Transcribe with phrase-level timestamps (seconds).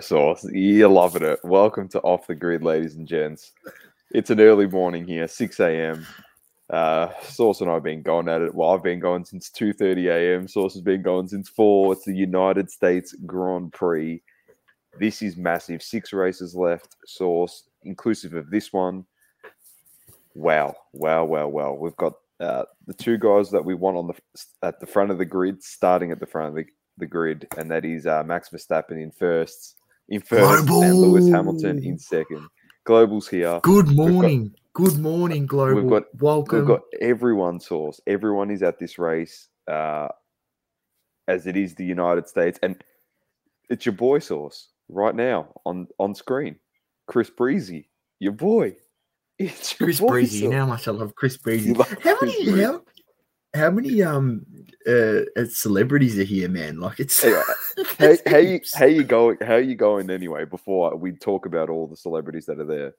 [0.00, 0.44] Sauce.
[0.52, 1.38] You're loving it.
[1.44, 3.52] Welcome to Off the Grid, ladies and gents.
[4.10, 6.06] It's an early morning here, 6 a.m.
[6.70, 8.54] Uh, Sauce and I have been going at it.
[8.54, 10.48] Well, I've been going since 2.30 a.m.
[10.48, 11.92] Sauce has been going since 4.
[11.92, 14.22] It's the United States Grand Prix.
[14.98, 15.82] This is massive.
[15.82, 19.04] Six races left, Sauce, inclusive of this one.
[20.34, 21.72] Wow, wow, wow, wow.
[21.72, 24.14] We've got uh, the two guys that we want on the
[24.62, 26.64] at the front of the grid, starting at the front of the,
[26.98, 29.76] the grid, and that is uh, Max Verstappen in first,
[30.10, 30.82] in first, Global.
[30.82, 32.46] and Lewis Hamilton in second.
[32.84, 33.60] Global's here.
[33.62, 34.54] Good got- morning.
[34.72, 35.80] Good morning, Global.
[35.82, 36.58] We've got- Welcome.
[36.60, 38.00] We've got everyone Sauce.
[38.06, 40.08] Everyone is at this race, uh,
[41.28, 42.82] as it is the United States, and
[43.68, 46.56] it's your boy Sauce right now on on screen.
[47.06, 48.76] Chris Breezy, your boy.
[49.38, 50.44] It's your Chris boy, Breezy.
[50.44, 51.72] You know how much I love Chris Breezy.
[51.74, 52.62] Love How Chris many Breezy.
[52.62, 52.82] how,
[53.54, 54.44] how many um
[54.86, 56.80] uh celebrities are here, man?
[56.80, 57.42] Like it's Anyway,
[57.98, 59.38] How, how you how you going?
[59.40, 60.44] How you going anyway?
[60.44, 62.94] Before we talk about all the celebrities that are there.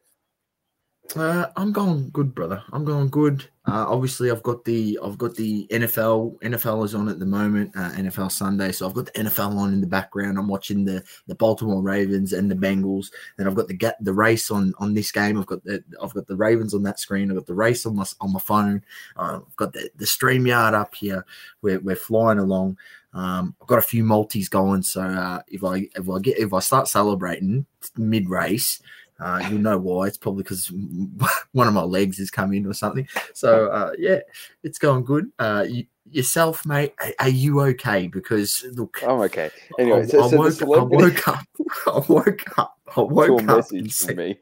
[1.15, 2.63] Uh, I'm going good, brother.
[2.71, 3.43] I'm going good.
[3.65, 6.39] Uh, obviously, I've got the I've got the NFL.
[6.39, 7.71] NFL is on at the moment.
[7.75, 10.37] Uh, NFL Sunday, so I've got the NFL on in the background.
[10.37, 13.07] I'm watching the the Baltimore Ravens and the Bengals.
[13.37, 15.37] Then I've got the the race on on this game.
[15.37, 17.29] I've got the I've got the Ravens on that screen.
[17.29, 18.83] I've got the race on my on my phone.
[19.17, 21.25] Uh, I've got the the StreamYard up here.
[21.61, 22.77] We're we're flying along.
[23.13, 24.83] Um, I've got a few multis going.
[24.83, 27.65] So uh, if I if I get if I start celebrating
[27.97, 28.81] mid race.
[29.21, 30.07] Uh, you'll know why.
[30.07, 30.71] It's probably because
[31.51, 33.07] one of my legs has come in or something.
[33.33, 34.19] So uh, yeah,
[34.63, 35.31] it's going good.
[35.37, 38.07] Uh, you, yourself, mate, are, are you okay?
[38.07, 39.51] Because look, I'm okay.
[39.79, 41.45] Anyway, I, so, I so woke, I woke up.
[41.87, 42.77] I woke up.
[42.97, 43.71] I woke up.
[43.71, 44.39] And message said, me.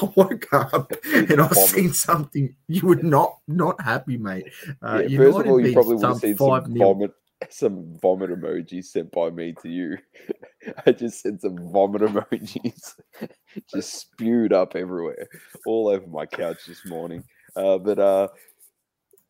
[0.00, 1.56] I woke up and I Vomit.
[1.56, 2.54] seen something.
[2.68, 4.46] You were not not happy, mate.
[4.80, 7.12] Uh, Yeah, first of all, you probably would have seen 5 some vomit,
[7.50, 9.98] some vomit emojis sent by me to you.
[10.86, 12.94] I just sent some vomit emojis,
[13.72, 15.28] just spewed up everywhere,
[15.66, 17.24] all over my couch this morning.
[17.56, 18.28] Uh, but uh,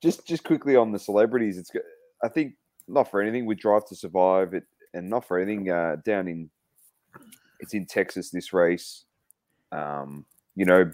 [0.03, 1.71] just just quickly on the celebrities, it's
[2.23, 2.55] I think
[2.89, 6.51] not for anything with Drive to Survive, it and not for anything uh, down in
[7.61, 9.05] it's in Texas this race.
[9.71, 10.93] Um, you know,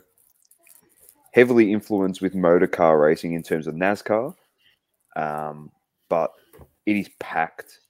[1.32, 4.34] heavily influenced with motor car racing in terms of NASCAR
[5.18, 5.70] um,
[6.08, 6.32] but
[6.88, 7.80] it is packed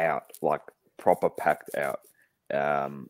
[0.00, 0.62] out, like
[0.98, 2.00] proper packed out.
[2.52, 3.08] Um,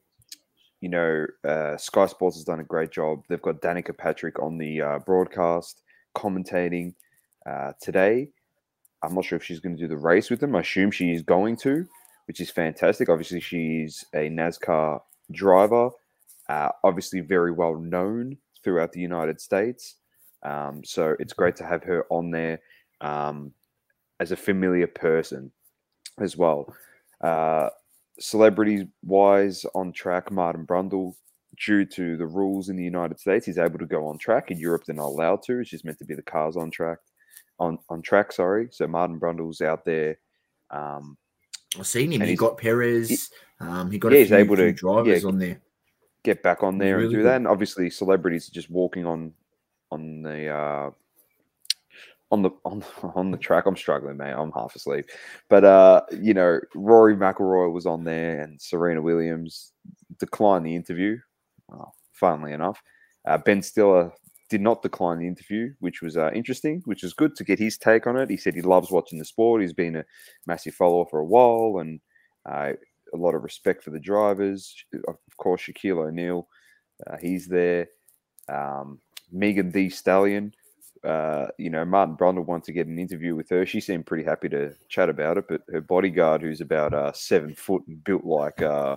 [0.83, 3.23] you know, uh, Sky Sports has done a great job.
[3.29, 5.81] They've got Danica Patrick on the uh, broadcast
[6.15, 6.93] commentating
[7.47, 8.29] uh, today.
[9.03, 10.55] I'm not sure if she's going to do the race with them.
[10.55, 11.87] I assume she is going to,
[12.27, 13.09] which is fantastic.
[13.09, 15.01] Obviously, she's a NASCAR
[15.33, 15.89] driver,
[16.51, 19.95] uh, obviously very well known throughout the United States.
[20.43, 22.61] Um, so it's great to have her on there.
[23.01, 23.55] Um,
[24.21, 25.51] as a familiar person
[26.21, 26.75] as well.
[27.21, 27.69] Uh,
[28.19, 31.15] celebrities wise on track, Martin Brundle,
[31.65, 34.51] due to the rules in the United States, he's able to go on track.
[34.51, 35.61] In Europe, they're not allowed to.
[35.61, 36.99] It's just meant to be the cars on track.
[37.61, 38.69] On on track, sorry.
[38.71, 40.19] So Martin Brundle's out there.
[40.71, 41.17] Um,
[41.79, 42.21] I've seen him.
[42.21, 43.31] He got Perez.
[43.61, 45.61] Um, he got Yeah, a he's few, able to- drivers yeah, on there.
[46.23, 47.27] get back on there and do good.
[47.27, 47.37] that.
[47.37, 49.33] And obviously, celebrities are just walking on
[49.91, 50.91] on the uh,
[52.31, 52.85] on the on
[53.15, 53.67] on the track.
[53.67, 54.33] I'm struggling, mate.
[54.33, 55.11] I'm half asleep.
[55.49, 59.73] But uh, you know, Rory McIlroy was on there, and Serena Williams
[60.19, 61.19] declined the interview.
[61.69, 62.83] Well, funnily enough,
[63.27, 64.13] uh, Ben Stiller
[64.49, 67.77] did not decline the interview, which was uh, interesting, which is good to get his
[67.77, 68.31] take on it.
[68.31, 69.61] He said he loves watching the sport.
[69.61, 70.05] He's been a
[70.47, 72.01] massive follower for a while, and
[72.47, 72.73] uh,
[73.13, 74.75] a lot of respect for the drivers.
[75.07, 76.49] Of course, Shaquille O'Neal,
[77.07, 77.89] uh, he's there.
[78.49, 79.01] Um,
[79.31, 80.55] Megan Thee Stallion,
[81.05, 83.65] uh, you know, Martin Brundle wanted to get an interview with her.
[83.67, 87.55] She seemed pretty happy to chat about it, but her bodyguard, who's about uh, seven
[87.55, 88.97] foot and built like uh,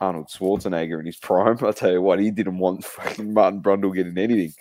[0.00, 3.94] Arnold Schwarzenegger in his prime, I tell you what, he didn't want fucking Martin Brundle
[3.94, 4.52] getting anything.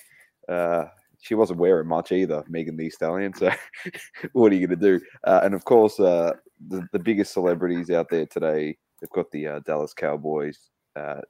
[0.47, 0.85] Uh,
[1.19, 3.33] she wasn't wearing much either, Megan Thee Stallion.
[3.33, 3.51] So,
[4.33, 5.05] what are you going to do?
[5.23, 6.33] Uh, and of course, uh,
[6.67, 11.21] the, the biggest celebrities out there today, they've got the Dallas Cowboys uh,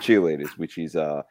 [0.00, 1.22] cheerleaders, which is uh,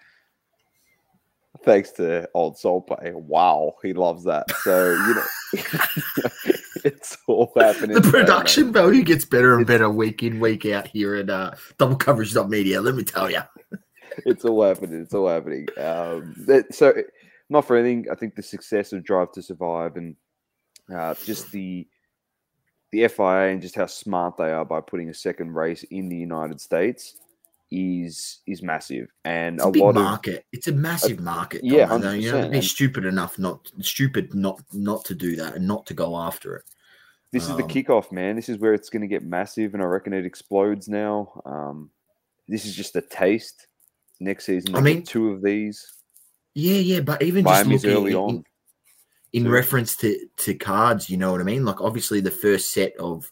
[1.64, 3.12] thanks to old Soul Play.
[3.14, 4.46] Wow, he loves that.
[4.64, 7.96] So you know, it's all happening.
[7.96, 11.96] The production value gets better and better week in, week out here at uh, Double
[11.96, 12.82] Coverage Media.
[12.82, 13.42] Let me tell you.
[14.26, 15.02] it's all happening.
[15.02, 15.68] It's all happening.
[15.78, 16.94] Um, that, so,
[17.50, 18.08] not for anything.
[18.12, 20.16] I think the success of Drive to Survive and
[20.94, 21.88] uh, just the
[22.92, 26.16] the FIA and just how smart they are by putting a second race in the
[26.16, 27.16] United States
[27.74, 29.08] is is massive.
[29.26, 30.46] And It's a, a big lot of market.
[30.52, 31.62] It's a massive market.
[31.64, 35.56] yeah, Tom, you know, 100%, be stupid enough not stupid not not to do that
[35.56, 36.64] and not to go after it.
[37.32, 38.36] This is the Um, kickoff, man.
[38.36, 41.42] This is where it's going to get massive, and I reckon it explodes now.
[41.46, 41.90] Um,
[42.48, 43.66] this is just a taste.
[44.20, 45.92] Next season, I mean- two of these.
[46.54, 48.30] Yeah, yeah, but even Miami's just looking early in, on.
[49.34, 51.66] in, in reference to to cards, you know what I mean?
[51.66, 53.32] Like obviously the first set of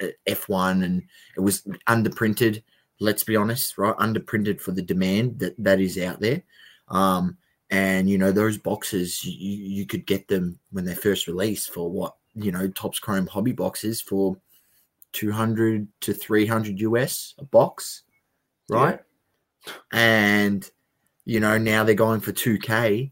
[0.00, 1.02] uh, F1 and
[1.36, 2.62] it was underprinted,
[3.00, 3.96] let's be honest, right?
[3.96, 6.42] Underprinted for the demand that that is out there.
[6.88, 7.36] Um
[7.70, 9.32] and you know those boxes you,
[9.78, 13.52] you could get them when they first released for what, you know, Topps Chrome hobby
[13.52, 14.38] boxes for
[15.12, 18.02] 200 to 300 US a box,
[18.68, 19.00] right?
[19.92, 20.70] and
[21.24, 23.10] you know now they're going for 2k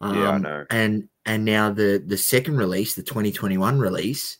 [0.00, 0.66] um, Yeah, I know.
[0.70, 4.38] and and now the the second release the 2021 release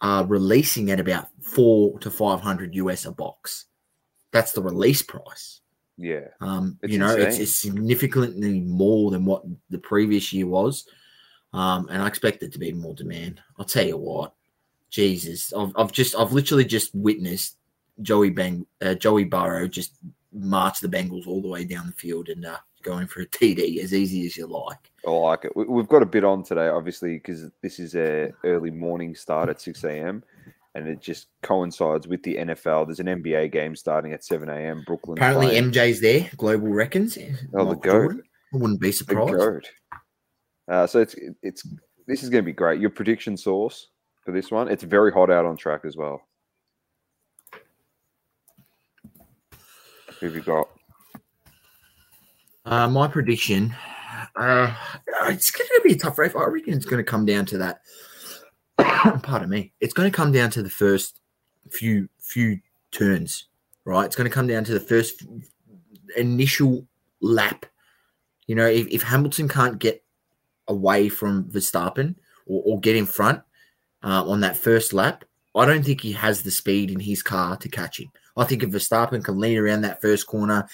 [0.00, 3.66] are releasing at about four to 500 us a box
[4.36, 5.60] that's the release price.
[5.98, 10.86] Yeah, um you know it's, it's significantly more than what the previous year was.
[11.52, 13.40] Um and i expect it to be more demand.
[13.58, 14.32] I'll tell you what.
[14.90, 15.52] Jesus.
[15.52, 17.56] I've, I've just i've literally just witnessed
[18.02, 19.96] joey bang uh, joey burrow just
[20.32, 23.82] march the bengals all the way down the field and uh going for a td
[23.82, 24.92] as easy as you like.
[25.06, 25.56] I like it.
[25.56, 29.60] We've got a bit on today, obviously, because this is a early morning start at
[29.60, 30.22] six a.m.
[30.76, 32.86] and it just coincides with the NFL.
[32.86, 34.82] There's an NBA game starting at seven a.m.
[34.86, 35.16] Brooklyn.
[35.16, 37.16] apparently playing mj's there global reckons
[37.54, 37.82] Oh, the goat.
[37.82, 38.22] Jordan.
[38.52, 39.70] i wouldn't be surprised goat.
[40.68, 41.66] Uh, so it's it's
[42.06, 42.78] this is going to be great.
[42.80, 43.88] Your prediction Sauce
[44.24, 44.68] for this one?
[44.68, 46.20] It's very hot out on track as well.
[50.20, 50.68] Who have you got?
[52.64, 53.74] Uh, my prediction,
[54.34, 54.74] uh,
[55.28, 56.32] it's going to be a tough race.
[56.36, 57.80] I reckon it's going to come down to that.
[59.22, 59.72] Pardon me.
[59.80, 61.20] It's going to come down to the first
[61.70, 62.60] few few
[62.92, 63.46] turns,
[63.84, 64.04] right?
[64.04, 65.24] It's going to come down to the first
[66.16, 66.86] initial
[67.20, 67.66] lap.
[68.46, 70.02] You know, if, if Hamilton can't get
[70.68, 72.14] away from Verstappen
[72.46, 73.42] or, or get in front
[74.02, 75.24] uh, on that first lap,
[75.54, 78.10] I don't think he has the speed in his car to catch him.
[78.36, 80.68] I think if Verstappen can lead around that first corner,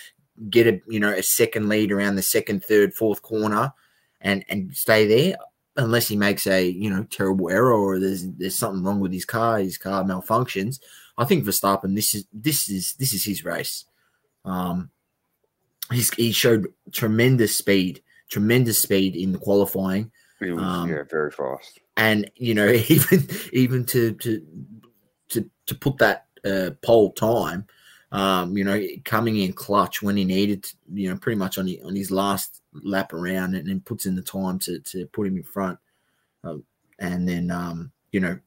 [0.50, 3.72] get a you know a second lead around the second, third, fourth corner,
[4.20, 5.36] and and stay there.
[5.76, 9.24] Unless he makes a you know terrible error or there's there's something wrong with his
[9.24, 10.80] car, his car malfunctions.
[11.16, 13.84] I think Verstappen this is this is this is his race.
[14.44, 14.90] Um,
[15.90, 20.10] he's he showed tremendous speed, tremendous speed in the qualifying
[20.50, 21.78] was Um, yeah, very fast.
[21.96, 24.46] and you know even even to to
[25.30, 27.66] to to put that uh, pole time,
[28.12, 31.66] um, you know, coming in clutch when he needed, to, you know, pretty much on
[31.66, 35.26] the, on his last lap around, and then puts in the time to to put
[35.26, 35.78] him in front,
[36.44, 36.64] um,
[36.98, 38.38] and then um, you know.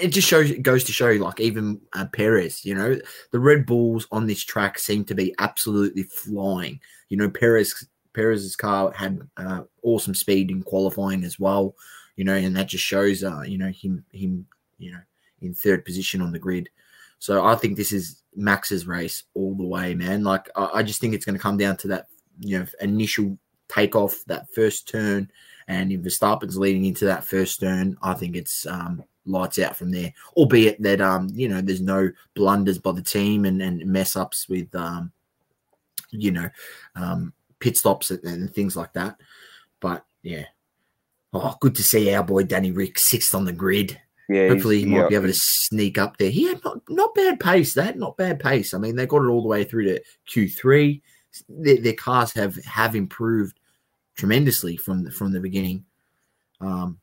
[0.00, 0.48] It just shows.
[0.48, 2.96] It goes to show, you, like even uh, Perez, you know,
[3.32, 6.78] the Red Bulls on this track seem to be absolutely flying.
[7.08, 11.74] You know, Perez Perez's car had uh, awesome speed in qualifying as well
[12.16, 14.46] you know, and that just shows, uh, you know, him, him,
[14.78, 15.00] you know,
[15.42, 16.68] in third position on the grid.
[17.26, 20.22] So I think this is Max's race all the way, man.
[20.22, 22.06] Like I, I just think it's going to come down to that,
[22.38, 23.36] you know, initial
[23.68, 25.28] takeoff, that first turn,
[25.66, 29.90] and if Verstappen's leading into that first turn, I think it's um, lights out from
[29.90, 30.12] there.
[30.36, 34.48] Albeit that, um, you know, there's no blunders by the team and, and mess ups
[34.48, 35.10] with, um,
[36.12, 36.48] you know,
[36.94, 39.16] um, pit stops and, and things like that.
[39.80, 40.44] But yeah,
[41.32, 44.00] Oh, good to see our boy Danny Rick sixth on the grid.
[44.28, 46.30] Yeah, Hopefully, he might yeah, be able to sneak up there.
[46.30, 47.74] He had not, not bad pace.
[47.74, 48.74] That not bad pace.
[48.74, 51.02] I mean, they got it all the way through to Q three.
[51.48, 53.60] Their, their cars have have improved
[54.16, 55.84] tremendously from the, from the beginning.
[56.60, 56.98] Um,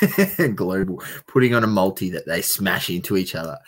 [0.54, 3.58] global putting on a multi that they smash into each other.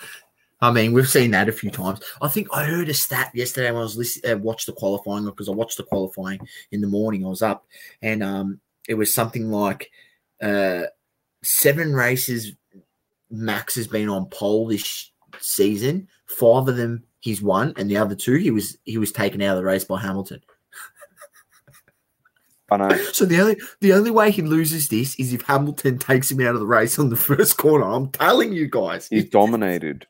[0.60, 2.00] I mean, we've seen that a few times.
[2.20, 5.24] I think I heard a stat yesterday when I was listening, uh, watched the qualifying
[5.24, 6.40] because I watched the qualifying
[6.72, 7.24] in the morning.
[7.24, 7.64] I was up,
[8.02, 9.90] and um, it was something like
[10.42, 10.84] uh,
[11.42, 12.52] seven races.
[13.30, 16.08] Max has been on pole this season.
[16.26, 19.56] Five of them he's won, and the other two he was he was taken out
[19.56, 20.40] of the race by Hamilton.
[22.70, 22.88] I know.
[23.12, 26.54] So the only the only way he loses this is if Hamilton takes him out
[26.54, 27.86] of the race on the first corner.
[27.86, 29.08] I'm telling you guys.
[29.08, 30.06] He's dominated.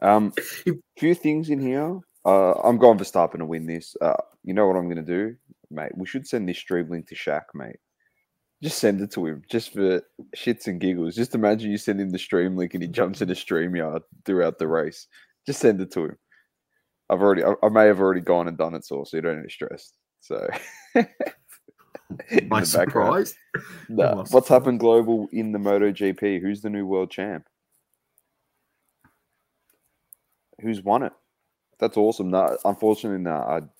[0.00, 0.32] Um,
[0.64, 2.00] If- few things in here.
[2.24, 3.96] Uh, I'm going for Verstappen to win this.
[4.00, 5.36] Uh, you know what I'm going to do,
[5.70, 5.92] mate?
[5.96, 7.76] We should send this stream link to Shaq, mate.
[8.62, 10.02] Just send it to him, just for
[10.34, 11.14] shits and giggles.
[11.14, 14.58] Just imagine you send him the stream link and he jumps in a StreamYard throughout
[14.58, 15.06] the race.
[15.46, 16.18] Just send it to him.
[17.10, 19.36] I've already, I, I may have already gone and done it, so so you don't
[19.36, 19.92] need to stress.
[20.20, 20.48] So,
[22.48, 23.34] My surprise.
[23.88, 26.40] Nah, what's happened global in the MotoGP?
[26.40, 27.46] Who's the new world champ?
[30.60, 31.12] Who's won it?
[31.78, 32.30] That's awesome.
[32.30, 33.70] No, unfortunately, no,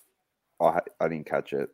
[0.61, 1.69] I, I, I didn't catch it.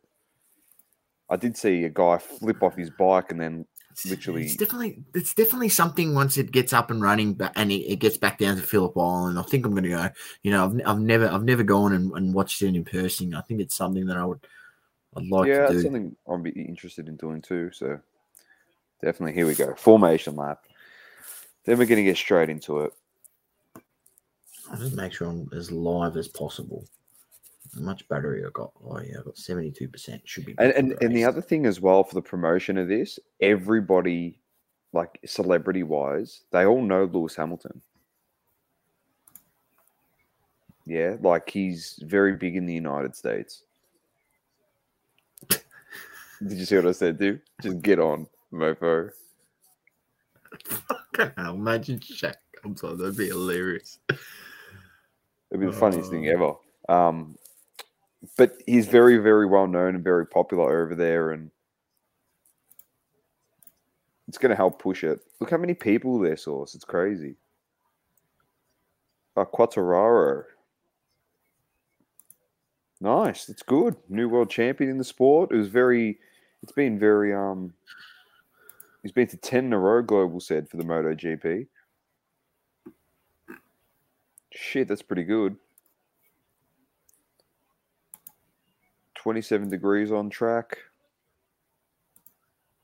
[1.34, 3.66] I did see a guy flip off his bike and then
[4.06, 7.90] literally it's definitely it's definitely something once it gets up and running ba- and it,
[7.90, 9.36] it gets back down to Phillip Island.
[9.36, 10.10] I think I'm going to go.
[10.44, 13.34] You know, I've, I've never I've never gone and, and watched it in person.
[13.34, 14.46] I think it's something that I would
[15.16, 15.82] I'd like yeah, to do.
[15.82, 17.72] something I'd be interested in doing too.
[17.72, 17.98] So
[19.02, 19.74] definitely, here we go.
[19.74, 20.62] Formation lap.
[21.64, 22.92] Then we're going to get straight into it.
[24.70, 26.84] I'll just make sure I'm as live as possible.
[27.76, 28.72] Much battery I got?
[28.84, 30.22] Oh yeah, I got seventy two percent.
[30.24, 30.54] Should be.
[30.58, 34.38] And and, the and the other thing as well for the promotion of this, everybody,
[34.92, 37.80] like celebrity wise, they all know Lewis Hamilton.
[40.86, 43.62] Yeah, like he's very big in the United States.
[45.48, 47.40] Did you see what I said, dude?
[47.62, 49.10] Just get on, mofo.
[50.64, 52.98] Fucking hell, imagine Shaq comes on.
[52.98, 53.98] That'd be hilarious.
[54.10, 56.32] It'd be the funniest thing Oh.
[56.32, 56.98] ever.
[57.08, 57.36] Um,
[58.36, 61.50] but he's very, very well known and very popular over there, and
[64.28, 65.20] it's going to help push it.
[65.40, 66.74] Look how many people there, Sauce.
[66.74, 67.36] It's crazy.
[69.36, 70.44] Uh, Quartararo.
[73.00, 73.44] Nice.
[73.44, 73.96] That's good.
[74.08, 75.52] New world champion in the sport.
[75.52, 76.18] It was very.
[76.62, 77.34] It's been very.
[77.34, 77.74] Um.
[79.02, 80.00] He's been to ten in a row.
[80.02, 81.66] Global said for the MotoGP.
[84.52, 85.56] Shit, that's pretty good.
[89.24, 90.76] 27 degrees on track.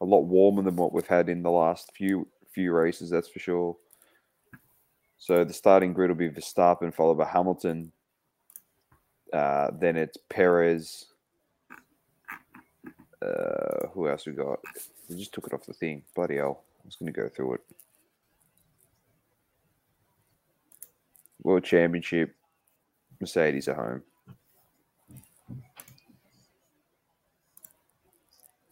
[0.01, 3.39] A lot warmer than what we've had in the last few few races, that's for
[3.39, 3.77] sure.
[5.19, 7.93] So the starting grid will be Verstappen, followed by Hamilton.
[9.31, 11.09] Uh, then it's Perez.
[13.21, 14.61] Uh, who else we got?
[15.11, 16.03] We just took it off the thing.
[16.15, 16.65] Bloody hell.
[16.83, 17.61] I was going to go through it.
[21.43, 22.35] World Championship.
[23.21, 24.03] Mercedes at home.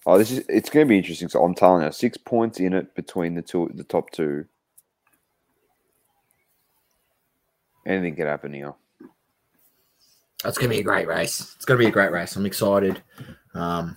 [0.07, 1.29] Oh, this is it's going to be interesting.
[1.29, 4.47] So I'm telling you, six points in it between the two, the top two.
[7.87, 8.75] Anything could happen here.
[10.45, 11.55] That's gonna be a great race.
[11.57, 12.37] It's gonna be a great race.
[12.37, 13.03] I'm excited.
[13.55, 13.97] Um,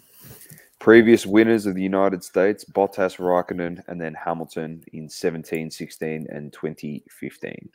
[0.80, 6.52] Previous winners of the United States: Bottas, Raikkonen, and then Hamilton in 17, 16, and
[6.52, 7.70] 2015.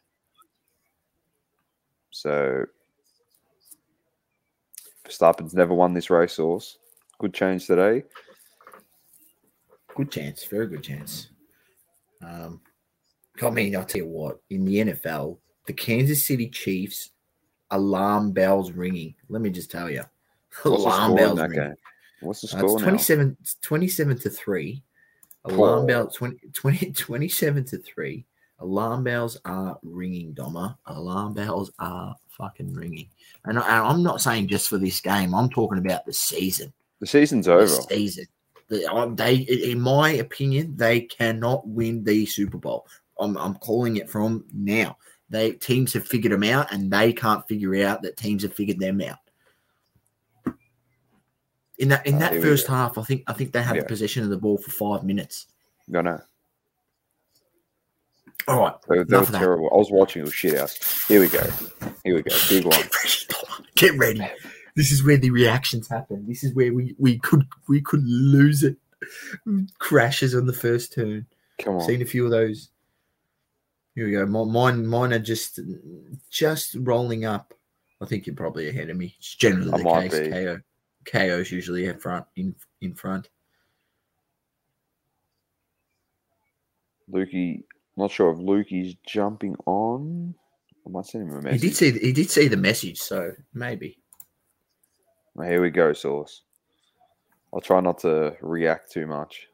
[2.11, 2.65] So
[5.05, 6.33] Verstappen's never won this race.
[6.33, 6.79] Sauce.
[7.19, 8.05] Good chance today.
[9.95, 11.29] good chance, very good chance.
[12.23, 12.61] Um,
[13.43, 14.41] I mean, I'll tell you what.
[14.51, 17.11] In the NFL, the Kansas City Chiefs
[17.71, 19.15] alarm bells ringing.
[19.29, 20.03] Let me just tell you,
[20.63, 21.59] What's alarm bells ringing.
[21.59, 21.75] game?
[22.21, 22.89] What's the Uh, score it's now?
[22.89, 24.83] 27, it's 27 to 3.
[25.47, 25.87] Alarm Oh.
[25.87, 28.25] bells 20, 20, 27 to 3.
[28.59, 30.77] Alarm bells are ringing, Doma.
[30.87, 33.09] Alarm bells are fucking ringing.
[33.45, 35.35] And, I, and I'm not saying just for this game.
[35.35, 36.73] I'm talking about the season.
[37.01, 37.67] The season's over.
[37.67, 38.27] season.
[38.91, 42.87] Um, they, in my opinion, they cannot win the Super Bowl.
[43.21, 44.97] I'm, I'm calling it from now.
[45.31, 48.79] They teams have figured them out, and they can't figure out that teams have figured
[48.79, 49.19] them out.
[51.79, 53.83] In that in Oh, that we first half, I think I think they had Yeah.
[53.83, 55.47] the possession of the ball for five minutes.
[55.89, 56.21] No, no.
[58.49, 59.69] All right, They, they were terrible.
[59.73, 60.23] I was watching.
[60.23, 61.07] It was shit house.
[61.09, 61.43] Here we go.
[62.05, 62.37] Here we go.
[62.49, 62.81] Big one.
[63.75, 64.33] get ready, get ready.
[64.77, 66.27] This is where the reactions happen.
[66.29, 68.77] This is where we we could we could lose it.
[69.45, 69.65] Hmm.
[69.79, 71.27] Crashes on the first turn.
[71.59, 71.81] Come on.
[71.81, 72.69] Seen a few of those.
[73.95, 74.27] Here we go.
[74.27, 75.59] Mi- Mine, mine are just
[76.31, 77.55] just rolling up.
[78.03, 79.15] I think you're probably ahead of me.
[79.19, 80.21] It's generally I the might case.
[80.21, 80.31] be.
[80.31, 80.61] KO,
[81.07, 82.27] KO's usually in front.
[82.37, 83.31] In in front.
[87.11, 87.63] Lukey.
[87.97, 90.35] Not sure if Lukey's jumping on.
[90.87, 91.63] I might send him a message.
[91.63, 91.99] He did see.
[91.99, 93.99] He did see the message, so maybe.
[95.45, 96.43] Here we go, Sauce.
[97.53, 99.49] I'll try not to react too much.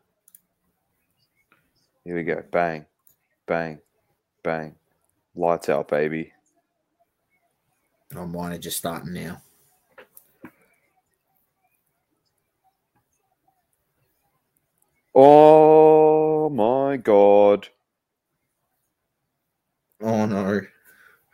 [2.05, 2.43] Here we go.
[2.51, 2.87] Bang.
[3.47, 3.79] Bang.
[4.43, 4.75] Bang.
[5.35, 6.33] Lights out, baby.
[8.15, 9.41] Oh, mine are just starting now.
[15.15, 17.69] Oh my god.
[20.01, 20.61] Oh no!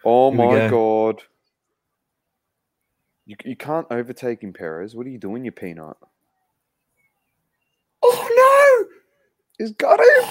[0.04, 1.12] Oh Here my go.
[1.12, 1.22] god.
[3.28, 4.94] You, you can't overtake him, Perez.
[4.94, 5.98] What are you doing, you peanut?
[8.02, 8.88] Oh no!
[9.58, 10.24] He's got him.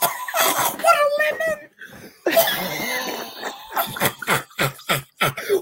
[0.00, 1.70] what a lemon!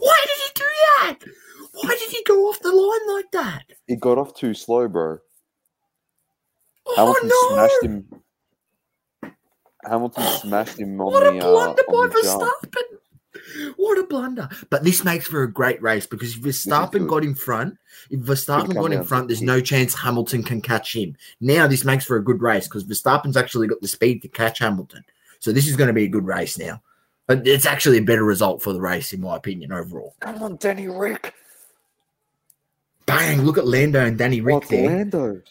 [0.00, 1.16] Why did he do that?
[1.72, 3.64] Why did he go off the line like that?
[3.86, 5.18] He got off too slow, bro.
[6.86, 7.48] Oh Hamilton no!
[7.50, 8.22] smashed him.
[9.84, 12.14] Hamilton smashed him on What a the, uh, blunder on by.
[12.14, 12.97] Verstappen!
[13.76, 14.48] What a blunder!
[14.70, 17.78] But this makes for a great race because if Verstappen got in front,
[18.10, 21.16] if Verstappen got in front, there's no chance Hamilton can catch him.
[21.40, 24.60] Now this makes for a good race because Verstappen's actually got the speed to catch
[24.60, 25.04] Hamilton.
[25.40, 26.82] So this is going to be a good race now.
[27.26, 30.14] But it's actually a better result for the race, in my opinion, overall.
[30.20, 31.34] Come on, Danny Rick.
[33.04, 33.42] Bang!
[33.42, 34.88] Look at Lando and Danny Rick What's there.
[34.88, 35.42] Lando?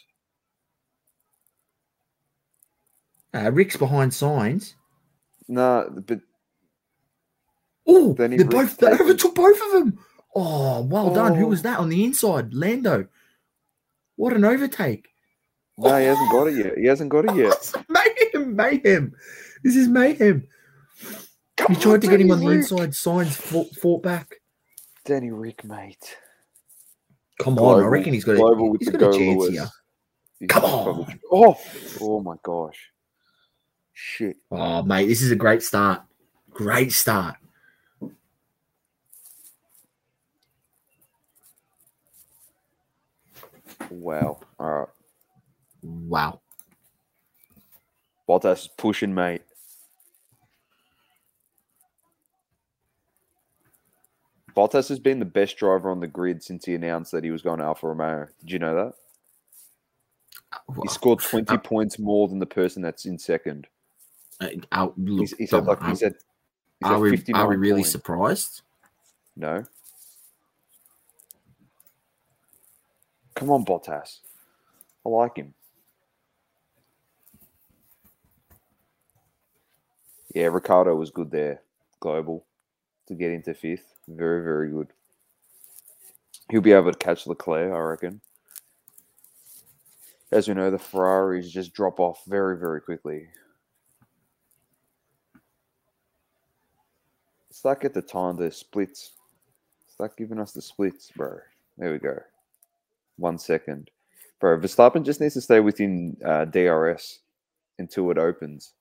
[3.34, 4.74] Uh, Rick's behind Sainz.
[5.48, 6.20] No, but
[7.88, 10.00] Oh, they Rick both they overtook both of them.
[10.36, 11.36] Oh, well done.
[11.36, 11.50] Who Oh.
[11.50, 12.54] was that on the inside?
[12.54, 13.08] Lando.
[14.18, 15.08] What an overtake.
[15.78, 16.78] no, he hasn't got it yet.
[16.78, 17.72] He hasn't got it yet.
[17.90, 19.14] mayhem, mayhem.
[19.64, 20.48] This is mayhem.
[21.56, 22.92] Come He tried to get him on the inside.
[22.92, 24.36] Sainz fought, fought back.
[25.06, 26.18] Danny Rick, mate.
[27.40, 29.52] Come on, I reckon he's got global a, he's got a chance Lewis.
[29.54, 29.68] here.
[30.40, 31.20] He's Come probably- on.
[31.32, 31.58] Oh,
[32.02, 32.92] oh my gosh.
[33.94, 34.38] Shit.
[34.52, 36.02] Oh, mate, this is a great start.
[36.52, 37.36] Great start.
[43.90, 44.40] Wow.
[44.60, 44.88] All right.
[45.82, 46.40] Wow.
[48.28, 49.42] Bottas is pushing, mate.
[54.56, 57.42] Bottas has been the best driver on the grid since he announced that he was
[57.42, 58.28] going to Alfa Romeo.
[58.40, 58.94] Did you know that?
[60.82, 63.68] He scored 20 Uh, points more than the person that's in second.
[64.40, 66.14] Uh, uh, look, He's, he's Dom, like are- he's at,
[66.80, 67.92] he's are, we, are we really points.
[67.92, 68.62] surprised?
[69.36, 69.64] No.
[73.38, 74.22] Come on, Bottas.
[75.06, 75.54] I like him.
[80.34, 81.62] Yeah, Ricciardo was good there,
[82.00, 82.46] global,
[83.08, 83.94] to get into fifth.
[84.08, 84.88] Very, very good.
[86.50, 88.22] He'll be able to catch Leclerc, I reckon.
[90.32, 93.28] As we know, the Ferraris just drop off very, very quickly.
[97.52, 99.12] Start at the time the splits.
[99.90, 101.38] Start giving us the splits, bro.
[101.78, 102.18] There we go.
[103.18, 103.90] One second.
[104.40, 107.20] Bro, Verstappen just needs to stay within uh, DRS
[107.80, 108.74] until it opens.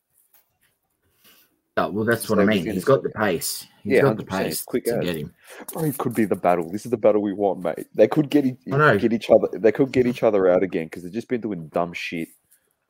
[1.79, 2.64] Oh, well, that's what I mean.
[2.70, 3.66] He's got the pace.
[3.83, 5.05] He's Yeah, got the pace Quick to as.
[5.05, 5.35] get him.
[5.72, 6.70] Bro, it could be the battle.
[6.70, 7.87] This is the battle we want, mate.
[7.94, 9.49] They could get, e- get each other.
[9.59, 12.29] They could get each other out again because they've just been doing dumb shit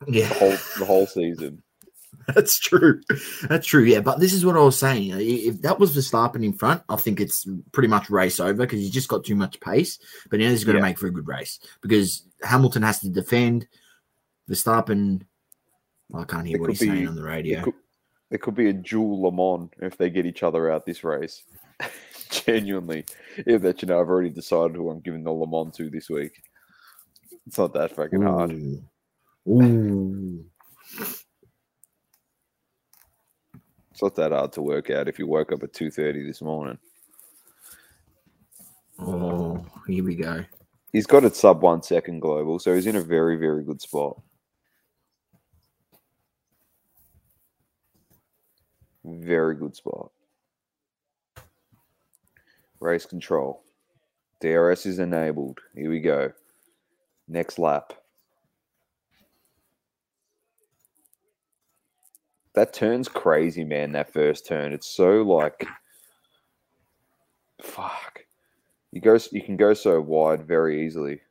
[0.07, 0.29] Yeah.
[0.29, 1.61] the whole the whole season.
[2.35, 3.01] That's true.
[3.47, 3.83] That's true.
[3.83, 5.11] Yeah, but this is what I was saying.
[5.15, 8.89] If that was Verstappen in front, I think it's pretty much race over because he's
[8.91, 9.97] just got too much pace.
[10.29, 10.87] But now he's going to Yeah.
[10.89, 13.67] make for a good race because Hamilton has to defend.
[14.49, 15.21] Verstappen,
[16.13, 17.63] I can't hear It what he's saying on the It radio.
[17.63, 17.73] could,
[18.31, 21.43] it could be a dual Le Mans if they get each other out this race.
[22.29, 23.05] Genuinely,
[23.37, 26.09] if that you know, I've already decided who I'm giving the Le Mans to this
[26.09, 26.33] week.
[27.45, 28.51] It's not that fucking hard.
[28.51, 28.83] Ooh.
[29.49, 30.45] Ooh.
[33.97, 36.39] It's not that hard to work out if you woke up at two thirty this
[36.39, 36.77] morning.
[38.99, 40.45] Oh, here we go.
[40.93, 44.21] He's got it sub one second global, so he's in a very, very good spot.
[49.03, 50.11] Very good spot.
[52.79, 53.63] Race control.
[54.41, 55.57] DRS is enabled.
[55.73, 56.31] Here we go.
[57.27, 57.93] Next lap.
[62.57, 63.91] That turn's crazy, man.
[63.91, 64.73] That first turn.
[64.73, 65.67] It's so like
[67.61, 68.25] fuck.
[68.91, 71.21] You go you can go so wide very easily.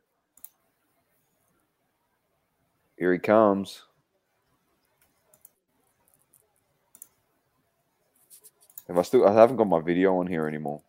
[2.97, 3.83] Here he comes.
[8.87, 10.81] Have I still I haven't got my video on here anymore.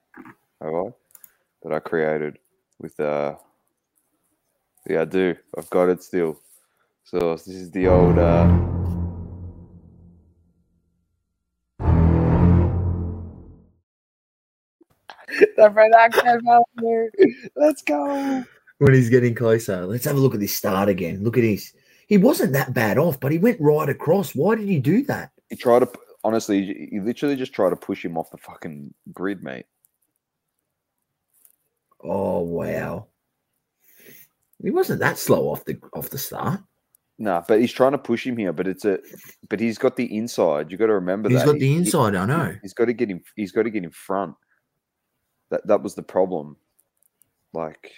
[0.62, 0.93] Have I?
[1.63, 2.38] That I created
[2.78, 3.38] with uh
[4.88, 5.36] Yeah I do.
[5.58, 6.39] I've got it still.
[7.06, 8.77] So this is the old uh
[15.58, 17.10] the production value.
[17.56, 18.43] Let's go.
[18.80, 21.24] When he's getting closer, let's have a look at this start again.
[21.24, 21.74] Look at this.
[22.08, 24.34] He wasn't that bad off, but he went right across.
[24.36, 25.32] Why did he do that?
[25.50, 25.91] He tried to
[26.24, 29.65] honestly he literally just tried to push him off the fucking grid, mate.
[32.04, 33.08] Oh wow.
[34.63, 36.60] He wasn't that slow off the off the start.
[37.20, 39.00] Nah, but he's trying to push him here, but it's a
[39.50, 40.72] but he's got the inside.
[40.72, 41.46] You got to remember He's that.
[41.46, 42.56] He's got He- the he- inside, I know.
[42.62, 43.22] He's got to get him.
[43.36, 44.36] He's got to get in front.
[45.49, 46.57] That that was the problem.
[47.53, 47.91] Like,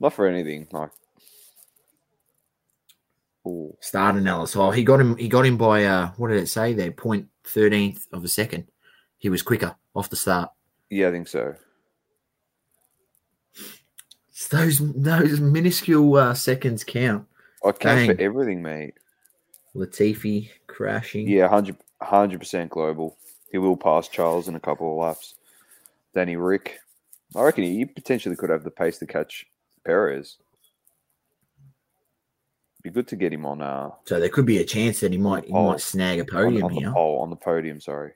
[0.00, 0.66] not for anything.
[0.72, 0.90] Like,
[3.46, 4.56] oh, Start analysis.
[4.56, 5.16] Oh, he got him.
[5.16, 6.90] He got him by uh, what did it say there?
[6.90, 8.66] Point thirteenth of a second.
[9.18, 10.50] He was quicker off the start.
[10.90, 11.54] yeah, I think so.
[14.30, 17.26] It's those those minuscule uh, seconds count.
[17.64, 18.94] I count for everything, mate.
[19.74, 21.28] Latifi crashing.
[21.28, 23.16] Yeah, 100 percent global.
[23.50, 25.34] He will pass Charles in a couple of laps.
[26.14, 26.78] Danny Rick.
[27.34, 29.46] I reckon he potentially could have the pace to catch
[29.84, 30.36] Perez.
[32.82, 35.18] Be good to get him on uh So there could be a chance that he
[35.18, 35.70] might he pole.
[35.70, 36.92] might snag a on, podium on the here.
[36.92, 38.12] pole on the podium, sorry.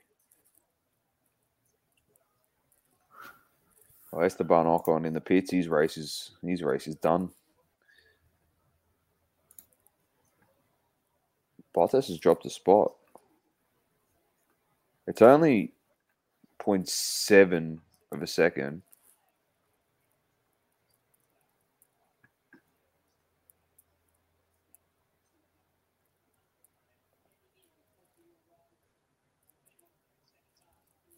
[4.11, 5.51] Well, Esteban Ocon in the pits.
[5.51, 7.29] His race is his race is done.
[11.75, 12.93] Bottas has dropped a spot.
[15.07, 15.73] It's only
[16.59, 17.79] 0.7
[18.11, 18.81] of a second.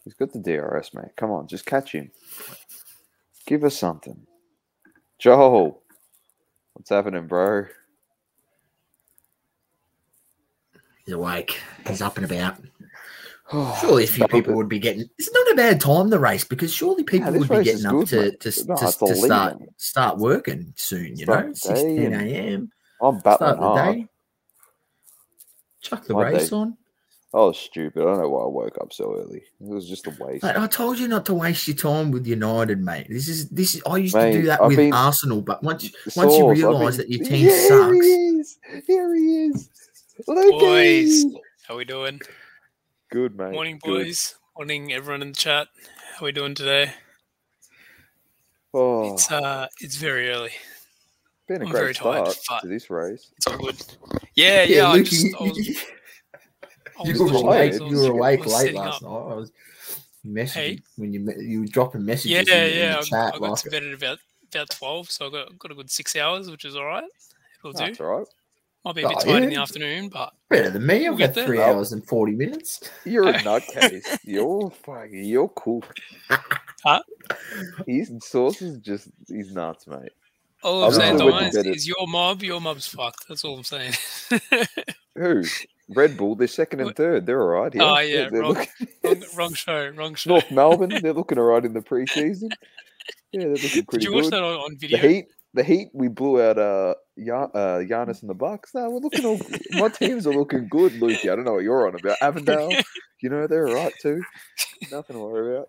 [0.04, 1.16] He's got the DRS, mate.
[1.16, 2.12] Come on, just catch him.
[3.46, 4.26] Give us something.
[5.18, 5.82] Joel,
[6.74, 7.66] what's happening, bro?
[11.06, 11.60] He's awake.
[11.88, 12.58] He's up and about.
[13.56, 15.06] Oh, surely a few people would be getting.
[15.20, 17.92] It's not a bad time the race because surely people this would be getting up
[17.94, 21.16] good, to to, No, to, to start start working soon.
[21.18, 22.72] You Start know, the six day ten and- a.m.
[23.02, 23.96] I'm Start the hard.
[23.96, 24.08] day.
[25.82, 26.56] Chuck the My race day.
[26.56, 26.78] on.
[27.34, 28.02] I was stupid.
[28.02, 29.40] I don't know why I woke up so early.
[29.40, 30.44] It was just a waste.
[30.44, 33.08] Mate, I told you not to waste your time with United, mate.
[33.10, 33.76] This is this.
[33.76, 36.38] Is, I used Mate, to do that I've with been- Arsenal, but once Sauce, once
[36.38, 38.00] you realise been- that your team Yeah, Here he
[38.40, 38.58] is.
[38.88, 39.70] Here he is.
[40.28, 40.60] Lukey.
[40.60, 41.26] Boys.
[41.68, 42.22] How are we doing?
[43.14, 43.52] Good, mate.
[43.52, 44.06] Morning, Good.
[44.06, 44.34] boys.
[44.58, 45.68] Morning, everyone in the chat.
[46.16, 46.92] How are we doing today?
[48.74, 50.50] Oh, It's uh, it's very early.
[51.48, 53.30] been a I'm great very tired, start but- to this race.
[53.38, 53.76] It's all good.
[54.34, 54.88] Yeah, yeah.
[54.88, 55.58] I Luke, just, you, I was,
[57.00, 57.92] I you was were awake- awake.
[57.92, 59.10] You were awake late last up.
[59.12, 59.32] night.
[59.32, 59.52] I was
[60.26, 60.80] messaging Hey?
[60.96, 62.32] when you you were dropping messages.
[62.32, 62.92] Yeah, in, the- in yeah.
[62.94, 63.36] the I, chat.
[63.36, 64.18] I got like, to bed at about
[64.52, 67.04] about twelve, so I got got a good six hours, which is all right.
[67.60, 67.78] It'll do.
[67.86, 68.28] That's all right.
[68.86, 71.08] Might be a bit Oh, tight in the afternoon, but better than me.
[71.08, 71.68] I've We'll had get three there.
[71.74, 72.82] hours and forty minutes.
[73.06, 74.18] You're a nutcase.
[74.26, 75.24] you're fucking.
[75.24, 75.84] You're cool.
[76.84, 77.02] Huh?
[77.86, 79.10] He's sauce is just.
[79.28, 80.10] He's nuts, mate.
[80.64, 82.44] all I'm Obviously saying, went to Thomas, bed is your mob.
[82.44, 83.26] Your mob's fucked.
[83.30, 83.94] That's all I'm saying.
[85.16, 85.44] Who?
[85.90, 86.36] Red Bull.
[86.36, 87.26] They're second and third.
[87.26, 87.74] They're all right.
[87.74, 87.82] Here.
[87.84, 89.90] Oh, yeah, They're wrong- looking- wrong, wrong show.
[89.96, 90.30] Wrong show.
[90.32, 90.98] North Melbourne.
[91.02, 92.50] They're looking all right in the preseason.
[93.32, 94.98] Yeah, they're looking Did pretty you watch that on, on The video?
[95.08, 98.74] Heat, the Heat, we blew out uh, Gian, uh Giannis and the Bucks.
[98.74, 99.40] No, we're looking all.
[99.72, 101.32] my teams are looking good, Lukey.
[101.32, 102.18] I don't know what you're on about.
[102.22, 102.72] Avondale,
[103.22, 104.22] you know they're all right too.
[104.92, 105.68] Nothing to worry about.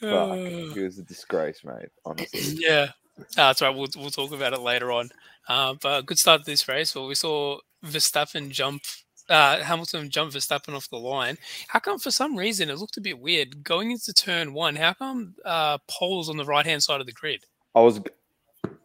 [0.00, 0.34] Fuck, Uh,
[0.80, 1.88] it was a disgrace, mate.
[2.04, 3.74] Honestly, Yeah, Ah, that's right.
[3.74, 5.10] We'll we'll talk about it later on.
[5.48, 6.94] Uh, but good start to this race.
[6.94, 8.82] Well, we saw Verstappen jump,
[9.28, 11.38] uh, Hamilton jump Verstappen off the line.
[11.68, 14.74] How come for some reason it looked a bit weird going into turn one?
[14.76, 17.44] How come uh, poles on the right hand side of the grid?
[17.74, 18.00] I was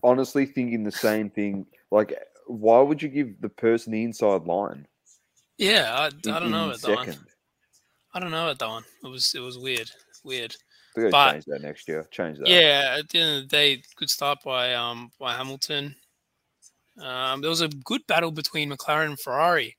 [0.04, 1.66] honestly thinking the same thing.
[1.92, 4.88] Like, why would you give the person the inside line?
[5.58, 7.06] Yeah, I, I don't know about that one.
[7.08, 7.26] second?
[8.14, 8.84] I don't know about that one.
[9.04, 9.90] It was it was weird,
[10.24, 10.56] weird.
[10.96, 12.08] They gotta change that next year.
[12.12, 12.48] Change that.
[12.48, 15.96] Yeah, at the end of the day, good start by um by Hamilton.
[17.00, 19.78] Um, there was a good battle between McLaren and Ferrari.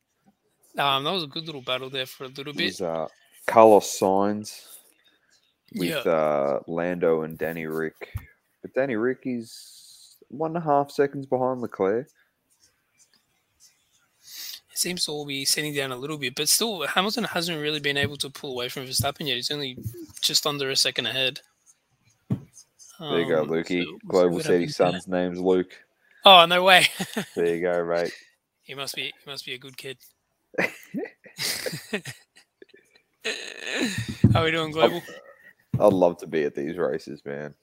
[0.78, 2.66] Um, that was a good little battle there for a little bit.
[2.66, 3.08] was uh,
[3.46, 4.66] Carlos Sainz
[5.74, 5.98] with Yeah.
[6.12, 8.14] uh, Lando and Danny Rick.
[8.62, 9.89] But Danny Rick is
[10.30, 12.06] one and a half seconds behind Leclerc.
[14.72, 17.80] It seems to all be sitting down a little bit, but still, Hamilton hasn't really
[17.80, 19.34] been able to pull away from Verstappen yet.
[19.36, 19.76] He's only
[20.22, 21.40] just under a second ahead.
[22.98, 23.84] There you go, Um, Lukey.
[23.84, 25.00] so Global City there.
[25.06, 25.72] name's Luke.
[26.24, 26.86] Oh no way!
[27.34, 28.12] There you go, mate.
[28.62, 29.04] he must be.
[29.04, 29.96] He must be a good kid.
[34.32, 35.02] How are we doing, global?
[35.78, 37.54] I'd love to be at these races, man.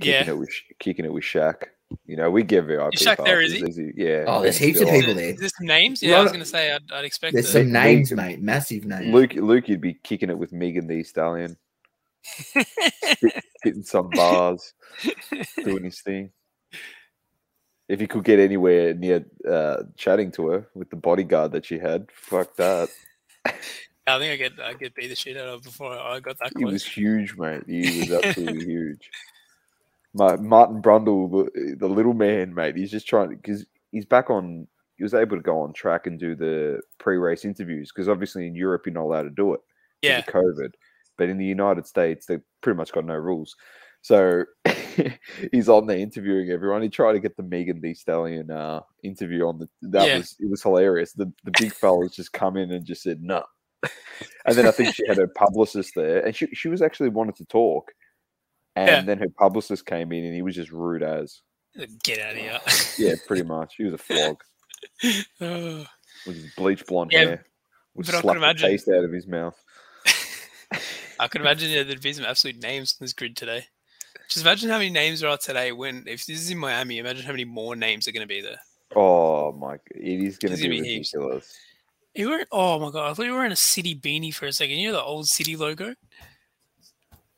[0.00, 0.30] Kicking Yeah.
[0.30, 1.64] it with kicking it with Shaq.
[2.06, 2.94] You know, we get VIP.
[2.94, 3.60] Is Shaq there, is he?
[3.60, 4.24] is Yeah.
[4.26, 5.00] Oh, there's heaps of still on.
[5.00, 5.30] people there.
[5.34, 6.02] Is there some names?
[6.02, 7.52] Yeah, I was going to say I'd, I'd expect There's it.
[7.64, 8.42] some names, Meg- mate.
[8.42, 9.12] Massive names.
[9.14, 11.56] Luke, Luke, you'd be kicking it with Megan Thee Stallion,
[13.62, 14.74] hitting some bars,
[15.62, 16.30] doing his thing.
[17.88, 21.78] If you could get anywhere near uh, chatting to her with the bodyguard that she
[21.78, 22.88] had, fuck that.
[24.08, 26.52] I think I get I get beat the shit out of before I got that
[26.58, 27.62] He was huge, mate.
[27.68, 29.08] He was absolutely huge.
[30.16, 32.76] Ma- Martin Brundle, the, the little man, mate.
[32.76, 34.66] He's just trying because he's back on.
[34.96, 38.54] He was able to go on track and do the pre-race interviews because obviously in
[38.54, 39.60] Europe you're not allowed to do it.
[40.02, 40.70] Yeah, COVID.
[41.18, 43.54] But in the United States, they pretty much got no rules.
[44.02, 44.44] So
[45.52, 46.80] he's on there interviewing everyone.
[46.82, 49.68] He tried to get the Megan Thee Stallion uh, interview on the.
[49.82, 50.18] That Yeah.
[50.18, 51.12] was it was hilarious.
[51.12, 53.44] The the big fellas just come in and just said no.
[54.46, 57.36] And then I think she had her publicist there, and she she was actually wanted
[57.36, 57.90] to talk.
[58.76, 59.00] And Yeah.
[59.02, 61.40] then her publicist came in, and he was just rude as.
[62.04, 62.60] get out of here.
[62.98, 63.74] Yeah, pretty much.
[63.76, 64.42] He was a flog
[65.02, 65.86] with
[66.26, 67.44] his bleach blonde Yeah, hair.
[67.94, 69.56] Would but I slap could the imagine- taste out of his mouth.
[71.18, 73.66] I could imagine yeah, there'd be some absolute names on this grid today.
[74.28, 75.72] Just imagine how many names there are today.
[75.72, 78.40] When if this is in Miami, imagine how many more names are going to be
[78.40, 78.58] there.
[78.94, 79.76] Oh my!
[79.94, 81.14] It is going to be be heaps.
[81.14, 81.56] ridiculous.
[82.14, 83.10] You were oh my god!
[83.10, 84.76] I thought you were in a city beanie for a second.
[84.78, 85.94] You know the old city logo?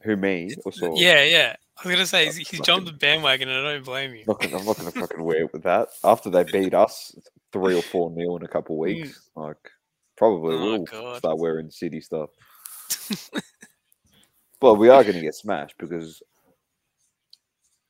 [0.09, 0.95] Who me or Saul?
[0.99, 1.57] Yeah, yeah.
[1.77, 4.21] I was gonna say he's, he's jumped the bandwagon, and I don't blame you.
[4.21, 5.89] I'm not, gonna, I'm not gonna fucking wear it with that.
[6.03, 7.15] After they beat us
[7.53, 9.03] three or four nil in a couple of Mm.
[9.03, 9.57] weeks, like
[10.17, 11.19] probably Oh, will God.
[11.19, 12.31] start wearing city stuff.
[14.63, 16.23] but we are to get smashed because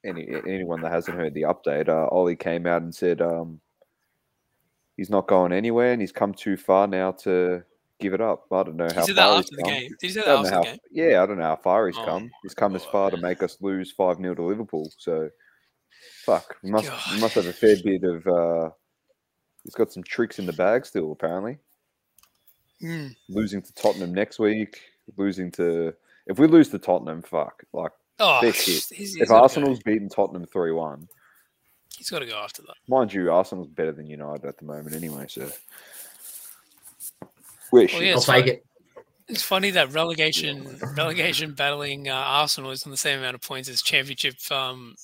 [0.05, 3.61] any anyone that hasn't heard the update, uh, Ollie came out and said um,
[4.97, 7.63] he's not going anywhere and he's come too far now to
[8.01, 8.45] give it up.
[8.53, 9.73] I don't know how He said that far after he's the come.
[9.73, 9.89] game.
[9.89, 10.79] Did he say that after know the game?
[10.93, 12.31] yeah, I don't know how far he's Oh come.
[12.43, 12.93] He's come as God.
[12.93, 14.91] far to make us lose five 0 to Liverpool.
[14.99, 15.31] So,
[16.25, 18.27] fuck, we must we must have a fair bit of.
[18.27, 18.71] uh
[19.65, 21.59] He's got some tricks in the bag still, apparently.
[22.83, 23.15] Mm.
[23.29, 24.81] Losing to Tottenham next week,
[25.17, 25.93] losing to.
[26.27, 27.63] If we lose to Tottenham, fuck.
[27.73, 29.93] Like, Oh, he's, he's if Arsenal's go.
[29.93, 31.09] beaten Tottenham 3 1,
[31.97, 32.75] he's got to go after that.
[32.89, 35.49] mind you, Arsenal's better than United at the moment anyway, so.
[37.73, 37.93] Wish.
[37.95, 38.55] Well, yeah, I'll it's take fine.
[38.55, 38.65] it.
[39.29, 43.69] It's funny that relegation, relegation battling uh, Arsenal is on the same amount of points
[43.69, 44.95] as championship, um,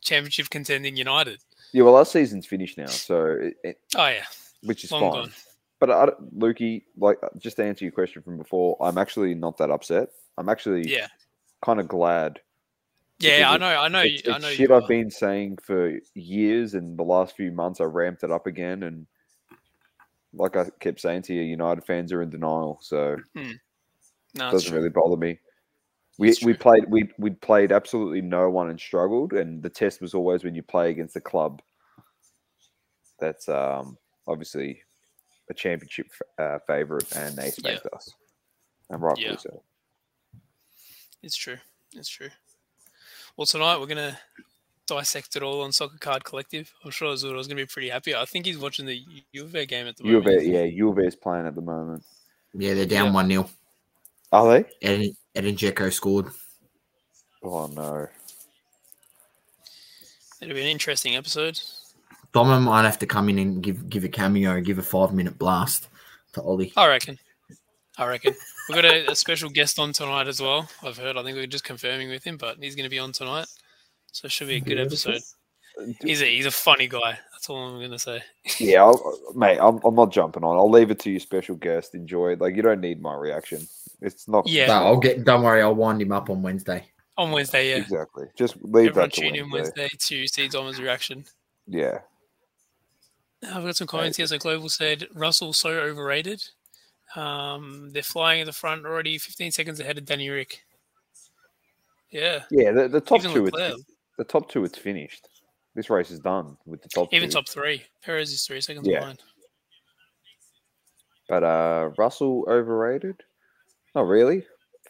[0.00, 1.40] championship contending United.
[1.72, 4.22] Yeah, well, our season's finished now, so it, it, Oh yeah,
[4.62, 5.12] which is long fine.
[5.22, 5.32] gone.
[5.80, 9.58] But I, don't- Lukey, like just to answer your question from before, I'm actually not
[9.58, 10.10] that upset.
[10.38, 11.08] I'm actually Yeah,
[11.60, 12.38] kind of glad.
[13.18, 13.50] yeah.
[13.50, 14.48] I know, I know, It's, you, I know.
[14.50, 18.30] shit you I've been saying for years, and the last few months I ramped it
[18.30, 18.84] up again.
[18.84, 19.08] And
[20.36, 24.70] like I kept saying to you, United fans are in denial, so No, it doesn't
[24.70, 24.78] true.
[24.78, 25.38] really bother me.
[26.18, 26.58] We It's we true.
[26.58, 30.54] played we we played absolutely no one and struggled, and the test was always when
[30.54, 31.60] you play against a club
[33.18, 34.82] that's um obviously
[35.50, 38.10] a championship f- uh, favorite, and they spanked us,
[38.90, 39.36] and rightfully Yeah.
[39.36, 39.62] so.
[41.22, 41.58] It's true.
[41.94, 42.30] It's true.
[43.36, 44.18] Well, tonight we're gonna
[44.86, 46.72] dissect it all on Soccer Card Collective.
[46.84, 48.14] I'm sure Zudo's gonna be pretty happy.
[48.14, 49.02] I think he's watching the
[49.34, 50.42] Juve game at the U of moment.
[50.42, 52.04] A, yeah, U of A is playing at the moment.
[52.52, 53.12] Yeah, they're down Yeah.
[53.12, 53.50] 1 0.
[54.32, 54.64] Are they?
[54.80, 56.26] Eden, Edin Dzeko scored.
[57.42, 58.08] Oh no.
[60.40, 61.60] It'll be an interesting episode.
[62.32, 65.38] Doma might have to come in and give give a cameo, give a five minute
[65.38, 65.88] blast
[66.32, 66.72] to Ollie.
[66.76, 67.18] I reckon.
[67.96, 68.34] I reckon.
[68.68, 70.68] We've got a, a special guest on tonight as well.
[70.82, 71.16] I've heard.
[71.16, 73.46] I think we're just confirming with him, but he's going to be on tonight.
[74.14, 75.20] So it should be a good episode.
[76.00, 77.18] He's a he's a funny guy.
[77.32, 78.22] That's all I'm going to say.
[78.60, 80.56] Yeah, I'll, mate, I'm, I'm not jumping on.
[80.56, 81.96] I'll leave it to your special guest.
[81.96, 82.40] Enjoy it.
[82.40, 83.66] Like you don't need my reaction.
[84.00, 84.46] It's not.
[84.46, 84.68] Yeah.
[84.68, 85.24] No, I'll get.
[85.24, 86.86] Don't worry, I'll wind him up on Wednesday.
[87.18, 87.76] On Wednesday, yeah.
[87.78, 88.26] exactly.
[88.36, 89.88] Just leave Everyone that to tune in Wednesday.
[89.92, 91.24] Wednesday to see Dom's reaction.
[91.66, 91.98] Yeah.
[93.42, 94.28] I've got some comments here.
[94.28, 96.42] So Global said Russell so overrated.
[97.16, 100.64] Um, they're flying at the front already, 15 seconds ahead of Danny Rick.
[102.10, 103.44] Yeah, Yeah, the, the top Even two.
[103.44, 103.72] Leclerc.
[103.72, 103.84] It's,
[104.18, 104.64] the top two.
[104.64, 105.28] It's finished.
[105.74, 107.34] This race is done with the top even two.
[107.34, 107.82] top three.
[108.02, 109.00] Perez is three seconds Yeah.
[109.00, 109.22] behind.
[111.28, 113.16] But uh, Russell overrated?
[113.94, 114.44] Not really.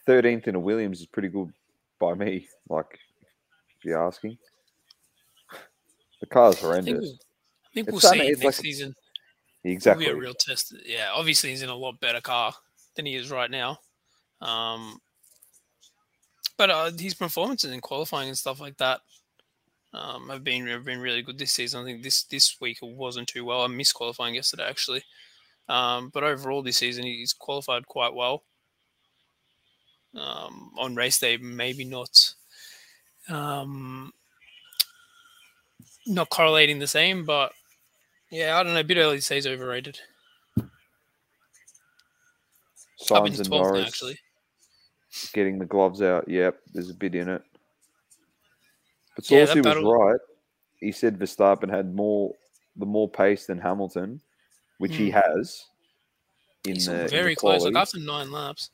[0.07, 1.53] Thirteenth in a Williams is pretty good
[2.01, 2.49] by me.
[2.69, 2.99] Like,
[3.79, 4.37] if you're asking,
[6.21, 7.13] the car's I think, horrendous.
[7.13, 8.95] I think we'll see next like- season.
[9.67, 10.05] Exactly.
[10.05, 10.75] It'll be a real test.
[10.85, 12.53] Yeah, obviously he's in a lot better car
[12.97, 13.79] than he is right now.
[14.43, 14.99] Um,
[16.59, 19.01] but uh, his performances in qualifying and stuff like that
[19.95, 21.81] um, have been have been really good this season.
[21.81, 23.63] I think this this week it wasn't too well.
[23.63, 25.05] I missed qualifying yesterday actually,
[25.69, 28.43] um, but overall this season he's qualified quite well.
[30.17, 32.35] Um, on race day, maybe not.
[33.29, 34.13] Um,
[36.07, 37.53] not correlating the same, but
[38.31, 38.81] yeah, I don't know.
[38.81, 39.99] A bit early to say he's overrated.
[43.01, 44.19] Sainz and 12th now, Norris actually.
[45.33, 46.29] getting the gloves out.
[46.29, 47.43] Yep, there's a bit in it.
[49.15, 50.21] But Yeah, that Saucy was right.
[50.81, 52.35] He said Verstappen had more,
[52.77, 54.21] the more pace than Hamilton,
[54.79, 55.65] which he has.
[56.65, 56.75] In Hmm.
[56.75, 57.63] He's the in the very close.
[57.63, 57.83] Like quali.
[57.83, 58.71] after nine laps.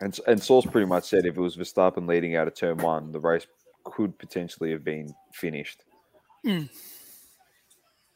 [0.00, 3.12] And and Sauce pretty much said if it was Verstappen leading out of turn one,
[3.12, 3.46] the race
[3.84, 5.82] could potentially have been finished.
[6.44, 6.62] Hmm.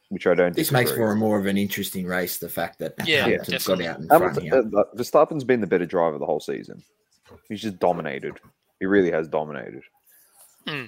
[0.09, 0.55] Which I don't.
[0.55, 2.39] This makes for a more of an interesting race.
[2.39, 4.55] The fact that Yeah, Hamilton's got out in front here.
[4.55, 6.83] uh, uh, Verstappen's been the better driver the whole season.
[7.49, 8.39] He's just dominated.
[8.79, 9.83] He really has dominated.
[10.66, 10.87] Hmm.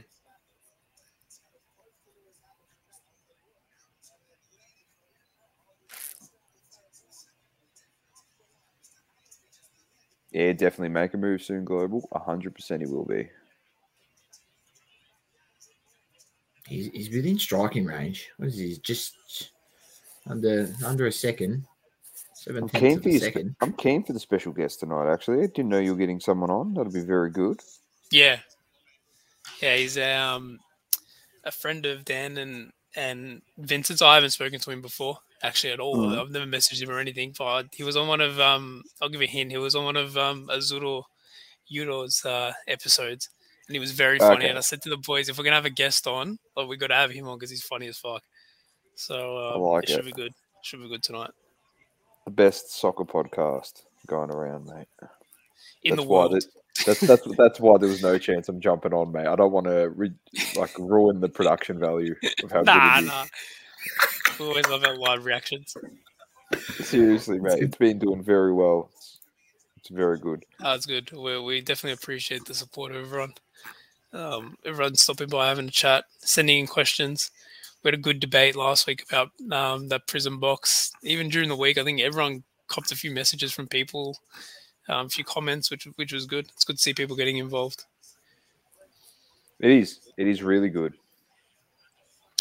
[10.33, 11.65] Yeah, definitely make a move soon.
[11.65, 13.29] Global, hundred percent, he will be.
[16.67, 18.29] He's, he's within striking range.
[18.37, 18.77] What is he?
[18.83, 19.51] Just
[20.27, 21.65] under under a second.
[22.35, 23.19] So I'm 17th keen of for the you.
[23.19, 23.57] Spe- second.
[23.61, 25.11] I'm keen for the special guest tonight.
[25.11, 26.75] Actually, I didn't know you were getting someone on.
[26.75, 27.61] That'll be very good.
[28.11, 28.39] Yeah,
[29.61, 30.59] yeah, he's um
[31.45, 34.03] a friend of Dan and and Vincent's.
[34.03, 35.97] I haven't spoken to him before actually at all.
[35.97, 36.19] Mhm.
[36.21, 38.83] I've never messaged him or anything, but he was on one of um.
[39.01, 39.51] I'll give a hint.
[39.51, 41.05] He was on one of um Azuro
[41.69, 43.29] Yuro's uh, episodes,
[43.67, 44.37] and he was very funny.
[44.37, 44.49] Okay.
[44.49, 46.77] And I said to the boys, if we're gonna have a guest on, like we
[46.77, 48.23] got to have him on because he's funny as fuck.
[48.95, 50.33] So uh, like it should be good.
[50.63, 51.31] Should be good tonight
[52.25, 54.89] The best soccer podcast going around, mate.
[55.85, 56.43] in that's the world.
[56.85, 59.27] That's that's that's why there was no chance I'm jumping on, mate.
[59.27, 60.13] I don't want to re-
[60.57, 63.25] like ruin the production value of how Nah, good it nah.
[64.39, 65.77] We always love our live reactions.
[66.81, 68.91] Seriously, mate, it's been doing very well.
[68.95, 69.19] It's,
[69.77, 70.45] it's very good.
[70.61, 71.11] That's good.
[71.13, 73.35] We, we definitely appreciate the support of everyone.
[74.13, 77.31] Um, everyone stopping by, having a chat, sending in questions.
[77.83, 80.93] We had a good debate last week about um, that prison box.
[81.03, 84.17] Even during the week, I think everyone copped a few messages from people,
[84.89, 86.47] um, a few comments, which which was good.
[86.55, 87.85] It's good to see people getting involved.
[89.61, 90.01] It is.
[90.17, 90.95] It is really good.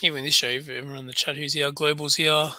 [0.03, 2.51] Even this show, everyone in the chat who's here, Global's here,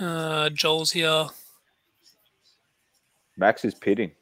[0.00, 1.26] uh, Joel's here.
[3.36, 4.12] Max is pitting.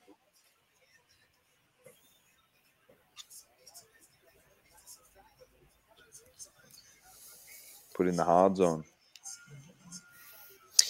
[7.94, 8.82] Put in the hard zone.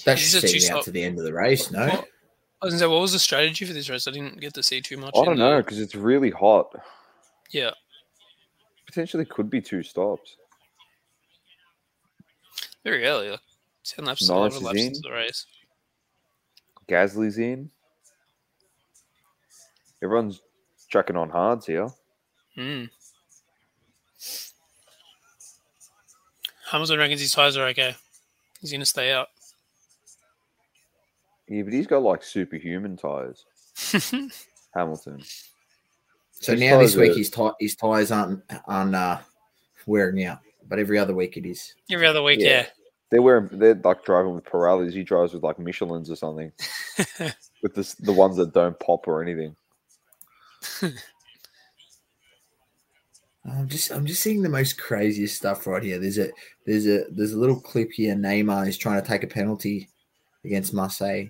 [0.06, 1.86] That Is should it see me out to the end of the race, no?
[1.86, 2.04] Well,
[2.72, 4.06] what was the strategy for this race?
[4.08, 5.14] I didn't get to see too much.
[5.16, 6.74] I don't know because it's really hot.
[7.50, 7.70] Yeah,
[8.86, 10.36] Potentially could be two stops.
[12.82, 13.40] very early, like
[13.84, 14.86] ten laps, Norris eleven is laps in.
[14.86, 15.46] into the race.
[16.88, 17.70] Gasly's in.
[20.02, 20.40] Everyone's
[20.88, 21.88] chucking on hards here.
[22.58, 22.90] Mm.
[26.70, 27.94] Hamilton reckons his tires are okay.
[28.60, 29.28] He's going to stay out.
[31.48, 33.44] Yeah, but he's got like superhuman tires.
[34.74, 35.22] Hamilton.
[36.32, 39.18] So His now this week are- his ti- his tires aren't aren't uh,
[39.86, 41.74] wearing out, but every other week it is.
[41.90, 42.48] Every other week, Yeah.
[42.48, 42.66] yeah.
[43.10, 43.48] They're wearing.
[43.52, 44.92] They're like driving with Pirellis.
[44.92, 46.50] He drives with like Michelin's or something.
[47.62, 49.54] with this, the ones that don't pop or anything.
[53.46, 55.98] I'm just I'm just seeing the most craziest stuff right here.
[55.98, 56.30] There's a
[56.66, 58.14] there's a there's a little clip here.
[58.14, 59.90] Neymar is trying to take a penalty
[60.44, 61.26] against Marseille,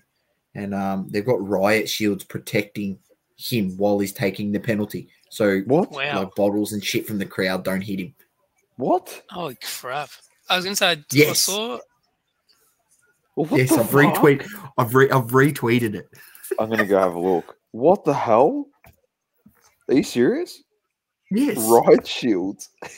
[0.55, 2.99] and um, they've got riot shields protecting
[3.37, 5.09] him while he's taking the penalty.
[5.31, 5.91] So What?
[5.91, 6.21] Wow.
[6.21, 8.15] like bottles and shit from the crowd don't hit him.
[8.77, 9.23] What?
[9.31, 10.11] Holy crap.
[10.49, 11.43] I was going to say, I Yes.
[11.43, 11.79] saw.
[13.37, 14.01] Well, what yes, I've fuck?
[14.15, 14.47] retweet
[14.79, 16.09] I've re- I've retweeted it.
[16.57, 17.57] I'm gonna go have a look.
[17.73, 18.69] What the hell?
[19.89, 20.63] Are you serious?
[21.33, 21.57] Yes.
[21.59, 22.69] Riot shields.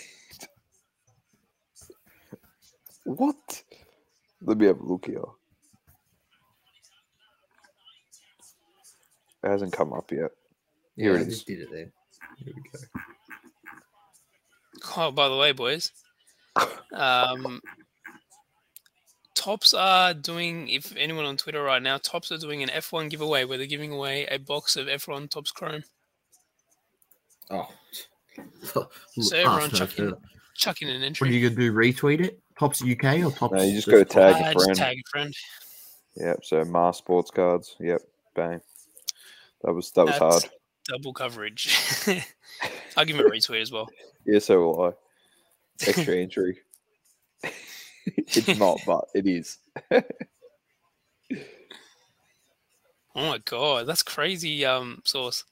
[3.05, 3.62] what?
[4.42, 5.23] Let me have a look here.
[9.46, 10.32] It hasn't come up yet.
[10.96, 11.44] Here Yeah, it is.
[11.44, 11.92] did it there.
[12.38, 12.78] Here we go.
[14.96, 15.92] Oh, by the way, boys,
[16.92, 17.61] um,
[19.35, 23.44] Topps are doing, if anyone on Twitter right now, Topps are doing an F1 giveaway
[23.44, 25.85] where they're giving away a box of F1 Topps Chrome.
[27.50, 27.68] Oh.
[28.64, 28.88] So
[29.37, 30.12] everyone chuck in,
[30.56, 31.72] chuck in an What are you gonna do?
[31.72, 32.40] Retweet it?
[32.59, 33.54] Topps UK or Topps?
[33.54, 34.76] No, you just go tag a Uh, just friend.
[34.76, 35.35] tag a friend.
[36.16, 36.44] Yep.
[36.44, 37.76] So Mars sports cards.
[37.78, 38.00] Yep.
[38.35, 38.61] Bang.
[39.62, 40.53] That was that was That's hard.
[40.88, 41.75] Double coverage.
[42.97, 43.88] I'll give him a retweet as well.
[44.29, 44.40] Yeah.
[44.40, 44.92] So will I.
[45.87, 46.59] Extra entry.
[48.16, 49.59] it's not, but it is.
[53.14, 54.64] Oh my god, that's crazy.
[54.64, 55.45] Um, Sauce.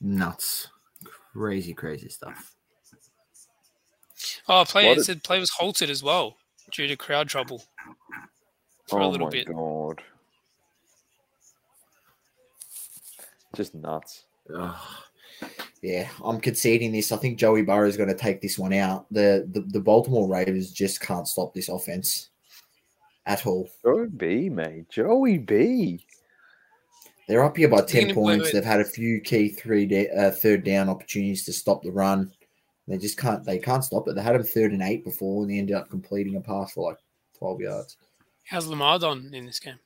[0.00, 0.68] Nuts.
[1.34, 2.54] Crazy, crazy stuff.
[4.48, 6.36] Oh, play What it a- said play was halted as well
[6.72, 7.62] due to crowd trouble
[8.88, 9.46] for a oh little my bit.
[9.48, 10.02] god.
[13.58, 14.24] Just nuts.
[14.56, 14.76] Ugh.
[15.82, 17.10] Yeah, I'm conceding this.
[17.10, 19.06] I think Joey Burrow is going to take this one out.
[19.10, 22.30] The, the the Baltimore Ravens just can't stop this offense
[23.26, 23.68] at all.
[23.84, 24.88] Joey B, mate.
[24.90, 26.06] Joey B.
[27.26, 28.44] They're up here by ten Thinking- wait, points.
[28.44, 28.52] wait.
[28.52, 32.30] They've had a few key three da- uh, third down opportunities to stop the run.
[32.86, 33.44] They just can't.
[33.44, 34.14] They can't stop it.
[34.14, 36.90] They had them third and eight before, and they ended up completing a pass for
[36.90, 36.98] like
[37.36, 37.96] twelve yards.
[38.46, 39.80] How's Lamar done in this game?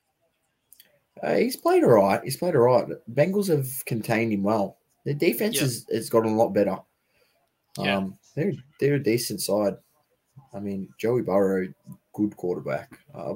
[1.23, 2.23] Uh, he's played all right.
[2.23, 2.87] He's played all right.
[3.13, 4.79] Bengals have contained him well.
[5.05, 5.63] Their defense Yeah.
[5.63, 6.79] has, has gotten a lot better.
[7.79, 7.97] Yeah.
[7.99, 9.77] Um, they're they're a decent side.
[10.55, 11.73] I mean, Joey Burrow,
[12.13, 12.99] good quarterback.
[13.15, 13.35] Uh,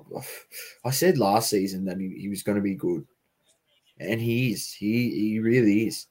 [0.85, 3.07] I said last season that he, he was going to be good,
[3.99, 4.73] and he is.
[4.73, 6.07] He he really is.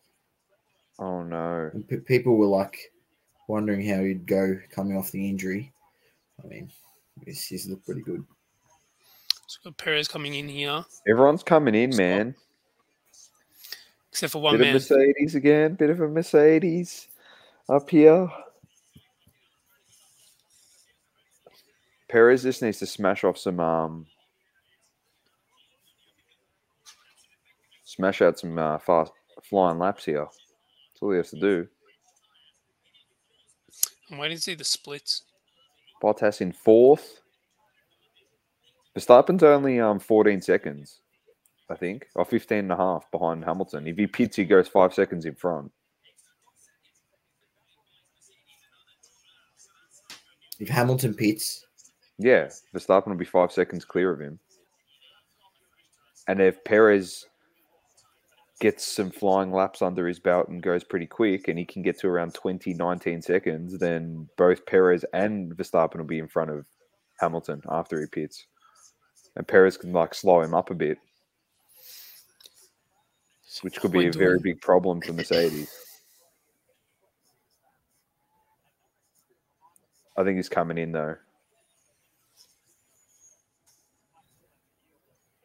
[1.00, 1.72] Oh no.
[1.88, 2.92] Pe- people were like
[3.48, 5.72] wondering how he'd go coming off the injury.
[6.44, 6.72] I mean,
[7.26, 8.24] he's, he's looked pretty good.
[9.64, 12.36] So Perez coming in here, Everyone's coming in, man.
[14.12, 14.74] except for one Bit of.
[14.74, 15.74] Mercedes again.
[15.76, 17.08] Bit of a Mercedes
[17.70, 18.30] up here.
[22.10, 24.06] Perez just needs to smash off some um
[27.84, 29.12] smash out some uh, fast
[29.44, 30.26] flying laps here.
[30.26, 31.68] That's all he has to do.
[34.12, 35.24] I'm waiting to see the splits.
[36.04, 37.22] Bottas in fourth.
[38.98, 41.02] Verstappen's only um 14 seconds,
[41.70, 43.88] I think, or 15 and a half behind Hamilton.
[43.88, 45.72] If he pits, he goes five seconds in front.
[50.60, 51.66] If Hamilton pits,
[52.18, 54.40] Yeah, Verstappen will be five seconds clear of him.
[56.28, 57.26] And if Perez
[58.62, 62.00] gets some flying laps under his belt and goes pretty quick and he can get
[62.00, 66.66] to around 20, 19 seconds, then both Perez and Verstappen will be in front of
[67.20, 68.46] Hamilton after he pits.
[69.36, 70.98] And Perez can like slow him up a bit,
[73.62, 75.70] which could be a very big problem for Mercedes.
[80.18, 81.16] I think he's coming in though.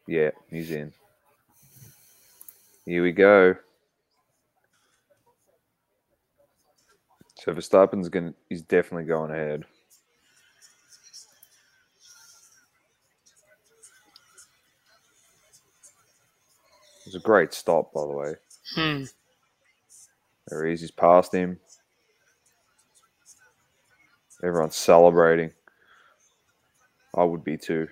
[0.06, 0.92] Yeah, he's in.
[2.84, 3.56] Here we go.
[7.36, 9.64] So Verstappen's gonna he's definitely going ahead.
[17.10, 18.34] Was a great stop, by the way.
[18.76, 19.02] Hmm.
[20.46, 20.80] There he is.
[20.80, 21.58] He's past him.
[24.44, 25.50] Everyone's celebrating.
[27.16, 27.88] I would be too.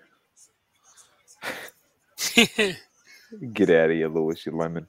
[2.37, 4.87] Get out of here, Lewis, you lemon.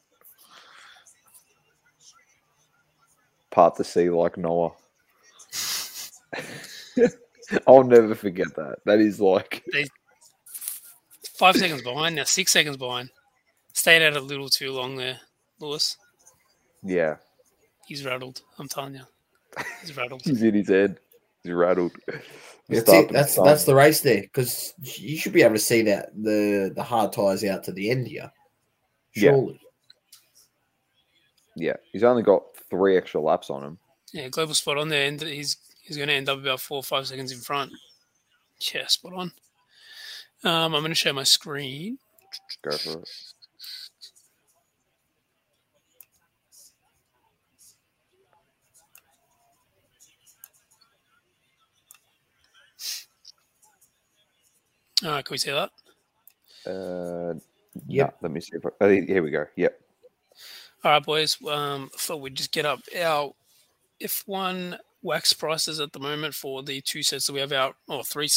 [3.49, 4.73] Part the sea like Noah.
[7.67, 8.77] I'll never forget that.
[8.85, 9.65] That is like,
[11.33, 12.25] Five seconds behind now.
[12.25, 13.09] Six seconds behind.
[13.73, 15.19] Stayed out a little too long there,
[15.59, 15.97] Lewis.
[16.83, 17.15] yeah,
[17.87, 18.41] He's rattled.
[18.57, 19.03] I'm telling you,
[19.81, 20.21] he's rattled.
[20.25, 20.99] he's in his head.
[21.43, 21.93] He's rattled.
[22.67, 23.11] that's it.
[23.11, 26.83] That's that's the race there because you should be able to see that the the
[26.83, 28.31] hard tires out to the end here.
[29.15, 29.41] Yeah.
[31.55, 33.77] Yeah, he's only got three extra laps on him.
[34.13, 36.83] Yeah, global spot on there, and he's he's going to end up about four or
[36.83, 37.71] five seconds in front.
[38.73, 39.31] Yeah, spot on.
[40.43, 41.97] Um, I'm going to share my screen.
[42.61, 43.09] Go for it.
[55.03, 55.71] All right, can we see that?
[56.69, 57.39] Uh,
[57.87, 58.17] Yep.
[58.21, 58.57] let me see.
[58.57, 59.45] If I, oh, here we go.
[59.55, 59.79] Yep.
[60.83, 61.37] All right, boys.
[61.47, 63.33] Um, thought we'd just get up our
[64.01, 68.03] F1 wax prices at the moment for the two sets that we have out, or
[68.03, 68.27] three,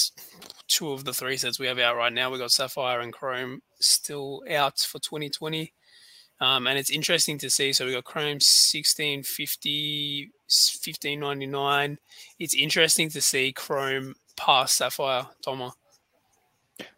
[0.69, 2.31] two of the three sets we have out right now.
[2.31, 5.73] We got Sapphire and Chrome still out for 2020.
[6.41, 7.73] Um, and it's interesting to see.
[7.73, 11.99] So we got Chrome 1650, 1599.
[12.39, 15.73] It's interesting to see Chrome pass Sapphire, Thomas.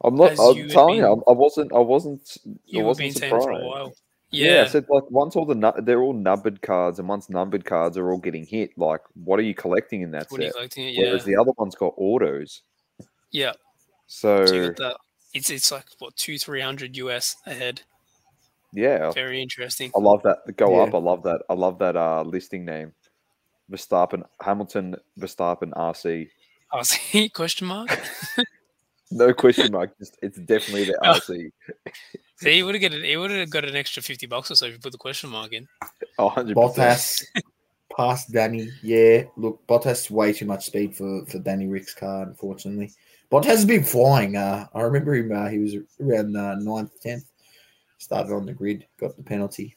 [0.02, 0.38] I'm not.
[0.38, 1.72] I'm you telling you, been- I I wasn't.
[1.72, 2.36] I wasn't.
[2.46, 3.64] I You have wasn't been saying for a surprised.
[3.64, 3.94] while.
[4.30, 4.54] Yeah.
[4.54, 4.62] Yeah.
[4.62, 7.96] I said like once all the nu- they're all numbered cards, and once numbered cards
[7.98, 10.52] are all getting hit, like what are you collecting in that you're set?
[10.54, 11.02] collecting it, yeah.
[11.08, 12.62] Whereas the other one's got autos.
[13.30, 13.52] yeah.
[14.06, 14.96] So, So you that.
[15.34, 17.82] It's it's like what two three hundred US ahead.
[18.72, 19.90] yeah, Very interesting.
[19.96, 20.38] I love that.
[20.56, 20.82] Go Yeah.
[20.84, 20.94] up.
[20.94, 21.42] I love that.
[21.48, 22.92] I love that uh listing name.
[23.70, 26.28] Verstappen, Hamilton, Verstappen, RC.
[26.72, 27.88] RC question mark.
[29.14, 29.96] No question mark.
[29.98, 31.14] Just it's definitely the Oh.
[31.14, 31.50] RC.
[32.36, 33.04] See, he would have got it.
[33.04, 35.30] He would have got an extra fifty bucks or so if you put the question
[35.30, 35.68] mark in.
[36.18, 36.52] Oh, 100%.
[36.54, 37.22] Bottas
[37.96, 38.68] past Danny.
[38.82, 42.22] Yeah, look, Bottas way too much speed for for Danny Ric's car.
[42.24, 42.90] Unfortunately,
[43.30, 44.36] Bottas has been flying.
[44.36, 45.30] Uh, I remember him.
[45.32, 47.24] Uh, he was around uh, ninth, tenth.
[47.98, 49.76] Started on the grid, got the penalty.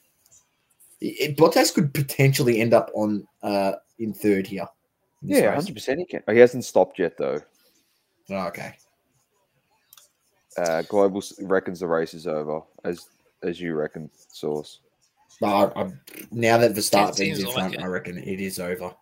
[1.00, 4.66] It, Bottas could potentially end up on uh in third here.
[5.22, 5.54] in Yeah, race.
[5.54, 6.00] hundred percent.
[6.00, 6.22] He can.
[6.28, 7.40] He hasn't stopped yet though.
[8.30, 8.74] Oh, okay.
[10.58, 13.06] Uh, Global reckons the race is over, as
[13.42, 14.80] as you reckon, Sauce.
[15.40, 15.92] No, I, I,
[16.32, 17.80] now that Verstappen's seems in like front, it.
[17.80, 18.92] I reckon it is over.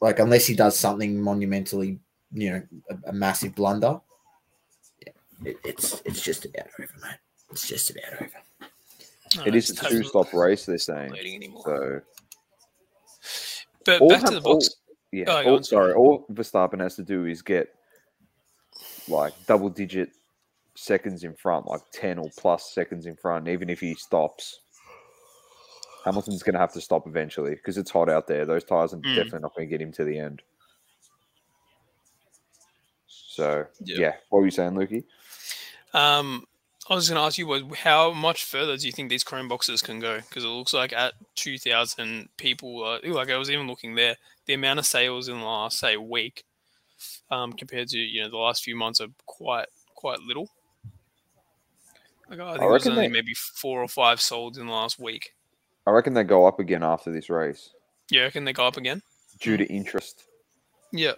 [0.00, 2.00] Like unless he does something monumentally,
[2.32, 4.00] you know, a, a massive blunder.
[5.06, 5.12] Yeah,
[5.44, 7.16] it, it's it's just about over, mate.
[7.52, 8.30] It's just about over.
[9.36, 10.66] No, It is a totally two-stop race.
[10.66, 11.10] They're saying.
[11.10, 11.62] not leading anymore.
[11.64, 12.00] So
[13.86, 14.68] but all back to the box.
[14.68, 15.24] all- yeah.
[15.28, 15.92] Oh, all- sorry.
[15.92, 15.94] sorry.
[15.94, 17.68] All Verstappen has to do is get
[19.08, 20.10] like double-digit
[20.76, 23.48] seconds in front, like ten or plus seconds in front.
[23.48, 24.60] Even if he stops,
[26.04, 28.44] Hamilton's going to have to stop eventually because it's hot out there.
[28.44, 29.14] Those tires are Mm.
[29.14, 30.42] definitely not going to get him to the end.
[33.06, 33.96] So Yeah.
[33.98, 35.04] yeah, what were you saying, Lukey?
[35.92, 36.46] Um,
[36.90, 39.48] I was going to ask you, was how much further do you think these Chrome
[39.48, 40.16] boxes can go?
[40.20, 44.54] Because it looks like at 2,000 people, uh, like I was even looking there, the
[44.54, 46.44] amount of sales in the last, say, week
[47.30, 50.50] um, compared to, you know, the last few months are quite, quite little.
[52.30, 54.98] Like, I think I reckon only they- maybe four or five sold in the last
[54.98, 55.34] week.
[55.86, 57.70] I reckon they go up again after this race
[58.10, 59.02] Yeah, can they go up again?
[59.40, 60.24] due to interest.
[60.92, 61.12] Yeah.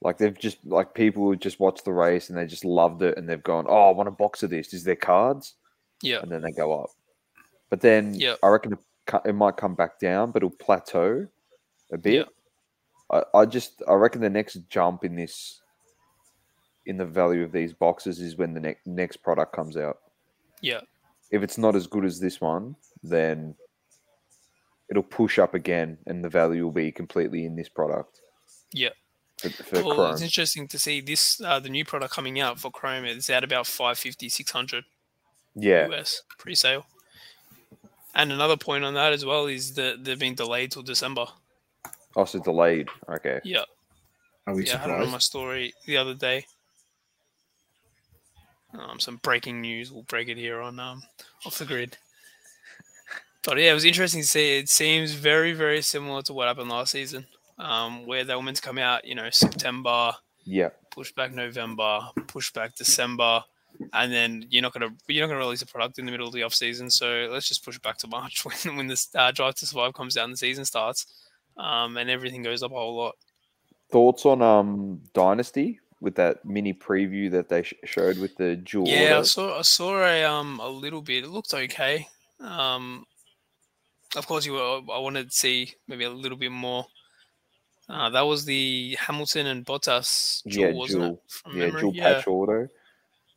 [0.00, 3.18] Like they've just like people who just watched the race and they just loved it
[3.18, 4.72] and they've gone, oh, I want a box of this.
[4.72, 5.54] Is there cards?
[6.02, 6.20] Yeah.
[6.20, 6.90] And then they go up.
[7.70, 8.36] But then Yeah.
[8.42, 8.78] I reckon it,
[9.24, 11.26] it might come back down, but it'll plateau
[11.92, 12.14] a bit.
[13.10, 13.20] Yeah.
[13.34, 15.60] I, I just I reckon the next jump in this
[16.86, 19.98] in the value of these boxes is when the ne- next product comes out.
[20.66, 20.80] Yeah.
[21.30, 23.54] If it's not as good as this one, then
[24.90, 28.20] it'll push up again and the value will be completely in this product.
[28.72, 28.90] Yeah.
[29.38, 30.12] For, for Well, Chrome.
[30.14, 33.04] it's interesting to see this, uh, the new product coming out for Chrome.
[33.04, 34.84] It's at about 550, 600
[35.54, 35.88] Yeah.
[35.92, 36.84] US pre-sale.
[38.14, 41.26] And another point on that as well is that they've been delayed till December.
[42.16, 42.88] Also delayed.
[43.08, 43.40] Okay.
[43.44, 43.64] Yeah,
[44.46, 44.76] Are we yeah.
[44.76, 46.46] I had it on my story the other day.
[48.74, 49.92] Um, some breaking news.
[49.92, 51.02] We'll break it here on um,
[51.46, 51.96] off the grid.
[53.44, 54.58] But yeah, it was interesting to see.
[54.58, 57.26] It seems very, very similar to what happened last season,
[57.58, 60.12] um, where they were meant to come out, you know, September,
[60.44, 60.70] Yeah.
[60.90, 63.44] push back November, push back December,
[63.92, 66.32] and then you're not gonna you're not gonna release a product in the middle of
[66.34, 66.90] the off season.
[66.90, 69.94] So let's just push it back to March when when the uh, Drive to Survive
[69.94, 71.06] comes down, the season starts,
[71.56, 73.14] um, and everything goes up a whole lot.
[73.92, 78.86] Thoughts on um Dynasty with that mini preview that they sh- showed with the dual
[78.88, 81.24] Yeah, I saw I saw a um a little bit.
[81.24, 82.06] It looked okay.
[82.40, 83.04] Um,
[84.14, 86.86] of course, you were, I wanted to see maybe a little bit more.
[87.88, 91.12] Uh, that was the Hamilton and Bottas duel, Yeah, wasn't dual.
[91.14, 91.30] it?
[91.30, 91.80] From yeah, memory?
[91.80, 92.14] dual yeah.
[92.14, 92.68] patch auto,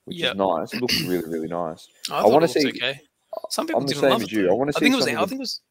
[0.06, 0.32] which Yeah.
[0.32, 0.74] is nice.
[0.74, 1.88] It looks really, really nice.
[2.12, 3.00] I, I wanna see- okay.
[3.50, 4.32] Some people I'm didn't same love as it.
[4.34, 4.50] you.
[4.50, 5.08] I wanna I see think it was.
[5.08, 5.62] I think it was.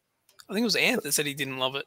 [0.49, 1.85] I think it was Anth that said he didn't love it.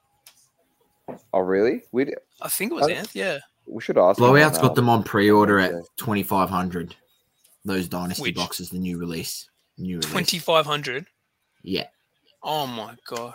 [1.33, 1.83] Oh, really?
[1.93, 2.07] We
[2.41, 3.15] I think it was I- Anth.
[3.15, 3.39] Yeah.
[3.73, 4.19] We should ask.
[4.19, 6.95] him Blowout's got um, them on pre-order at twenty five hundred.
[7.65, 8.35] Those dynasty Which?
[8.37, 9.49] boxes, the new release,
[9.79, 10.11] new release.
[10.11, 11.07] Twenty five hundred.
[11.63, 11.87] Yeah,
[12.43, 13.35] Oh my god.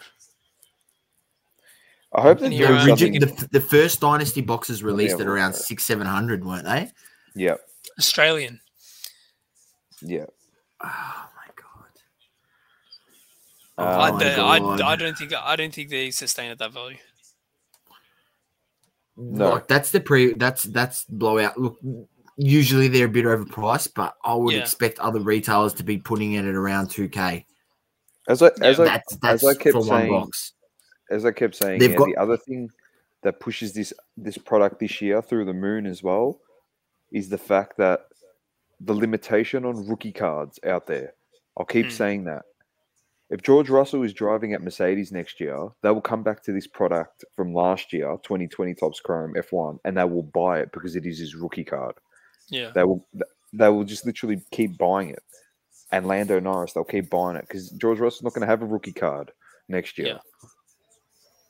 [2.14, 3.36] I hope And that the, Yeah, doing I'm regi- something.
[3.38, 6.90] the, the first dynasty boxes released have at around at six seven hundred, weren't they?
[7.36, 7.56] Yeah,
[8.00, 8.60] Australian.
[10.02, 10.26] yeah.
[10.84, 11.92] Oh my god!
[13.78, 14.82] Oh I, my don't- I, God.
[14.82, 16.98] I don't think I don't think they sustain at that value.
[19.18, 19.50] No.
[19.52, 20.34] Like that's the pre.
[20.34, 21.58] That's that's blowout.
[21.60, 21.78] Look,
[22.38, 24.62] usually they're a bit overpriced, but I would Yeah.
[24.62, 27.46] expect other retailers to be putting it at around two k.
[28.28, 30.54] As I as I That's that's I kept saying- box.
[31.10, 32.70] as I kept saying, They've yeah, got- the other thing
[33.24, 36.40] that pushes this this product this year through the moon as well
[37.12, 38.06] is the fact that
[38.82, 41.14] the limitation on rookie cards out there.
[41.58, 41.92] I'll keep Hmm.
[41.92, 42.44] saying that.
[43.30, 46.68] If George Russell is driving at Mercedes next year, they will come back to this
[46.68, 51.06] product from last year, 2020 Topps Chrome F1, and they will buy it because it
[51.06, 51.96] is his rookie card.
[52.50, 52.72] Yeah.
[52.74, 53.06] They will
[53.54, 55.24] they will just literally keep buying it.
[55.92, 58.66] And Lando Norris, they'll keep buying it because George Russell's not going to have a
[58.66, 59.32] rookie card
[59.70, 60.08] next year.
[60.08, 60.50] Yeah.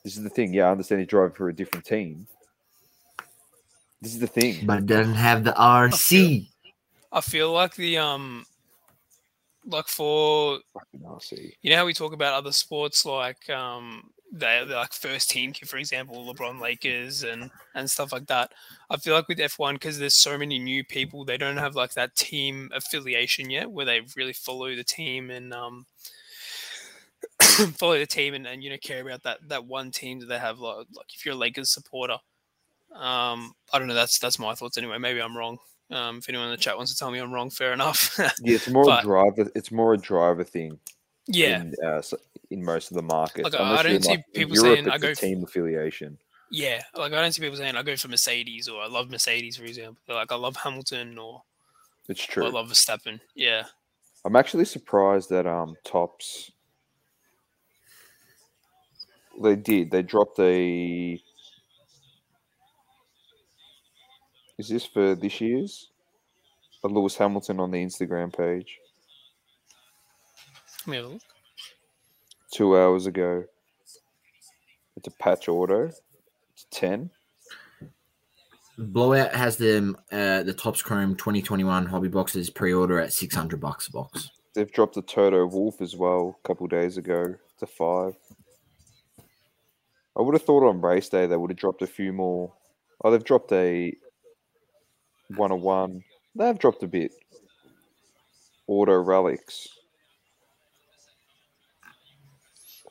[0.03, 0.53] This is the thing.
[0.53, 2.27] Yeah, I understand he's driving for a different team.
[4.01, 4.65] This is the thing.
[4.65, 6.47] but doesn't have the RC.
[7.11, 8.45] I feel like the um
[9.67, 10.59] like for
[11.61, 15.77] you know how we talk about other sports like um they like first team for
[15.77, 18.51] example LeBron Lakers and and stuff like that.
[18.89, 21.93] I feel like with F1 because there's so many new people they don't have like
[21.93, 25.85] that team affiliation yet where they really follow the team and um
[27.77, 30.39] follow the team and, and you know care about that that one team that they
[30.39, 32.17] have like, like if you're a Lakers supporter.
[32.93, 34.97] Um I don't know that's that's my thoughts anyway.
[34.97, 35.57] Maybe I'm wrong.
[35.89, 38.17] Um if anyone in the chat wants to tell me I'm wrong, fair enough.
[38.41, 39.51] Yeah, it's more But- a driver.
[39.55, 40.79] It's more a driver thing.
[41.27, 41.61] yeah.
[41.61, 42.01] In, uh,
[42.49, 43.43] in most of the markets.
[43.43, 46.17] Like, I don't see like, people Europe, saying, I go team affiliation.
[46.49, 49.57] Yeah, like I don't see people saying I go for Mercedes or I love Mercedes,
[49.57, 49.97] for example.
[50.07, 51.43] Like I love Hamilton or,
[52.07, 52.45] It's or true.
[52.45, 53.19] I love Verstappen.
[53.35, 53.63] Yeah,
[54.23, 56.51] I'm actually surprised that um Topps
[59.41, 59.91] they did.
[59.91, 61.21] They dropped a
[64.57, 65.91] Is this for this year's?
[66.83, 68.79] A Lewis Hamilton on the Instagram page
[70.87, 71.21] let me have a look.
[72.49, 73.43] two hours ago.
[74.95, 75.89] It's a patch auto.
[76.53, 77.09] It's ten.
[78.77, 83.91] Blowout has them uh, the Topps Chrome 2021 hobby boxes pre-order at 600 bucks a
[83.91, 84.29] box.
[84.53, 88.15] They've dropped a Toto Wolff as well a couple days ago to five.
[90.15, 92.53] I would have thought on race day they would have dropped a few more.
[93.03, 93.93] Oh, they've dropped a
[95.35, 96.03] one on one.
[96.35, 97.11] They've dropped a bit.
[98.67, 99.67] auto relics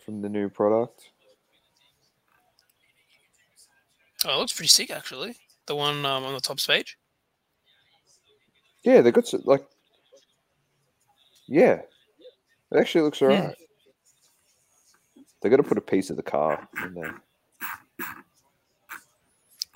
[0.04, 1.10] from the new product.
[4.24, 5.36] Oh, it looks pretty sick actually.
[5.66, 6.96] The one um, on the top page.
[8.84, 9.66] Yeah, they got like,
[11.48, 11.80] yeah,
[12.70, 13.56] it actually looks alright.
[15.42, 17.20] They got to put a piece of the car in there.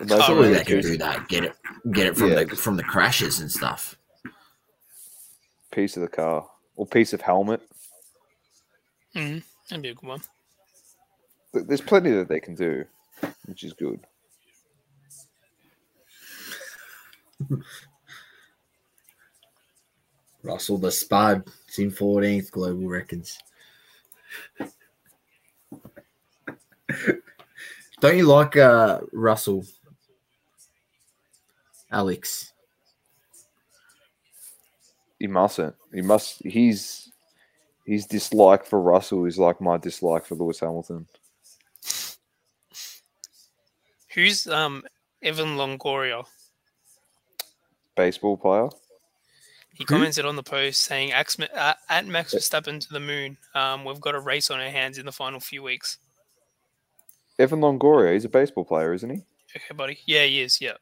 [0.00, 1.28] And those Car are really they can do that.
[1.28, 1.54] Get it,
[1.92, 2.44] get it from Yeah.
[2.44, 3.96] the from the crashes and stuff.
[5.70, 7.60] piece of the car or piece of helmet.
[9.14, 9.38] Mm-hmm.
[9.68, 10.20] That'd be a good one.
[11.52, 12.84] Th- There's plenty that they can do,
[13.46, 14.00] which is good.
[20.42, 23.38] Russell the Spud, it's in 14th global records.
[28.00, 29.64] Don't you like uh, Russell?
[31.90, 32.52] Alex.
[35.18, 35.74] He mustn't.
[35.92, 36.42] He must.
[36.42, 37.10] He's
[37.86, 41.06] his dislike for Russell is like my dislike for Lewis Hamilton.
[44.14, 44.84] Who's um
[45.22, 46.24] Evan Longoria?
[47.96, 48.68] Baseball player.
[49.74, 53.38] He commented on the post saying, "Ax- uh, "At Max Verstappen to the moon.
[53.54, 55.98] Um, we've got a race on our hands in the final few weeks."
[57.38, 58.12] Evan Longoria.
[58.12, 59.22] He's a baseball player, isn't he?
[59.56, 59.98] Okay, buddy.
[60.04, 60.60] Yeah, he is.
[60.60, 60.74] Yeah.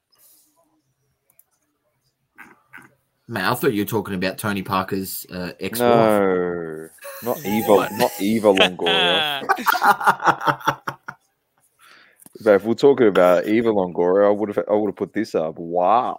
[3.30, 5.82] Man, I thought you were talking about Tony Parker's uh, ex-wife.
[5.82, 6.88] No,
[7.22, 7.88] not Eva.
[7.92, 9.46] Not Eva Longoria.
[12.42, 14.64] but if we're talking about Eva Longoria, I would have.
[14.66, 15.58] I would have put this up.
[15.58, 16.16] Wow.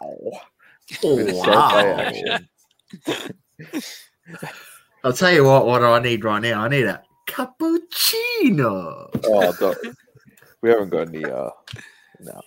[1.03, 2.11] Oh, wow.
[5.03, 5.65] I'll tell you what.
[5.65, 6.61] What do I need right now?
[6.61, 9.09] I need a cappuccino.
[9.25, 9.77] Oh, don't,
[10.61, 11.25] we haven't got any.
[11.25, 11.49] Uh,
[12.19, 12.39] no.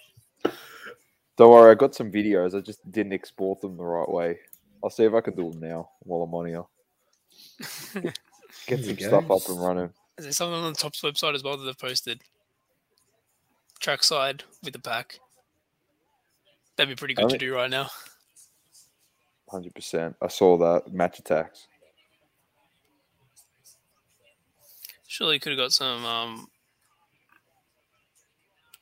[1.36, 2.56] Don't worry, I got some videos.
[2.56, 4.38] I just didn't export them the right way.
[4.83, 6.64] I'll see if I can do them now while I'm on here.
[8.66, 9.30] Get some stuff.
[9.30, 9.91] Up and running.
[10.18, 12.20] There's something on the Top's website as well that they've posted.
[13.80, 15.18] Trackside with the pack.
[16.76, 17.89] That'd be pretty good to do right now.
[19.49, 20.16] Hundred percent.
[20.22, 21.66] I saw that Match Attax.
[25.07, 26.49] Surely you could have got some um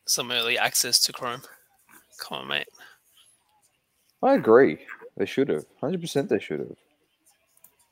[0.06, 1.42] some early access to Chrome.
[2.20, 2.68] Come on, mate.
[4.22, 4.78] I agree.
[5.20, 5.66] They should have.
[5.82, 6.30] Hundred percent.
[6.30, 6.76] They should have.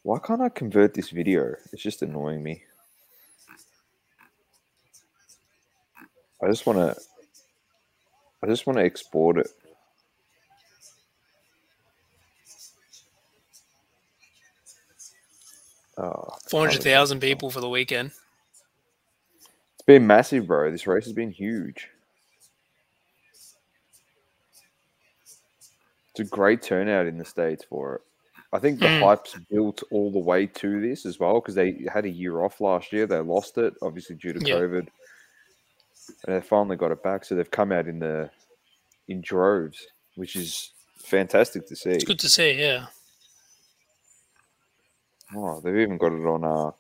[0.02, 1.56] Why can't I convert this video?
[1.74, 2.62] It's just annoying me.
[6.42, 6.98] I just want to.
[8.42, 9.48] I just want to export it.
[15.98, 18.12] Oh, Four hundred thousand people for the weekend.
[19.74, 20.70] It's been massive, bro.
[20.70, 21.90] This race has been huge.
[26.18, 28.02] It's a great turnout in the States for it.
[28.52, 29.02] I think the Mm.
[29.02, 32.60] hype's built all the way to this as well because they had a year off
[32.60, 33.06] last year.
[33.06, 34.54] They lost it, obviously due to Yeah.
[34.56, 34.88] COVID.
[36.26, 37.24] And they finally got it back.
[37.24, 38.30] So they've come out in the
[39.06, 41.90] in droves, which is fantastic to see.
[41.90, 42.86] It's good to see, yeah.
[45.36, 46.72] Oh, they've even got it on uh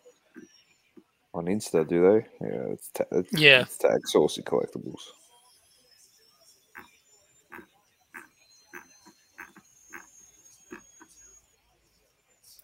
[1.34, 2.26] on Insta, do they?
[2.46, 3.62] Yeah, it's, ta- it's Yeah.
[3.62, 5.02] It's tag saucy collectibles.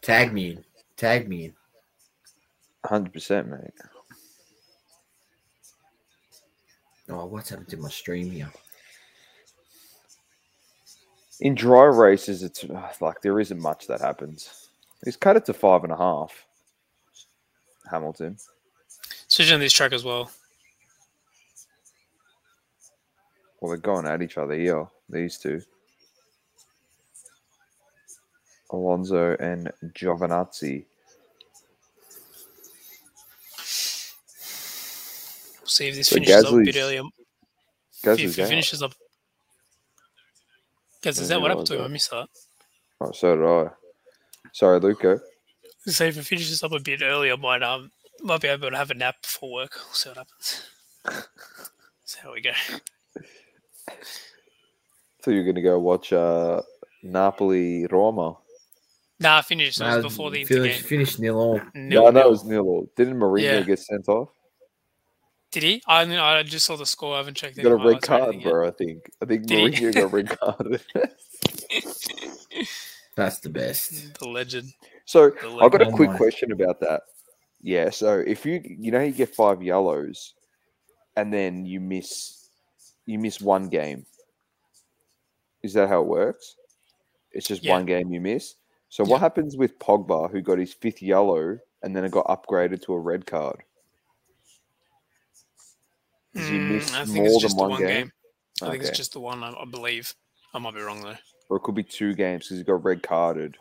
[0.05, 0.59] Tag me.
[0.99, 1.53] Tag me.
[2.85, 3.73] Hundred percent, mate.
[7.09, 8.53] Oh, what's happened to my stream here?
[11.41, 12.67] In dry races, it's
[13.01, 14.69] like there isn't much that happens.
[15.05, 16.47] He's cut it to five and a half.
[17.91, 18.37] Hamilton.
[19.27, 20.31] Especially on this track as well.
[23.61, 24.87] Well, they're going at each other here.
[25.09, 25.63] These two,
[28.71, 30.85] Alonso and Giovinazzi.
[35.61, 37.03] We'll see if this So finishes up a bit earlier.
[38.03, 38.49] Guys, if is it out.
[38.49, 38.95] finishes up.
[41.03, 41.85] Guys, is that what happened to him?
[41.85, 42.29] I missed that.
[43.01, 43.71] Oh, so did I.
[44.53, 45.21] Sorry, Luco.
[45.87, 47.91] So if it finishes up a bit earlier, might um
[48.23, 49.73] might be able to have a nap before work.
[49.75, 50.63] We'll see what happens.
[52.05, 52.53] so how we go.
[55.21, 56.61] So you're going to go watch uh,
[57.03, 58.37] Napoli Roma.
[59.21, 59.81] Nah, I finished.
[59.81, 61.59] It was Uh, before the finish, Inter finish nil all.
[61.59, 61.71] game.
[61.75, 62.91] Yeah, Nil, I know it was nil all.
[62.97, 63.61] Didn't Mourinho Yeah.
[63.63, 64.31] get sent off?
[65.53, 65.83] Did he?
[65.87, 67.15] I mean, I just saw the score.
[67.15, 67.55] I haven't checked.
[67.57, 68.51] He any got a red card, anything yet.
[68.51, 68.69] bro.
[68.69, 69.09] I think.
[69.23, 69.85] I think Did he?
[69.85, 70.83] Mourinho got red carded.
[73.17, 74.19] That's the best.
[74.19, 74.73] The legend.
[75.05, 76.17] so The I've got a Oh quick my.
[76.17, 77.03] question about that.
[77.63, 80.35] Yeah, so if you you know you get five yellows,
[81.17, 82.49] and then you miss
[83.07, 84.05] you miss one game,
[85.63, 86.57] is that how it works?
[87.31, 87.71] It's just Yeah.
[87.75, 88.57] one game you miss.
[88.95, 92.81] So what happens with Pogba, who got his fifth yellow and then it got upgraded
[92.83, 93.65] to a red card?
[96.33, 97.89] Does he Mm, miss I think more it's than just the one one game?
[97.89, 98.13] game.
[98.63, 99.43] I think it's just the one.
[99.43, 100.15] I, I believe.
[100.55, 101.17] I might be wrong though.
[101.49, 103.57] Or it could be two games because he got red carded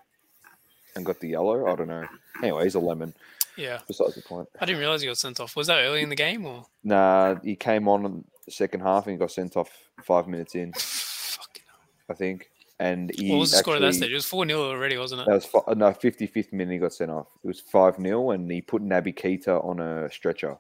[0.96, 1.66] and got the yellow.
[1.66, 2.08] I don't know.
[2.44, 3.16] Anyway, he's a lemon.
[3.58, 4.48] Yeah, Besides the point.
[4.62, 5.56] I didn't realize he got sent off.
[5.56, 6.68] Was that early in the game or?
[6.84, 9.72] Nah, he came on in the second half and he got sent off
[10.04, 11.80] five minutes in, Fucking hell.
[12.08, 12.52] I think.
[12.84, 14.12] And he What was the score at that stage?
[14.12, 15.28] It was four 0 already, wasn't it?
[15.28, 16.74] That was no fifty fifth minute.
[16.74, 17.28] He got sent off.
[17.42, 20.58] It was five 0 and he put Naby Keita on a stretcher.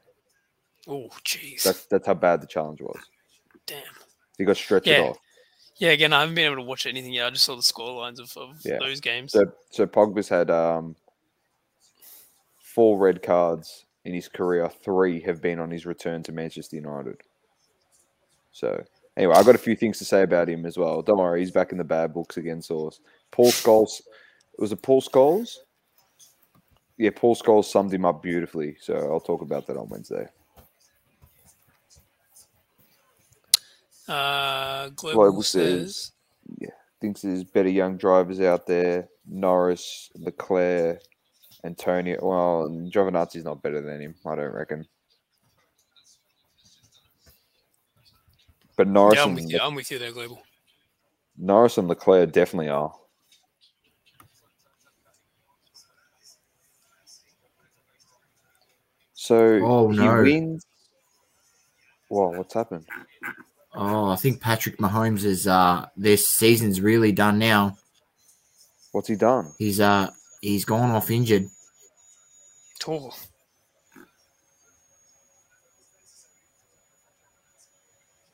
[0.88, 1.64] Oh, jeez.
[1.64, 2.98] That's that's how bad the challenge was.
[3.66, 3.84] Damn.
[4.38, 5.00] He got stretchered Yeah.
[5.02, 5.18] off.
[5.80, 7.28] Yeah, again, I haven't been able to watch anything yet.
[7.28, 8.78] I just saw the score lines of, of Yeah.
[8.80, 9.34] those games.
[9.34, 10.96] So so Pogba's had um
[12.58, 14.70] four red cards in his career.
[14.70, 17.18] Three have been on his return to Manchester United.
[18.54, 18.86] So
[19.18, 21.02] anyway, I've got a few things to say about him as well.
[21.02, 23.00] Don't worry, he's back in the bad books again, Sauce.
[23.32, 24.02] Paul Scholes
[24.58, 25.56] was it Paul Scholes?
[26.98, 28.78] Yeah, Paul Scholes summed him up beautifully.
[28.80, 30.28] So I'll talk about that on Wednesday.
[34.08, 36.12] Uh, Global, Global says,
[36.60, 36.70] says-
[37.02, 39.10] Thinks there's better young drivers out there.
[39.28, 41.02] Norris, Leclerc,
[41.66, 42.18] Antonio.
[42.22, 44.88] Well, Giovinazzi's not better than him, I don't reckon.
[48.76, 49.60] But Norris, "Yeah, I'm and, with you.
[49.62, 50.42] I'm with you there, Global."
[51.38, 52.94] Norris and Leclerc definitely are.
[59.14, 60.22] So Oh, he no.
[60.22, 60.66] wins.
[62.10, 62.86] Whoa, what's happened?
[63.74, 67.78] Oh, I think Patrick Mahomes is uh this season's really done now.
[68.92, 69.52] What's he done?
[69.58, 70.12] He's uh
[70.42, 71.48] he's gone off injured.
[72.88, 73.12] Oh,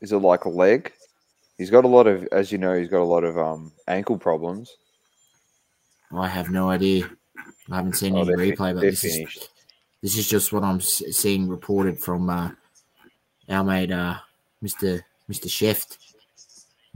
[0.00, 0.92] Is it like a leg?
[1.58, 4.18] He's got a lot of, as you know, he's got a lot of um ankle
[4.18, 4.74] problems.
[6.12, 7.08] I have no idea.
[7.70, 9.48] I haven't seen Oh, any replay, but they're this is
[10.02, 12.50] this is just what I'm seeing reported from uh,
[13.48, 14.16] our mate, uh,
[14.64, 15.02] Mr.
[15.30, 15.46] Mr.
[15.46, 15.98] Sheft,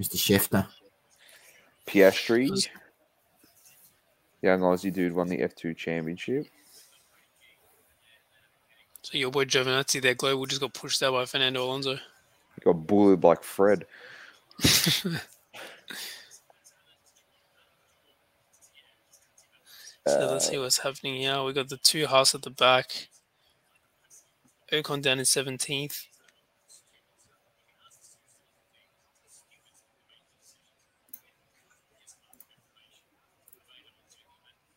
[0.00, 0.16] Mr.
[0.16, 0.66] Schefter.
[1.86, 2.48] Piastri,
[4.40, 6.46] young Aussie dude, won the F2 championship.
[9.02, 11.98] so your boy Giovinazzi there, Global, just got pushed out by Fernando Alonso.
[12.62, 13.86] Got bullied like Fred.
[20.07, 21.42] So let's see what's happening here.
[21.42, 23.09] We got the two Haas at the back.
[24.70, 26.07] Ocon down in seventeenth.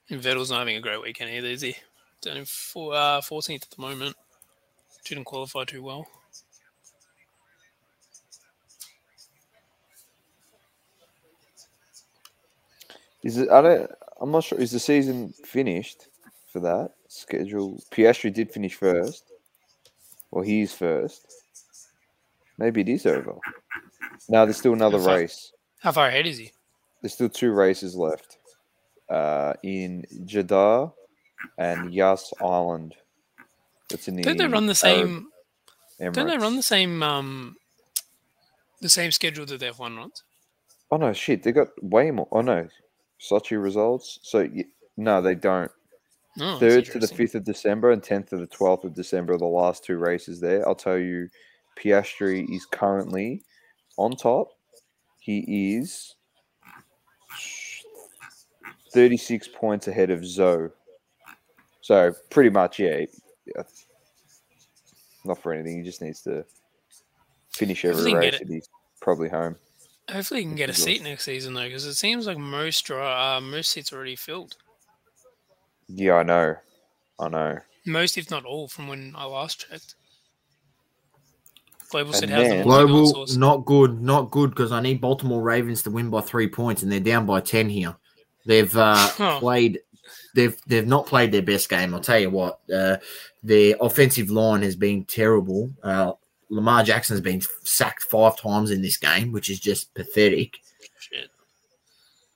[0.10, 1.76] Vettel's not having a great weekend either, is he?
[2.22, 4.16] Down in four, uh, 14th at the moment.
[5.04, 6.08] Didn't qualify too well.
[13.28, 13.50] Is it?
[13.50, 13.92] I don't.
[14.22, 14.58] I'm not sure.
[14.58, 16.08] Is the season finished
[16.50, 17.78] for that schedule?
[17.92, 19.26] Piastri did finish first.
[20.32, 21.28] Well, he's first.
[22.58, 23.36] Maybe it is over.
[24.30, 25.52] No, there's still another How far- race.
[25.80, 26.54] How far ahead is he?
[27.02, 28.38] There's still two races left.
[29.10, 30.94] Uh, in Jeddah
[31.58, 32.96] and Yas Island.
[33.90, 34.24] That's in the.
[34.24, 35.28] Don't they run the same?
[36.00, 37.04] Don't they run the same?
[37.04, 37.58] Um,
[38.80, 40.24] the same schedule that the F1 runs.
[40.92, 41.44] Oh no, shit!
[41.44, 42.30] They got way more.
[42.32, 42.70] Oh no,
[43.20, 44.20] Sochi results.
[44.24, 44.48] So
[44.98, 45.72] no, they don't.
[46.40, 49.38] Oh, Third to the fifth of December and tenth to the twelfth of December are
[49.40, 50.68] the last two races there.
[50.68, 51.30] I'll tell you,
[51.78, 53.42] Piastri is currently
[53.98, 54.50] on top.
[55.20, 56.16] He is
[58.94, 60.70] thirty-six points ahead of Zoe.
[61.82, 63.06] So pretty much, yeah.
[63.46, 63.64] yeah.
[65.26, 65.78] Not for anything.
[65.78, 66.46] He just needs to
[67.50, 68.70] finish every Hopefully he can race, and he's
[69.02, 69.56] probably home.
[70.10, 72.98] Hopefully, he can get a seat next season though, because it seems like most dri-
[73.02, 74.56] uh, most seats are already filled.
[75.90, 76.56] Yeah, I know.
[77.20, 77.60] I know.
[77.86, 79.96] Most, if not all, from when I last checked.
[81.90, 85.00] Global said, And "How's the then- Global, Sauce?" not good, not good because I need
[85.02, 87.96] Baltimore Ravens to win by three points, and they're down by ten here.
[88.46, 89.38] They've uh, Oh.
[89.40, 89.80] played,
[90.36, 91.94] they've they've not played their best game.
[91.94, 92.98] I'll tell you what, uh,
[93.44, 95.72] their offensive line has been terrible.
[95.82, 96.14] Uh,
[96.50, 100.58] Lamar Jackson has been sacked five times in this game, which is just pathetic.
[101.00, 101.30] Shit.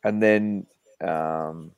[0.04, 0.68] And then
[1.00, 1.72] um,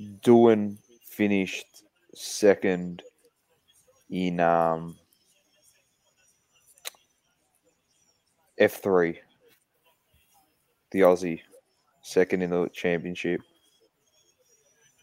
[0.00, 0.76] Doohan
[1.08, 1.84] finished
[2.14, 3.02] second
[4.10, 4.96] in um,
[8.60, 9.16] F3.
[10.92, 11.40] The Aussie,
[12.02, 13.40] second in the championship.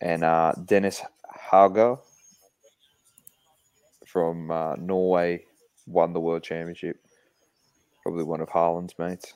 [0.02, 1.02] And uh, Dennis
[1.50, 1.98] Hauger
[4.06, 5.46] from uh, Norway
[5.88, 6.98] won the world championship.
[8.04, 9.34] Probably one of Haaland's mates.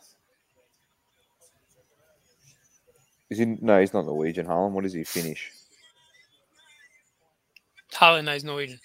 [3.30, 3.46] Is he?
[3.46, 4.46] No, he's not Norwegian.
[4.46, 4.72] Haaland.
[4.72, 5.04] What is he?
[5.04, 5.52] Finnish.
[7.94, 8.80] Haaland knows Norwegian.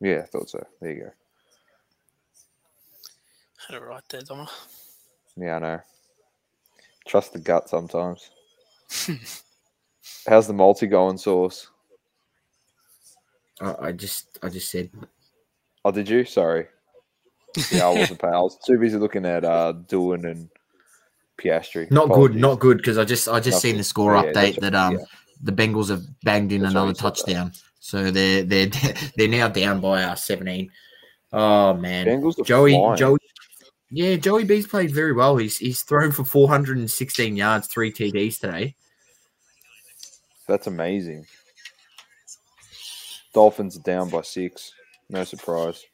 [0.00, 0.66] Yeah, I thought so.
[0.80, 1.10] There you go.
[3.68, 4.46] Had it right there, Donna.
[5.36, 5.80] Yeah, I know.
[7.06, 8.30] Trust the gut sometimes.
[10.28, 11.68] How's the multi going, Sauce?
[13.60, 14.90] I, I just I just said
[15.84, 16.24] Oh, did you?
[16.24, 16.66] Sorry.
[17.70, 18.34] Yeah, I wasn't paying.
[18.34, 20.48] I was too busy looking at uh Doohan and
[21.38, 21.90] Piastri.
[21.90, 24.60] not good, not good because I just I just Not seen the score yeah, update
[24.60, 25.04] that um yeah.
[25.42, 27.16] the Bengals have banged in That's another you said that.
[27.16, 28.66] touchdown, so they're they're
[29.16, 30.70] they're now down by uh, seventeen.
[31.32, 32.96] Oh man, Bengals Joey flying.
[32.96, 33.18] Joey.
[33.90, 35.36] Yeah, Joey B's played very well.
[35.36, 38.74] He's he's thrown for 416 yards, three TDs today.
[40.48, 41.26] That's amazing.
[43.32, 44.72] Dolphins are down by six.
[45.08, 45.84] No surprise.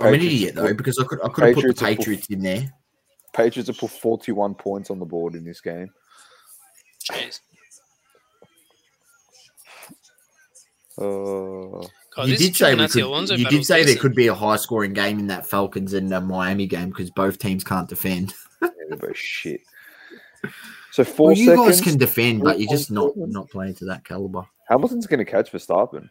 [0.00, 2.42] I'm an idiot though because I could I could have put the Patriots put- in
[2.42, 2.72] there.
[3.32, 5.90] Patriots have put 41 points on the board in this game.
[7.10, 7.40] Jeez.
[10.98, 14.56] Uh, God, you did say we could, you did say there could be a high
[14.56, 18.32] scoring game in that Falcons and uh, Miami game because both teams can't defend.
[18.62, 18.68] yeah,
[18.98, 19.60] they're shit.
[20.92, 21.66] So four Well, you seconds.
[21.66, 24.46] guys can defend, but you're just not not playing to that caliber.
[24.70, 26.08] Hamilton's going to catch Verstappen.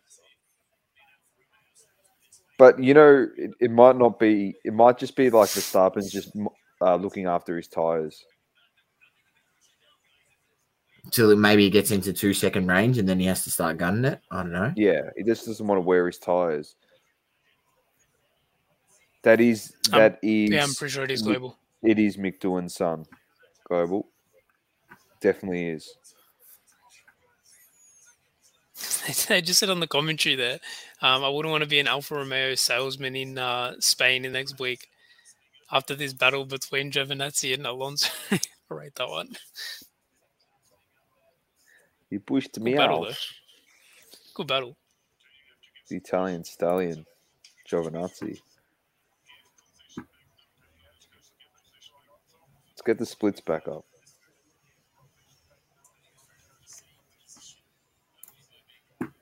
[2.57, 4.55] But you know, it, it might not be.
[4.63, 6.31] It might just be like Verstappen's just
[6.81, 8.23] uh, looking after his tires.
[11.11, 14.05] Till maybe he gets into two second range and then he has to start gunning
[14.05, 14.21] it.
[14.31, 14.73] I don't know.
[14.75, 16.75] Yeah, he just doesn't want to wear his tires.
[19.23, 21.57] That is Um, that is Yeah, I'm pretty sure it is global.
[21.83, 23.05] it is Mick Doohan's son.
[23.67, 24.07] Global,
[25.19, 25.95] definitely is.
[29.27, 30.59] they just said on the commentary there,
[31.01, 34.59] um, I wouldn't want to be an Alfa Romeo salesman in uh, Spain in next
[34.59, 34.87] week
[35.71, 38.09] after this battle between Giovinazzi and Alonso.
[38.31, 38.39] I
[38.69, 39.35] rate that one.
[42.09, 43.09] You pushed Good me battle, out.
[43.09, 43.15] though.
[44.35, 44.77] Good battle.
[45.89, 47.05] The Italian stallion,
[47.69, 48.39] Giovinazzi.
[52.69, 53.85] Let's get the splits back up.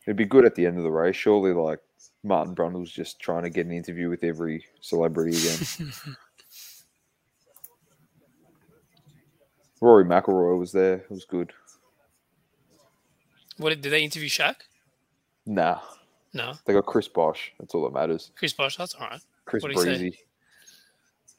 [0.06, 1.16] It'd be good at the end of the race.
[1.16, 1.80] Surely, like
[2.24, 5.94] Martin Brundle's just trying to get an interview with every celebrity again.
[9.82, 10.96] Rory McIlroy was there.
[10.96, 11.52] It was good.
[13.58, 14.56] What did they interview Shaq?
[15.46, 15.80] Nah,
[16.34, 17.52] No, they got Chris Bosh.
[17.60, 18.32] That's all that matters.
[18.36, 18.78] Chris Bosh.
[18.78, 19.20] That's all right.
[19.46, 19.98] Chris What'd he say?
[20.00, 20.20] Breezy.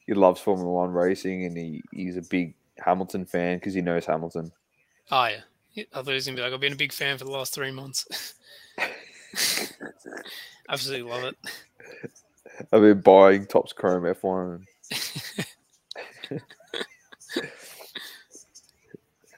[0.05, 4.05] He loves Formula One racing, and he, he's a big Hamilton fan because he knows
[4.05, 4.51] Hamilton.
[5.11, 5.41] Oh yeah.
[5.77, 7.53] I thought he was gonna be like, I've been a big fan for the last
[7.53, 8.35] three months.
[10.69, 11.37] Absolutely love it.
[12.71, 14.63] I've been buying Topps Chrome F1.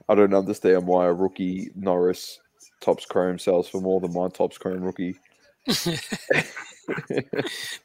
[0.09, 2.39] I don't understand why a rookie Norris
[2.79, 5.19] Topps Chrome sells for more than my Topps Chrome rookie.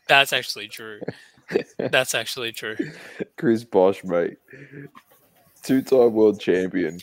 [0.09, 1.01] That's actually true.
[1.79, 2.77] That's actually true.
[3.37, 4.37] Chris Bosh, mate.
[5.63, 7.01] Two-time world champion.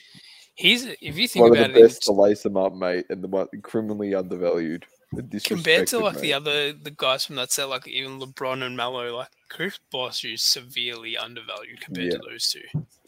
[0.56, 3.06] He's if you think One of about the it, best to lace him up, mate,
[3.10, 4.86] and the one criminally undervalued.
[5.46, 6.22] Compared to like mate.
[6.22, 10.24] the other the guys from that set, like even LeBron and Melo, like Chris Bosh
[10.24, 12.62] is severely undervalued compared to those two,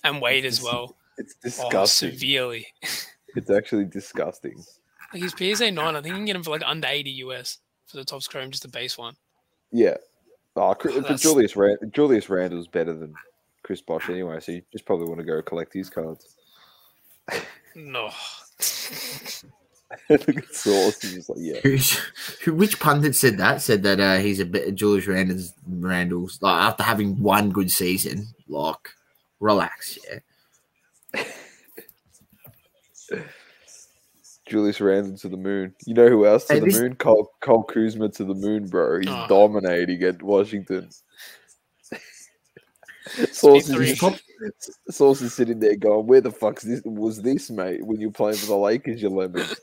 [0.04, 0.96] and Wade as well.
[1.18, 2.12] It's Oh, disgusting.
[2.12, 2.68] severely.
[3.36, 4.64] it's actually disgusting.
[5.14, 7.60] Like his PSA nine, I think you can get him for like under eighty US
[7.86, 9.16] for the Topps Chrome, just the base one.
[9.72, 9.98] Yeah.
[10.56, 13.14] Oh, Chris, Oh, Julius Rand, Julius Randle's better than
[13.64, 16.36] Chris Bosh anyway, so you just probably want to go collect his cards.
[17.76, 18.10] No,
[20.10, 21.60] Look at Sauce, he's just like, yeah.
[21.64, 22.00] Who's,
[22.44, 23.62] who, which pundit said that?
[23.62, 26.40] Said that uh, he's a bit of Julius Randle's, Randle's.
[26.42, 28.28] like after having one good season.
[28.48, 28.90] Like,
[29.40, 29.98] relax,
[31.16, 31.24] yeah.
[34.46, 35.74] Julius Randle to the moon.
[35.86, 36.96] You know who else to Hey, the this- moon?
[36.96, 39.00] Cole, Cole Kuzma to the moon, bro.
[39.00, 39.26] He's Oh.
[39.30, 40.90] dominating at Washington.
[43.32, 44.00] Sauce is,
[44.90, 47.86] Sauce is sitting there going, "Where the fuck this, was this, mate?
[47.86, 49.46] When you're playing for the Lakers, you lemon."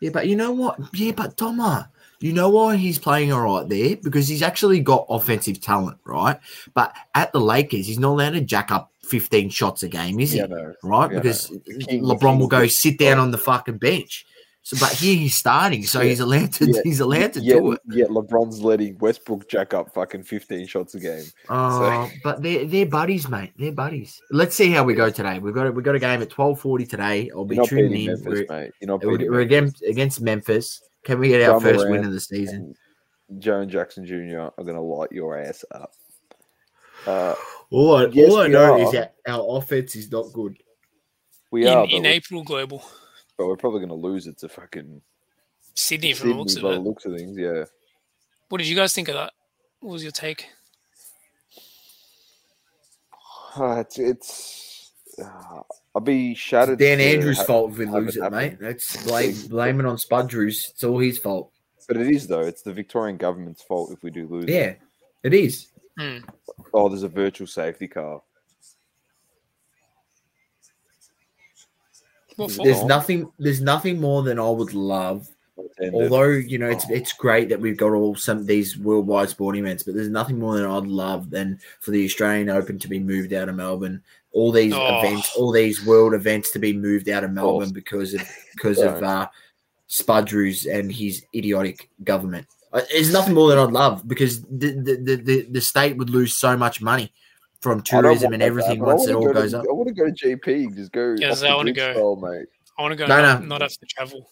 [0.00, 0.78] Yeah, but you know what?
[0.92, 1.88] Yeah, but Doma,
[2.20, 3.96] you know why he's playing all right there?
[3.96, 6.38] Because he's actually got offensive talent, right?
[6.74, 10.32] But at the Lakers, he's not allowed to jack up 15 shots a game, is
[10.32, 10.38] he?
[10.38, 10.74] Yeah, no.
[10.82, 11.10] right?
[11.10, 12.14] Yeah, because no.
[12.14, 14.26] LeBron will go sit down on the fucking bench.
[14.66, 16.08] So, but here he's starting, so Yeah.
[16.08, 16.64] he's allowed to.
[16.66, 16.80] Yeah.
[16.84, 17.80] He's allowed to Yet, do it.
[17.90, 21.24] yet LeBron's letting Westbrook jack up fucking 15 shots a game.
[21.50, 23.52] Uh, but they're they're buddies, mate.
[23.58, 24.18] They're buddies.
[24.30, 25.38] Let's see how we go today.
[25.38, 27.30] We've got a, we got a game at twelve forty today.
[27.34, 28.06] I'll be You're tuning in.
[28.06, 28.72] Memphis, We're, mate.
[28.80, 30.80] You're not we're, we're against against Memphis.
[31.04, 32.74] Can we get our Ja first Morant win of the season?
[33.28, 34.48] and Jaren Jackson Jr.
[34.56, 35.92] are going to light your ass up.
[37.06, 37.34] Uh,
[37.70, 38.78] All I, Yes, all I know are.
[38.80, 40.56] is that our offense is not good.
[41.50, 42.82] We in, are, in we're, April Global.
[43.36, 45.00] But we're probably going to lose it to fucking
[45.74, 46.88] Sydney, from the looks Sydney of by the it.
[46.88, 47.36] looks of things.
[47.38, 47.64] Yeah.
[48.48, 49.32] What did you guys think of that?
[49.80, 50.48] What was your take?
[53.56, 54.90] Uh, it's it's.
[55.22, 55.60] Uh,
[55.94, 56.76] I'll be shattered.
[56.80, 58.36] Dan Andrews' ha- fault if we lose it it, happen.
[58.38, 58.58] mate.
[58.60, 60.70] That's blame blame it on Spudrews.
[60.70, 61.52] It's all his fault.
[61.86, 62.40] But it is though.
[62.40, 64.46] It's the Victorian government's fault if we do lose.
[64.46, 64.50] it.
[64.50, 64.74] Yeah,
[65.22, 65.68] it is.
[65.96, 66.18] Hmm.
[66.72, 68.22] Oh, there's a virtual safety car.
[72.36, 72.56] What?
[72.62, 72.88] There's on.
[72.88, 73.30] nothing.
[73.38, 75.28] There's nothing more than I would love.
[75.78, 76.94] And Although you know it's Oh.
[76.94, 80.56] it's great that we've got all some these worldwide sporting events, but there's nothing more
[80.56, 84.02] than I'd love than for the Australian Open to be moved out of Melbourne.
[84.32, 84.98] All these Oh.
[84.98, 87.72] events, all these world events to be moved out of Melbourne course.
[87.72, 88.22] because of
[88.54, 89.04] because of Right.
[89.22, 89.26] uh,
[89.88, 92.46] Spudrews and his idiotic government.
[92.72, 96.10] Uh, There's nothing more than I'd love because the the, the, the, the state would
[96.10, 97.12] lose so much money
[97.64, 99.64] from tourism and everything bad, but I once it wanna all go goes to, up.
[99.68, 100.76] I want to go to GP.
[100.76, 101.16] Just go.
[101.18, 101.92] Yes, I wanna go.
[101.92, 102.46] style, mate.
[102.78, 103.46] I want to go No, not, no.
[103.46, 104.28] not have to travel.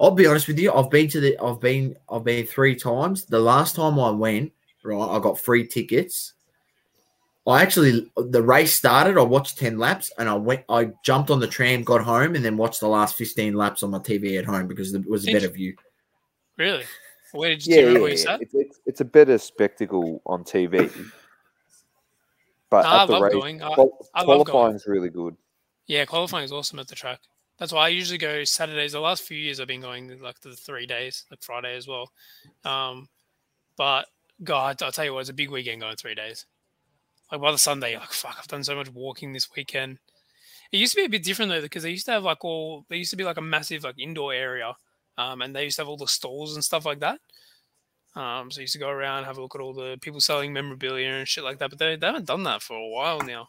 [0.00, 0.72] I'll be honest with you.
[0.72, 1.36] I've been to the.
[1.38, 1.96] I've been.
[2.08, 3.26] I've been three times.
[3.26, 4.52] The last time I went,
[4.84, 6.32] right, I got free tickets.
[7.46, 9.18] I actually the race started.
[9.18, 10.64] I watched ten laps, and I went.
[10.68, 13.90] I jumped on the tram, got home, and then watched the last fifteen laps on
[13.90, 15.74] my TV at home because it was a better view.
[16.56, 16.84] Really?
[17.32, 18.22] Where did you, Yeah, you yeah, where you yeah.
[18.22, 18.42] sat?
[18.42, 20.90] It's, it's, it's a better spectacle on TV.
[22.72, 23.62] But No, I at the love race, going.
[23.62, 25.36] I- qual- I qualifying is really good.
[25.86, 27.20] Yeah, qualifying is awesome at the track.
[27.58, 28.92] That's why I usually go Saturdays.
[28.92, 32.10] The last few years I've been going like the three days, like Friday as well.
[32.64, 33.10] Um,
[33.76, 34.06] but
[34.42, 36.46] God, I'll tell you what, it's a big weekend going three days.
[37.30, 39.98] Like by the Sunday, like fuck, I've done so much walking this weekend.
[40.72, 42.86] It used to be a bit different though, because they used to have like all
[42.88, 44.74] they used to be like a massive like indoor area,
[45.18, 47.20] um, and they used to have all the stalls and stuff like that.
[48.14, 50.52] Um, so I used to go around have a look at all the people selling
[50.52, 51.70] memorabilia and shit like that.
[51.70, 53.48] But they, they haven't done that for a while now.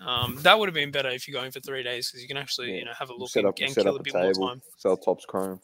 [0.00, 2.36] Um, that would have been better if you're going for three days because you can
[2.36, 2.78] actually Yeah.
[2.78, 4.40] you know have a look set and, up, and set kill up a bit table,
[4.40, 4.62] more time.
[4.76, 5.60] sell Topps Chrome.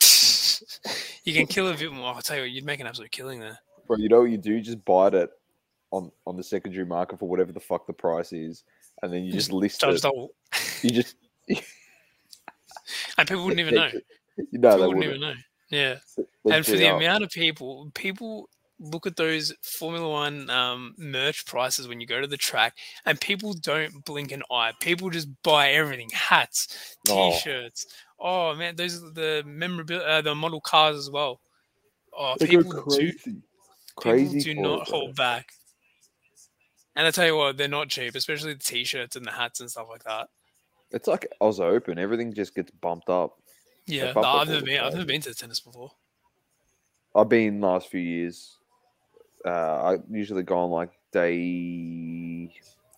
[1.24, 2.14] you can kill a bit more.
[2.14, 3.58] I'll tell you, what, you'd make an absolute killing there.
[3.86, 4.60] Bro, you know what you do?
[4.60, 5.30] Just buy it
[5.90, 8.62] on on the secondary market for whatever the fuck the price is,
[9.02, 10.02] and then you just list it.
[10.02, 10.32] double,
[10.82, 11.16] You just
[11.48, 13.88] and people wouldn't even know.
[14.52, 15.04] You know People they wouldn't wouldn't.
[15.04, 15.34] even know.
[15.70, 15.96] Yeah.
[16.50, 16.96] And for the out.
[17.02, 18.48] amount of people, people
[18.80, 23.20] look at those Formula One um, merch prices when you go to the track, and
[23.20, 24.72] people don't blink an eye.
[24.80, 27.32] People just buy everything: hats, Oh.
[27.32, 27.86] t-shirts.
[28.20, 31.40] Oh, man, those are the memorabilia, uh, the model cars as well.
[32.16, 33.36] Oh, They people do crazy.
[33.96, 34.42] Crazy.
[34.42, 35.50] people do not hold back.
[36.96, 39.70] And I tell you what, they're not cheap, especially the t-shirts and the hats and
[39.70, 40.28] stuff like that.
[40.90, 41.96] It's like Oz Open.
[41.98, 43.38] Everything just gets bumped up.
[43.88, 44.80] Yeah, no, I've never been.
[44.80, 45.90] I've never been to tennis before.
[47.14, 48.56] I've been last few years.
[49.44, 52.52] Uh, I usually go on like day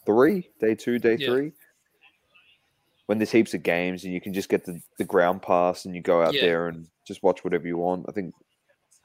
[0.04, 1.26] three, day two, day Yeah.
[1.28, 1.52] three.
[3.06, 5.94] When there's heaps of games and you can just get the, the ground pass and
[5.94, 6.42] you go out Yeah.
[6.42, 8.06] there and just watch whatever you want.
[8.08, 8.34] I think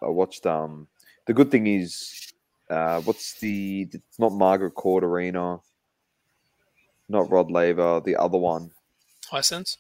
[0.01, 0.88] I watched um
[1.27, 2.33] the good thing is
[2.69, 5.59] uh what's the it's not Margaret Court Arena,
[7.09, 8.71] not Rod Laver, the other one.
[9.31, 9.77] Hisense.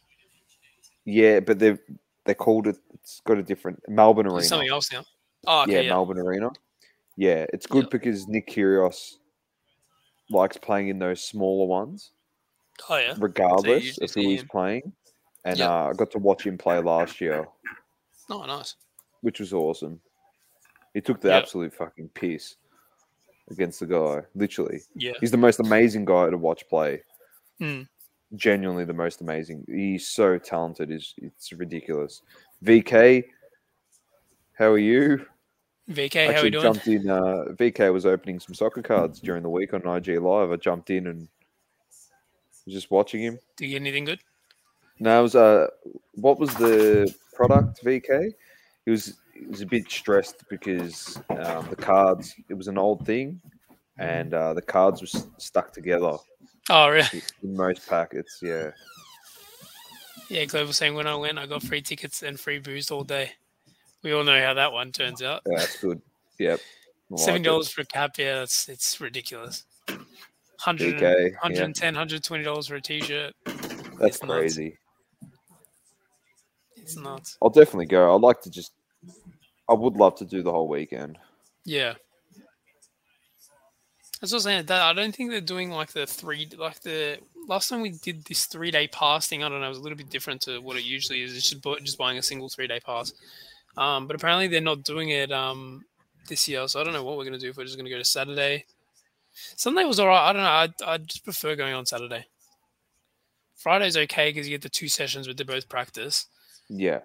[1.05, 1.79] Yeah, but they've
[2.25, 4.41] they called it it's got a different Melbourne Arena.
[4.43, 5.05] Something else now.
[5.47, 5.89] Oh, okay, yeah, yeah.
[5.89, 6.49] Melbourne Arena.
[7.17, 7.89] Yeah, it's good Yeah.
[7.91, 9.13] because Nick Kyrgios
[10.31, 12.11] likes playing in those smaller ones,
[12.89, 13.13] Oh, yeah.
[13.19, 14.47] regardless usually of who he's him.
[14.47, 14.93] playing.
[15.45, 15.69] And Yeah.
[15.71, 17.47] uh, I got to watch him play last year,
[18.31, 18.75] Oh, nice.
[19.21, 20.01] which was awesome.
[20.95, 21.37] He took the Yeah.
[21.37, 22.55] absolute fucking piss
[23.51, 24.23] against the guy.
[24.33, 25.13] Literally, Yeah.
[25.19, 27.03] he's the most amazing guy to watch play.
[27.59, 27.83] Hmm.
[28.35, 29.65] Genuinely, the most amazing.
[29.67, 30.91] He's so talented.
[30.91, 32.21] Is it's ridiculous.
[32.63, 33.25] VK,
[34.53, 35.25] how are you?
[35.89, 36.63] VK, how we actually doing?
[36.63, 37.09] jumped in.
[37.09, 40.51] Uh, VK was opening some soccer cards during the week on IG Live.
[40.51, 41.27] I jumped in and
[42.65, 43.39] was just watching him.
[43.55, 44.19] Do you get anything good?
[44.99, 45.67] Now, it was uh,
[46.13, 47.83] what was the product?
[47.83, 48.31] VK.
[48.85, 52.33] He was he was a bit stressed because um, the cards.
[52.49, 53.39] It was an old thing,
[53.99, 56.17] and uh, the cards were s- stuck together
[56.69, 57.21] Oh, really?
[57.43, 58.39] in most packets.
[58.41, 58.71] Yeah,
[60.29, 63.31] Yeah, Global saying when I went, I got free tickets and free booze all day.
[64.03, 65.41] We all know how that one turns out.
[65.45, 66.01] yeah that's good.
[66.39, 66.59] Yep,
[67.09, 69.63] like Seven dollars for a cap, yeah, that's it's ridiculous.
[69.87, 71.37] 100, VK, yeah.
[71.41, 73.33] 110 120 dollars for a t-shirt.
[73.45, 74.25] That's it's nuts.
[74.25, 74.77] crazy.
[76.77, 77.37] It's nuts.
[77.41, 78.15] I'll definitely go.
[78.15, 78.71] I'd like to just.
[79.69, 81.17] I would love to do the whole weekend.
[81.65, 81.95] Yeah.
[84.19, 84.65] That's what I'm saying.
[84.67, 88.23] That I don't think they're doing like the three, like the last time we did
[88.25, 89.43] this three day pass thing.
[89.43, 89.65] I don't know.
[89.65, 91.35] It was a little bit different to what it usually is.
[91.35, 93.13] It's just just buying a single three day pass.
[93.77, 95.85] Um, but apparently they're not doing it um
[96.27, 96.67] this year.
[96.67, 97.49] So I don't know what we're gonna do.
[97.49, 98.65] If we're just gonna go to Saturday.
[99.57, 100.29] Sunday was alright.
[100.29, 100.87] I don't know.
[100.87, 102.25] I I just prefer going on Saturday.
[103.55, 106.27] Friday's okay because you get the two sessions with the both practice.
[106.69, 106.99] Yeah.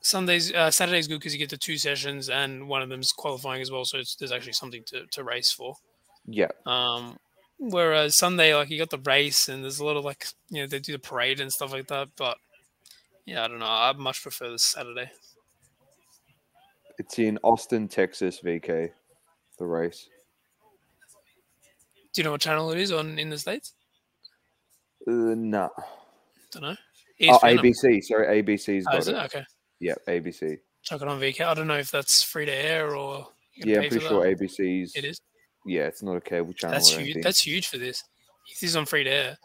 [0.00, 3.60] Sunday's uh, Saturday's good because you get the two sessions and one of them's qualifying
[3.60, 5.76] as well, so it's, there's actually something to, to race for.
[6.30, 6.48] Yeah.
[6.66, 7.16] Um,
[7.58, 10.66] whereas Sunday, like you got the race and there's a lot of like you know
[10.66, 12.08] they do the parade and stuff like that.
[12.16, 12.36] But
[13.24, 13.66] yeah, I don't know.
[13.66, 15.10] I much prefer the Saturday.
[16.98, 18.90] It's in Austin, Texas, VK,
[19.58, 20.08] the race.
[22.12, 23.72] Do you know what channel it is on in the states?
[25.06, 25.68] Uh, nah.
[26.52, 26.76] Don't know.
[27.22, 28.02] Oh, ABC.
[28.02, 29.14] Sorry, ABC's Oh, got is it.
[29.14, 29.24] it?
[29.24, 29.44] Okay.
[29.80, 30.58] Yeah, ABC.
[30.82, 31.40] Chuck it on VK.
[31.42, 34.38] I don't know if that's free to air or Yeah, I'm pretty sure that.
[34.40, 34.96] ABC's.
[34.96, 35.20] it is.
[35.66, 36.74] Yeah, it's not a cable channel.
[36.74, 37.22] That's huge.
[37.22, 38.04] That's huge for this.
[38.48, 39.38] This is on free to air.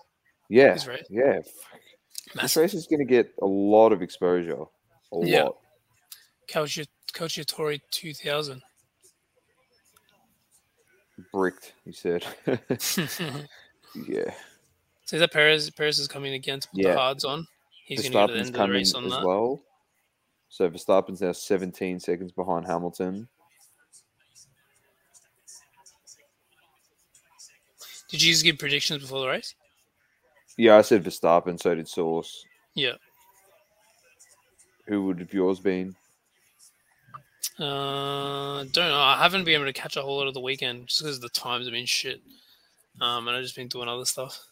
[0.49, 1.39] yeah, This yeah.
[1.39, 2.61] This Massive.
[2.61, 4.61] race is going to get a lot of exposure.
[5.11, 5.43] A Yeah.
[5.43, 5.57] lot.
[6.47, 6.80] Coach
[7.47, 8.61] Tori 2000.
[11.32, 12.26] Bricked, he said.
[12.80, 13.01] so
[14.07, 14.34] yeah.
[15.11, 15.70] is that Perez?
[15.70, 16.93] Perez is coming again to put Yeah.
[16.93, 17.47] the hards on.
[17.86, 19.26] He's going to get to the end of the race as on that.
[19.26, 19.61] well.
[20.49, 23.28] So Verstappen's now 17 seconds behind Hamilton.
[28.14, 29.55] Did you just give predictions before the race?
[30.55, 32.45] Yeah, I said Verstappen, so did Sauce.
[32.76, 32.93] Yeah.
[34.86, 35.95] Who would have yours been?
[37.57, 38.99] Uh, don't know.
[38.99, 41.30] I haven't been able to catch a whole lot of the weekend just because the
[41.30, 42.22] times have been shit.
[43.01, 44.45] Um, and I've just been doing other stuff.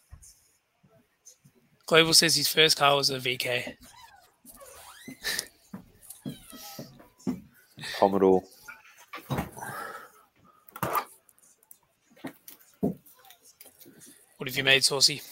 [1.86, 3.76] Global says his first car was a VK.
[7.96, 8.42] Commodore.
[14.42, 15.22] What have you made, Saucy?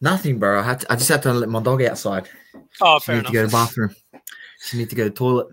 [0.00, 0.60] Nothing, bro.
[0.60, 2.26] I had to, I just had to let my dog outside.
[2.80, 3.94] Oh, She fair need to go to the bathroom.
[4.62, 5.48] She need to go to the toilet.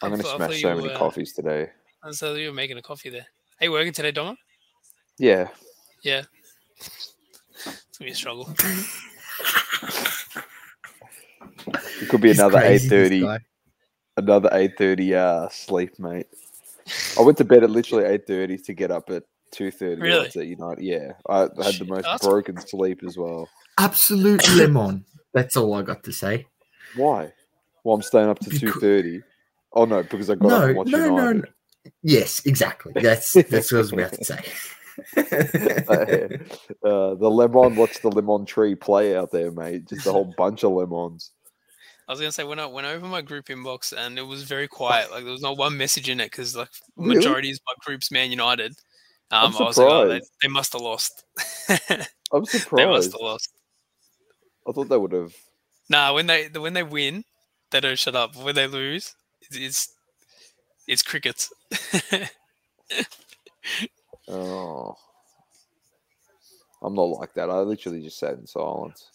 [0.00, 1.70] I'm going to thought- smash so many were- coffees today.
[2.04, 3.26] And so you were making a coffee there.
[3.60, 4.36] Are you working today, Doma?
[5.18, 5.48] Yeah.
[6.04, 6.22] Yeah.
[6.76, 7.14] It's
[7.98, 8.48] gonna be a struggle.
[12.00, 13.40] It could be He's another 8.30
[14.16, 16.28] another 8.30 uh, sleep, mate.
[17.18, 20.26] I went to bed at literally 8.30 to get up at 2.30 Really?
[20.26, 20.82] at United.
[20.84, 23.48] Yeah, I had the most that's- broken sleep as well.
[23.78, 25.04] Absolute lemon.
[25.34, 26.46] That's all I got to say.
[26.96, 27.32] Why?
[27.84, 29.22] Well, I'm staying up to Becau- 2.30.
[29.74, 31.42] Oh, no, because I got up No, and watched no, no, United.
[31.42, 31.90] no.
[32.02, 32.92] Yes, exactly.
[33.00, 34.40] That's that's what I was about to say.
[35.16, 39.88] uh, the lemon, watch the lemon tree play out there, mate.
[39.88, 41.30] Just a whole bunch of lemons.
[42.08, 44.66] I was gonna say when I went over my group inbox and it was very
[44.66, 45.10] quiet.
[45.10, 47.16] Like there was not one message in it because like Really?
[47.16, 48.74] majority is my group's Man United.
[49.30, 50.32] Um, I'm I was like, oh, they, surprised.
[50.42, 51.24] they must have lost.
[52.32, 52.72] I'm surprised.
[52.78, 53.50] they must have lost.
[54.66, 55.34] I thought they would have.
[55.90, 57.24] Nah, when they when they win,
[57.70, 58.36] they don't shut up.
[58.36, 59.92] When they lose, it's it's,
[60.86, 61.52] it's crickets.
[64.28, 64.94] Oh.
[66.82, 67.50] I'm not like that.
[67.50, 69.08] I literally just sat in silence.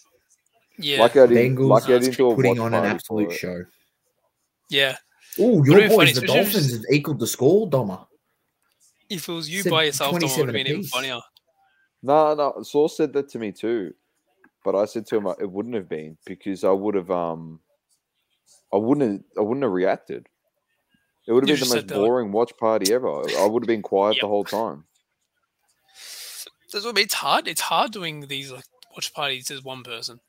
[0.78, 3.32] yeah, Like I didn't, Bengals like I are didn't do a Putting on an absolute
[3.32, 3.64] show.
[4.70, 4.98] yeah.
[5.40, 8.06] Oh, your boys, the Dolphins, have equaled the score, Doma.
[9.14, 11.20] If it was you by yourself, it would have been even funnier.
[12.02, 12.62] No, no.
[12.64, 13.94] Sauce said that to me too,
[14.66, 17.60] but I said to him uh, it wouldn't have been because I would have um,
[18.74, 20.28] I wouldn't I wouldn't have reacted.
[21.28, 23.08] It would have You been the most there like- boring watch party ever.
[23.40, 24.22] I would have been quiet Yep.
[24.22, 24.84] the whole time.
[26.72, 27.04] That's what I mean.
[27.06, 27.48] It's hard.
[27.48, 28.66] It's hard doing these like
[28.96, 30.20] watch parties as one person.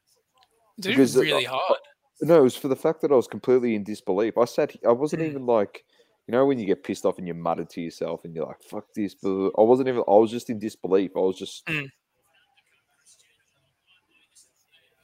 [0.79, 1.79] It's Because, uh, really hard.
[2.21, 4.37] No, it was for the fact that I was completely in disbelief.
[4.39, 4.77] I sat.
[4.87, 5.29] I wasn't Mm.
[5.31, 5.85] even like,
[6.27, 8.63] you know, when you get pissed off and you mutter to yourself and you're like,
[8.63, 10.03] "Fuck this." blah." I wasn't even.
[10.09, 11.13] I was just in disbelief.
[11.17, 11.67] I was just.
[11.67, 11.89] Mm.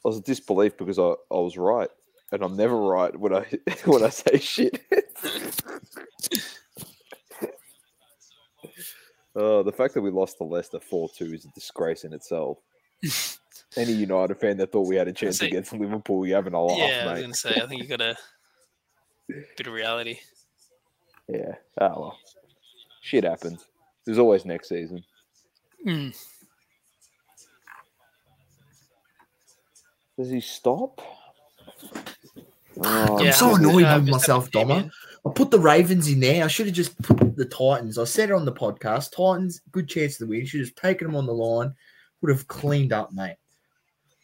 [0.05, 1.91] I was in disbelief because I, I was right,
[2.33, 3.45] and I'm never right when I
[3.85, 4.81] when I say shit.
[9.37, 12.59] Oh, the fact that we lost to Leicester four two is a disgrace in itself.
[13.77, 16.61] Any United fan that thought we had a chance say- against Liverpool, you haven't a
[16.61, 17.61] laugh, yeah, I was gonna say.
[17.63, 18.17] I think you got a
[19.29, 20.19] bit of reality.
[21.31, 21.55] Yeah.
[21.81, 22.19] Oh well.
[23.03, 23.67] Shit happens.
[24.05, 25.05] There's always next season.
[25.87, 26.17] Mm.
[30.19, 31.01] Does he stop?
[32.83, 34.91] Oh, I'm so annoyed uh, with myself, came Doma.
[35.27, 36.45] I put the Ravens in there.
[36.45, 37.99] I should have just put the Titans.
[37.99, 39.11] I said it on the podcast.
[39.15, 40.47] Titans, good chance to win.
[40.47, 41.75] Should have taken them on the line.
[42.23, 43.37] Would have cleaned up, mate.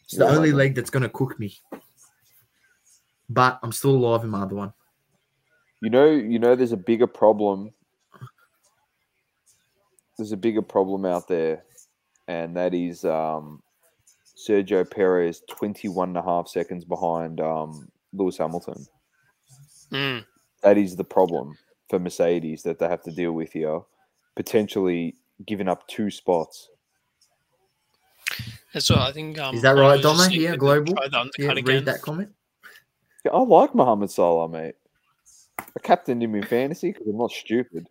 [0.04, 1.58] It's the Yeah, only leg that's going to cook me.
[3.28, 4.72] But I'm still alive in my other one.
[5.82, 7.73] You know, you know, there's a bigger problem.
[10.16, 11.65] There's a bigger problem out there,
[12.28, 13.62] and that is um,
[14.36, 18.86] Sergio Perez 21 and a half seconds behind um, Lewis Hamilton.
[19.93, 20.24] Mm.
[20.62, 21.57] That is the problem
[21.90, 23.81] for Mercedes that they have to deal with here.
[24.35, 26.70] Potentially giving up two spots.
[28.73, 29.39] That's what I think.
[29.39, 30.31] Um, Is that right, was Donna?
[30.35, 30.94] Yeah, to global.
[30.94, 31.74] Try the Yeah, undercut again.
[31.77, 32.31] read that comment.
[33.24, 34.74] Yeah, I like Mohamed Salah, mate.
[35.58, 37.86] I captained him in fantasy because I'm not stupid.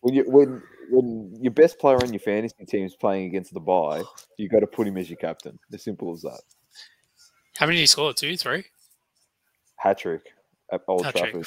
[0.00, 3.60] When you when when your best player on your fantasy team is playing against the
[3.60, 4.02] bye,
[4.38, 5.58] you got to put him as your captain.
[5.72, 6.40] As simple as that.
[7.56, 8.12] How many did he score?
[8.12, 8.64] Two, three?
[9.76, 10.22] Hat trick
[10.72, 11.32] at Old Hat trick.
[11.32, 11.46] Trafford.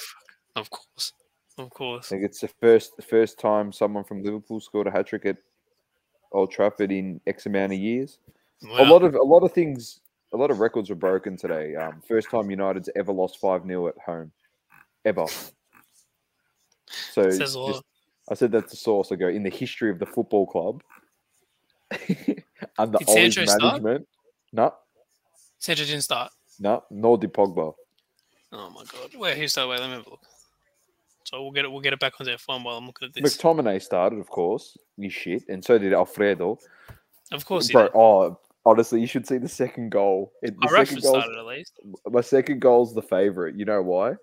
[0.56, 1.14] Of course,
[1.58, 2.08] of course.
[2.08, 5.26] I think it's the first the first time someone from Liverpool scored a hat trick
[5.26, 5.38] at
[6.32, 8.20] Old Trafford in X amount of years.
[8.78, 10.02] A lot of a lot of things,
[10.34, 11.76] a lot of records were broken today.
[11.76, 14.32] Um, first time United's ever lost five 0 at home,
[15.06, 15.26] ever.
[17.12, 17.72] So Says a lot.
[17.74, 17.84] just-
[18.32, 19.12] I said that's the source.
[19.12, 20.84] I go in the history of the football club
[22.78, 24.08] under Did Ole's Sancho management.
[24.54, 24.74] No,
[25.58, 26.32] Sancho didn't start.
[26.60, 27.74] no, nor did Pogba.
[28.52, 29.16] Oh my god.
[29.16, 29.70] Wait, who started?
[29.70, 30.20] Wait, let me have a look.
[31.26, 31.72] So we'll get it.
[31.72, 33.38] We'll get it back on F1 while I'm looking at this.
[33.38, 34.78] McTominay started, of course.
[34.98, 36.58] You shit, and so did Alfredo.
[37.32, 40.34] Of course, Bro, oh, honestly, you should see the second goal.
[40.42, 41.74] It, the Oh, second goal started at least.
[42.08, 43.56] my second goal's the favorite.
[43.56, 44.14] You know why?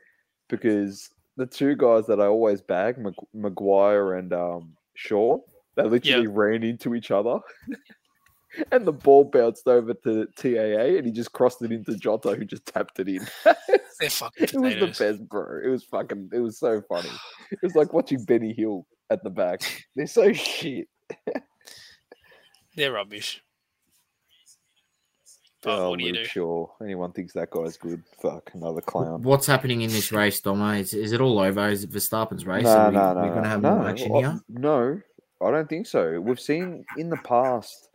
[0.48, 5.38] Because the two guys that I always bag, Mag- Maguire and um, Shaw,
[5.74, 7.38] they literally ran into each other.
[8.72, 12.44] and the ball bounced over to TAA and he just crossed it into Jota, who
[12.44, 13.26] just tapped it in.
[14.00, 15.60] They're fucking it was the best, bro.
[15.64, 17.10] It was fucking, it was so funny.
[17.50, 19.60] It was like watching Benny Hill at the back.
[19.94, 20.88] They're so shit.
[22.76, 23.42] They're rubbish.
[25.62, 26.28] But oh, what do you Luke do?
[26.28, 26.66] Shaw.
[26.82, 28.02] Anyone thinks that guy's good?
[28.22, 29.22] Fuck, another clown.
[29.22, 30.78] What's happening in this race, Doma?
[30.80, 31.68] Is, is it all over?
[31.68, 32.64] Is it Verstappen's race?
[32.64, 33.20] No, Are we, no, no.
[33.22, 34.40] We're going to have no, more action I- here.
[34.48, 35.00] No,
[35.42, 36.20] I don't think so.
[36.20, 37.88] We've seen in the past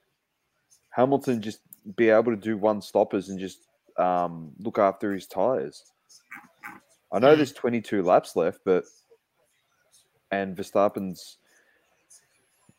[0.90, 1.60] Hamilton just
[1.96, 3.60] be able to do one stoppers and just
[3.98, 5.84] um, look after his tires.
[7.14, 7.38] I know Mm.
[7.38, 8.84] there's 22 laps left, but
[10.32, 11.38] and Verstappen's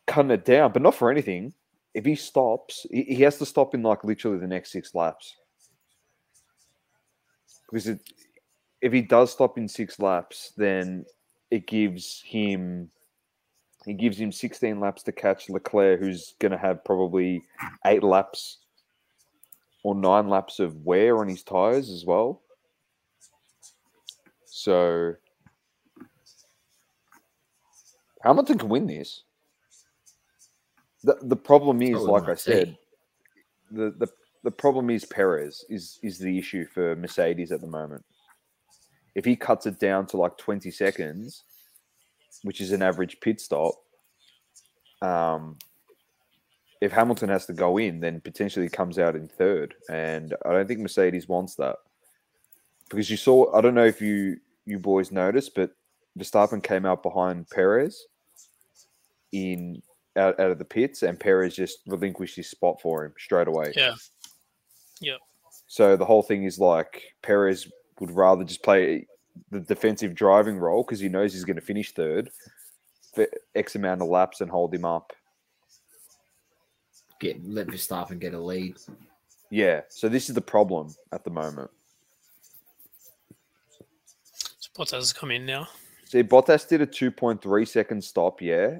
[0.07, 1.53] cutting it down, but not for anything.
[1.93, 5.35] If he stops, he, he has to stop in like literally the next six laps.
[7.69, 7.99] Because it,
[8.81, 11.05] if he does stop in six laps, then
[11.51, 12.89] it gives him
[13.85, 17.43] it gives him 16 laps to catch Leclerc, who's going to have probably
[17.85, 18.59] eight laps
[19.83, 22.41] or nine laps of wear on his tires as well.
[24.45, 25.15] So
[28.21, 29.23] Hamilton can win this.
[31.03, 32.77] The the problem is, would like I said,
[33.71, 34.07] the, the
[34.43, 38.03] the problem is Perez is is the issue for Mercedes at the moment.
[39.15, 41.43] If he cuts it down to like 20 seconds,
[42.41, 43.75] which is an average pit stop,
[45.01, 45.57] um,
[46.81, 50.67] if Hamilton has to go in, then potentially comes out in third, and I don't
[50.67, 51.77] think Mercedes wants that
[52.89, 53.53] because you saw.
[53.53, 55.71] I don't know if you you boys noticed, but
[56.17, 58.05] Verstappen came out behind Perez
[59.31, 59.81] in
[60.15, 63.73] out, out of the pits, and Perez just relinquished his spot for him straight away.
[63.75, 63.95] Yeah.
[64.99, 65.17] Yeah.
[65.67, 67.69] So the whole thing is like Perez
[67.99, 69.07] would rather just play
[69.49, 72.29] the defensive driving role because he knows he's going to finish third
[73.13, 75.13] for X amount of laps and hold him up.
[77.19, 78.77] Get let Verstappen and get a lead.
[79.49, 79.81] Yeah.
[79.89, 81.71] So this is the problem at the moment.
[84.59, 85.67] So Bottas has come in now.
[86.05, 88.79] See, Bottas did a 2.3 second stop, yeah,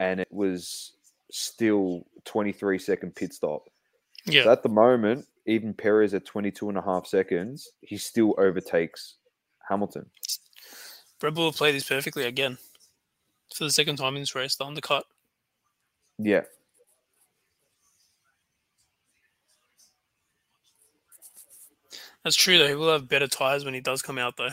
[0.00, 0.92] and it was
[1.30, 3.68] still 23 second pit stop.
[4.24, 4.44] Yeah.
[4.44, 9.14] So at the moment, even Perez at 22 and a half seconds, he still overtakes
[9.68, 10.06] Hamilton.
[11.22, 12.58] Red Bull have played this perfectly again.
[13.54, 15.04] For the second time in this race, the undercut.
[16.18, 16.42] Yeah.
[22.22, 22.68] That's true though.
[22.68, 24.50] He will have better tires when he does come out though.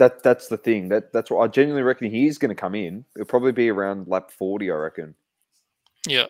[0.00, 0.88] That that's the thing.
[0.88, 3.04] That that's what I genuinely reckon he is going to come in.
[3.14, 5.14] It'll probably be around lap 40, I reckon.
[6.08, 6.24] Yeah.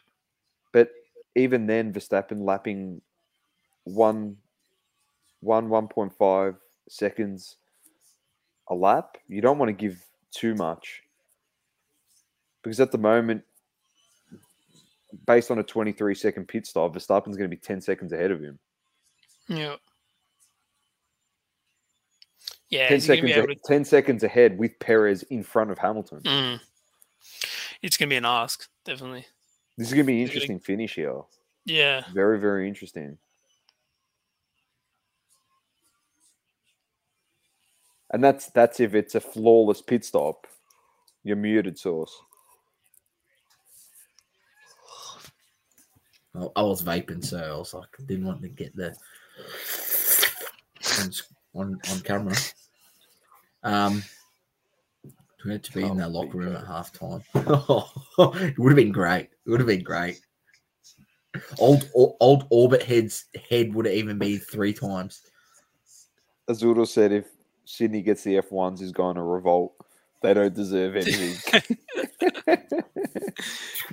[0.72, 0.90] But
[1.36, 3.00] even then, Verstappen lapping
[3.84, 4.36] one,
[5.38, 6.56] one, one point five
[6.88, 7.58] seconds
[8.66, 9.16] a lap.
[9.28, 11.04] You don't want to give too much
[12.64, 13.44] because at the moment,
[15.28, 18.40] based on a twenty-three second pit stop, Verstappen's going to be ten seconds ahead of
[18.40, 18.58] him.
[19.46, 19.76] Yeah.
[22.70, 25.42] Yeah, ten is he gonna seconds, be able a- ten seconds ahead with Perez in
[25.42, 26.20] front of Hamilton.
[26.22, 26.60] Mm.
[27.82, 29.26] It's gonna be an ask, definitely.
[29.76, 31.22] This is going to be an He's gonna- interesting finish here.
[31.64, 32.02] Yeah.
[32.12, 33.16] Very, very interesting.
[38.12, 40.46] And that's that's if it's a flawless pit stop.
[41.22, 42.14] You're muted, Sauce.
[46.34, 48.94] Well, I was vaping, so I was like, didn't want to get the
[51.00, 51.10] on
[51.54, 52.36] on, on camera.
[53.62, 54.02] Um,
[55.44, 57.22] we had to be in Oh, that locker room at half time.
[57.34, 59.30] it would have been great.
[59.46, 60.20] It would have been great.
[61.58, 65.22] Old old orbit head's head would have even been three times.
[66.48, 67.26] Azuro said if
[67.64, 69.74] Sydney gets the F1s, he's going to revolt.
[70.22, 71.62] They don't deserve anything.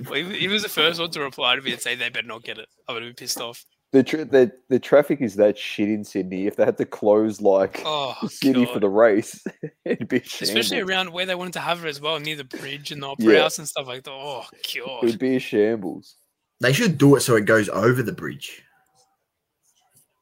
[0.04, 2.26] Well, he, he was the first one to reply to me and say they better
[2.26, 2.68] not get it.
[2.88, 3.64] I would have been pissed off.
[3.92, 6.46] The, tra- the the traffic is that shit in Sydney.
[6.46, 9.42] If they had to close like Oh, the city for the race,
[9.84, 10.90] it'd be a Especially shambles.
[10.90, 13.32] around where they wanted to have it as well, near the bridge and the opera
[13.32, 13.40] Yeah.
[13.42, 14.10] house and stuff like that.
[14.12, 14.44] Oh,
[14.76, 15.04] God.
[15.04, 16.16] It'd be a shambles.
[16.60, 18.62] They should do it so it goes over the bridge.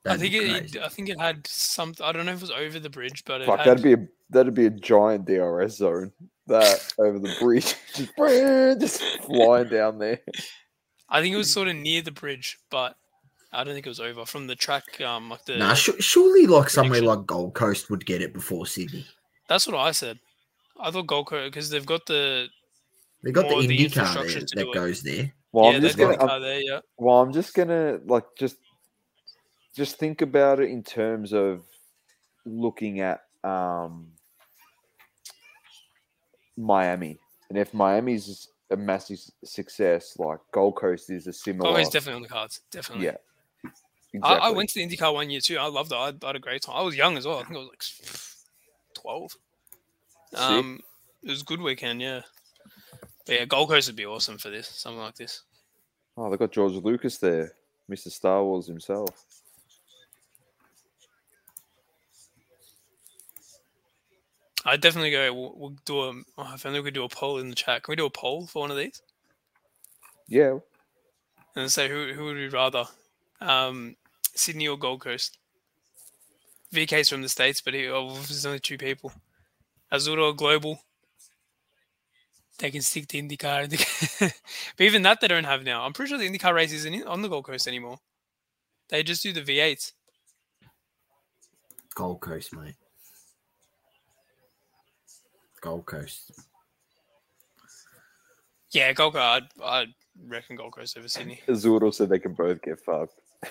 [0.05, 0.85] I That'd think be it.
[0.85, 1.93] I think it had some.
[2.01, 3.95] I don't know if it was over the bridge, but it Fuck, had, that'd be
[3.95, 6.13] a that'd be a giant DRS zone.
[6.47, 8.13] That over the bridge, just,
[9.01, 10.21] just flying down there.
[11.09, 12.97] I think it was sort of near the bridge, but
[13.53, 15.01] I don't think it was over from the track.
[15.01, 17.19] Um, like the Nah, su- surely like somewhere prediction.
[17.19, 19.07] like Gold Coast would get it before Sydney.
[19.49, 20.19] that's what I said.
[20.79, 22.49] I thought Gold Coast because they've got the
[23.23, 24.75] They got More the the IndyCar infrastructure there that do it.
[24.75, 25.33] goes there.
[25.53, 26.17] Well, yeah, I'm just gonna.
[26.17, 26.61] the I'm- there.
[26.61, 28.57] Yeah, Well, I'm just gonna like just
[29.75, 31.63] just think about it in terms of
[32.45, 34.09] looking at um
[36.57, 37.19] Miami,
[37.49, 41.71] and if Miami's a massive success, like Gold Coast is a similar.
[41.71, 42.61] oh, he's definitely on the cards.
[42.71, 43.07] Definitely.
[43.07, 43.17] yeah.
[44.15, 44.49] I, Exactly.
[44.49, 45.59] I went to the IndyCar one year too.
[45.59, 45.97] I loved it.
[45.97, 46.77] I, I had a great time.
[46.77, 47.39] I was young as well.
[47.39, 49.37] I think I was like twelve.
[50.35, 50.81] Um,
[51.23, 52.01] it was a good weekend.
[52.01, 52.23] Yeah.
[53.27, 54.69] But yeah, Gold Coast would be awesome for this.
[54.69, 55.43] Something like this.
[56.17, 57.53] Oh, they got George Lucas there,
[57.91, 58.11] Mr.
[58.11, 59.11] Star Wars himself.
[64.65, 65.33] I'd definitely go.
[65.33, 66.23] We'll, we'll do a.
[66.39, 67.83] Oh, if only we could do a poll in the chat.
[67.83, 69.01] Can we do a poll for one of these
[70.29, 70.59] Yeah,
[71.55, 72.85] and say who who would we rather,
[73.41, 73.97] um,
[74.35, 75.39] Sydney or Gold Coast?
[76.73, 79.13] VK's from the states, but he, oh, there's only two people.
[79.93, 80.81] Azuro or Global.
[82.59, 83.69] They can stick to IndyCar,
[84.77, 85.83] but even that they don't have now.
[85.83, 87.99] I'm pretty sure the IndyCar race isn't on the Gold Coast anymore.
[88.89, 89.93] They just do the V8s.
[91.95, 92.77] Gold Coast, mate.
[95.61, 96.33] Gold Coast.
[98.71, 99.45] Yeah, Gold Coast.
[99.59, 99.95] I'd, I'd
[100.27, 101.41] reckon Gold Coast over Sydney.
[101.49, 103.15] Azuro said they can both get fucked.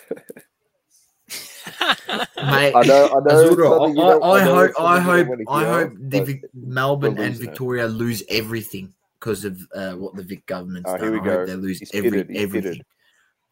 [2.37, 3.49] Mate, I know, I know.
[3.49, 7.17] Azuro, something you I, don't- I, know hope, I hope, I hope the Vic- Melbourne
[7.17, 7.49] and losing it.
[7.49, 11.01] Victoria lose everything because of uh, what the Vic government's Oh, done.
[11.01, 11.45] here we I hope go.
[11.47, 12.71] they lose He's every pitted, he's everything.
[12.73, 12.85] pitted.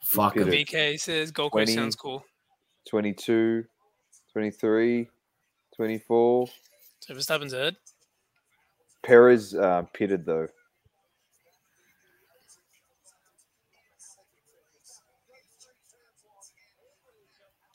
[0.04, 0.46] Fuck 'em.
[0.50, 0.68] pitted.
[0.68, 1.74] VK says Gold Coast 20.
[1.74, 2.24] sounds cool.
[2.90, 3.64] 22,
[4.34, 5.10] 23,
[5.76, 6.48] 24.
[7.00, 7.76] So Verstappen's ahead.
[9.04, 10.48] Perez uh, pitted though.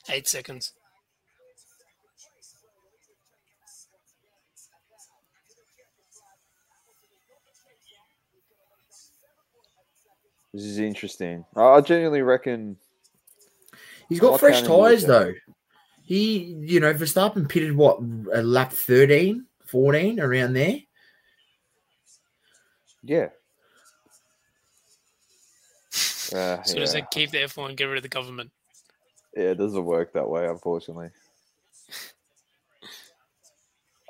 [0.09, 0.73] Eight seconds.
[10.53, 11.45] This is interesting.
[11.55, 12.77] I I genuinely reckon.
[14.07, 15.33] He's got fresh kind of news tires though.
[16.03, 17.99] He, you know, Verstappen pitted what
[18.33, 20.77] a lap 13, 14 around there.
[23.03, 23.27] Yeah.
[26.31, 26.81] Uh, So yeah.
[26.81, 28.51] does it keep the F1 and get rid of the government?
[29.35, 31.09] Yeah, it doesn't work that way, unfortunately.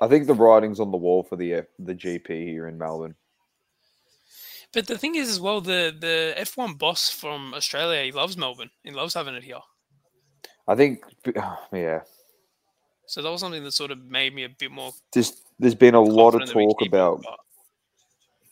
[0.00, 3.14] I think the writing's on the wall for the F- the GP here in Melbourne.
[4.72, 8.70] But the thing is, as well, the the F1 boss from Australia, he loves Melbourne.
[8.82, 9.58] He loves having it here.
[10.66, 11.04] I think,
[11.72, 12.00] yeah,
[13.06, 14.92] So that was something that sort of made me a bit more.
[15.12, 17.38] there's there's been a lot of confident that we talk about but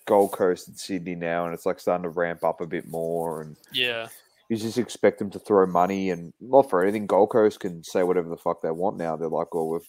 [0.05, 3.43] Gold Coast and Sydney now, and it's like starting to ramp up a bit more.
[3.43, 4.09] And yeah,
[4.49, 7.07] you just expect them to throw money, and not for anything.
[7.07, 9.17] Gold Coast can say whatever the fuck they want now.
[9.17, 9.89] They're like, well, we've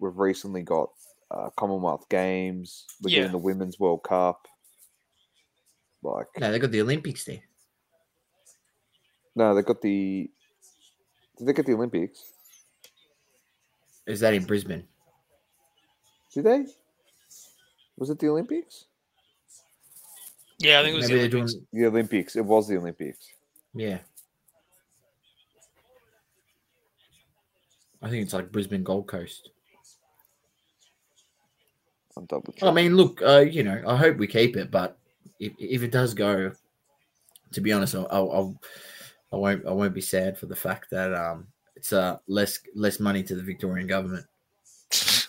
[0.00, 0.90] we've recently got
[1.30, 2.84] uh, Commonwealth Games.
[3.02, 3.20] We're Yeah.
[3.20, 4.46] doing the Women's World Cup.
[6.02, 7.40] Like, No, they got the Olympics there.
[9.36, 10.30] no, they got the.
[11.38, 12.22] Did they get the Olympics?
[14.06, 14.86] Is that in Brisbane?
[16.34, 16.66] Did they?
[17.96, 18.84] Was it the Olympics?
[20.58, 20.80] yeah.
[20.80, 21.54] I think it was Maybe the they're Olympics.
[21.54, 21.66] doing.
[21.72, 22.36] The Olympics.
[22.36, 23.28] It was the Olympics.
[23.74, 23.98] Yeah.
[28.02, 29.50] I think it's like Brisbane Gold Coast.
[32.16, 34.96] I'm double I mean, look, uh, you know, I hope we keep it, but
[35.40, 36.52] if, if it does go,
[37.52, 38.60] to be honest, I'll, I'll, I'll
[39.32, 43.00] I won't I won't be sad for the fact that um it's uh less less
[43.00, 44.26] money to the Victorian government.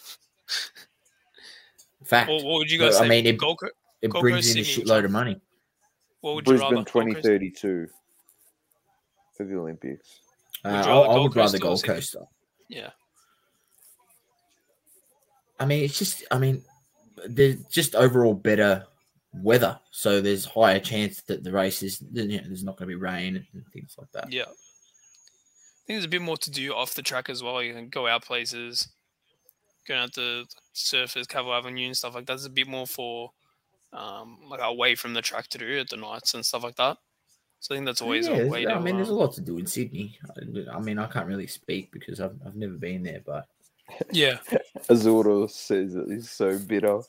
[2.03, 3.09] Fact, What, what would you Well, guys I say?
[3.09, 3.69] mean, it- Gold Co-
[4.03, 5.41] it Gold brings Coast, in a Sydney, which shitload of money.
[6.21, 6.75] what would you rather?
[6.75, 7.25] Brisbane Gold Coast?
[7.25, 7.87] 2032
[9.35, 10.19] for the Olympics.
[10.63, 11.95] Uh, Would I, I would rather Coast or Gold Sydney?
[11.95, 12.15] Coast.
[12.69, 12.89] Yeah,
[15.59, 16.63] I mean, it's just I mean,
[17.27, 18.85] they're just overall better
[19.33, 22.95] weather, so there's higher chance that the race is you know, there's not going to
[22.95, 24.31] be rain and things like that.
[24.31, 24.43] Yeah.
[24.43, 27.61] I think there's a bit more to do off the track as well.
[27.61, 28.87] You can go out places,
[29.87, 32.33] going out to surfers, Cavill Avenue and stuff like that.
[32.33, 33.29] There's a bit more for
[33.93, 36.97] um, like away from the track to do at the nights and stuff like that.
[37.59, 38.79] So I think that's always Yeah, a there's- way I to.
[38.81, 40.17] mean, there's a um, lot to do in Sydney.
[40.69, 43.47] I, I mean, I can't really speak because I've, I've never been there, but
[44.11, 44.37] yeah,
[44.89, 47.01] Azuro says that he's so bitter.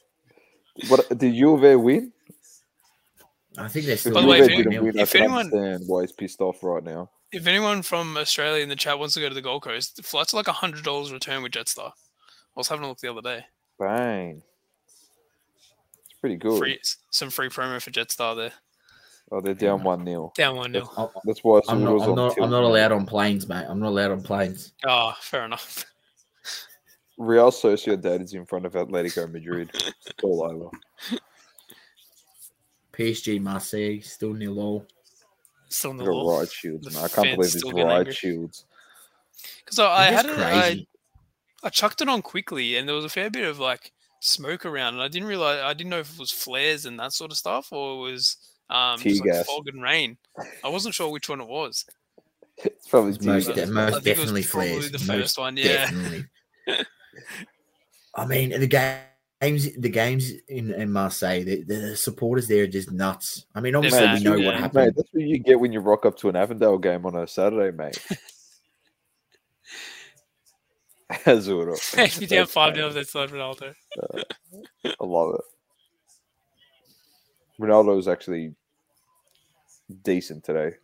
[0.89, 2.12] What did U of win?
[3.59, 4.14] I think they're still.
[4.14, 4.85] By the way, if any- didn't nil.
[4.85, 7.10] win, if can anyone- understand why he's pissed off right now.
[7.32, 10.02] if anyone from Australia in the chat wants to go to the Gold Coast, the
[10.02, 11.89] flight's are like hundred dollars return with Jetstar.
[11.89, 11.93] I
[12.60, 13.44] was having a look the other day.
[13.78, 14.43] Bang.
[16.05, 16.59] It's pretty good.
[16.59, 16.78] Free,
[17.10, 18.52] some free promo for Jetstar there.
[19.32, 20.90] Oh, they're down one 0 Down one nil.
[20.97, 22.01] I'm- That's why I'm not.
[22.03, 22.40] I'm not.
[22.40, 23.66] I'm not allowed on planes, mate.
[23.69, 24.73] I'm not allowed on planes.
[24.86, 25.85] Oh, fair enough.
[27.19, 29.70] Real Sociedad is in front of Atletico Madrid.
[29.74, 31.19] It's all over.
[32.93, 34.86] PSG Marseille still nil all.
[35.69, 37.05] Still in the Got shields, man.
[37.05, 38.15] I can't believe still it's getting ride angry.
[38.15, 38.65] shields.
[39.65, 40.86] Because I, I had just it, I.
[41.65, 44.94] I chucked it on quickly, and there was a fair bit of like smoke around,
[44.94, 47.36] and I didn't realize I didn't know if it was flares and that sort of
[47.36, 48.36] stuff, or it was
[48.71, 50.17] um, Tear just like fog and rain.
[50.65, 51.85] I wasn't sure which one it was.
[52.59, 54.91] It's probably It's most, de- most think it definitely probably flares.
[54.91, 55.91] the most first one, yeah.
[58.15, 62.91] I mean, the games, the games in, in Marseille, the, the supporters there are just
[62.91, 63.45] nuts.
[63.55, 64.47] I mean, obviously mad, we know yeah.
[64.47, 64.95] what Mate, happened.
[64.97, 67.77] that's what you get when you rock up to an Avondale game on a Saturday,
[67.77, 67.99] mate.
[71.11, 71.75] Azuro.
[71.99, 72.83] if you down That's five funny.
[72.83, 73.75] nil, that's like Ronaldo.
[74.85, 75.41] I love it.
[77.61, 78.55] Ronaldo was actually
[80.03, 80.74] decent today.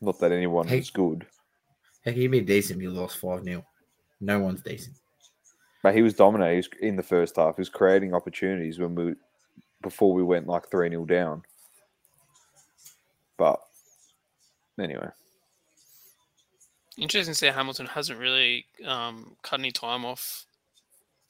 [0.00, 0.78] Not that anyone Hey.
[0.78, 1.26] was good,
[2.04, 3.64] Heck, he'd be decent if you lost 5 0.
[4.20, 4.96] No one's decent.
[5.82, 7.56] but he was dominating He was in the first half.
[7.56, 9.14] He was creating opportunities when we
[9.82, 11.42] before we went like three 0 down.
[13.36, 13.60] But
[14.80, 15.08] anyway,
[16.98, 20.46] Interesting to see Hamilton hasn't really um, cut any time off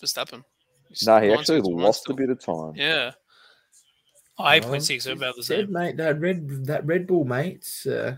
[0.01, 0.45] Verstappen.
[0.89, 2.73] He's no, he actually lost a bit of time.
[2.75, 3.13] Yeah.
[4.39, 5.73] Oh, eight Well, point about the Said, same.
[5.73, 8.17] mate, that Red that Red Bull, mate's uh,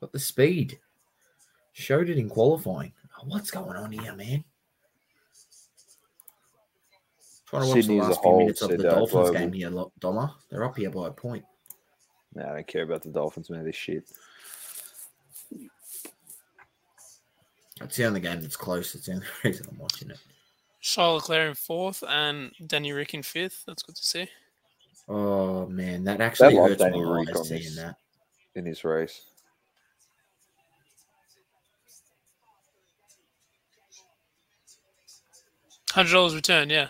[0.00, 0.78] got the speed.
[1.72, 2.92] Showed it in qualifying.
[3.18, 4.42] Oh, What's going on here, man?
[7.46, 9.32] Trying to watch Sydney the last few minutes of the Dolphins global.
[9.32, 10.34] game here, Lo- Doma.
[10.50, 11.44] They're up here by a point.
[12.34, 13.64] No, I don't care about the Dolphins, man.
[13.64, 14.04] This shit.
[17.80, 18.94] That's the only game that's close.
[18.94, 20.18] It's the only reason I'm watching it.
[20.88, 23.64] Charles Leclerc in fourth and Danny Ric in fifth.
[23.66, 24.26] That's good to see.
[25.06, 27.76] Oh man, that actually love hurts Danny my Rick eyes on seeing this.
[27.76, 27.96] that.
[28.54, 29.20] in this race.
[35.90, 36.88] Hundred dollars return, yeah.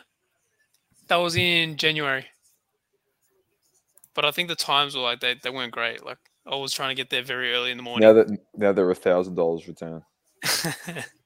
[1.09, 2.27] That was in January.
[4.15, 6.05] But I think the times were like they, they weren't great.
[6.07, 8.07] Like I was trying to get there very early in the morning.
[8.07, 10.05] Now that now they're a thousand dollars return.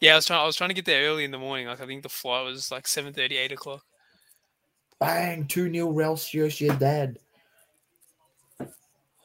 [0.00, 1.66] yeah, I was trying I was trying to get there early in the morning.
[1.66, 3.84] Like I think the flight was like 7 8 o'clock.
[5.00, 7.16] Bang, 2 0 Real Sociedad.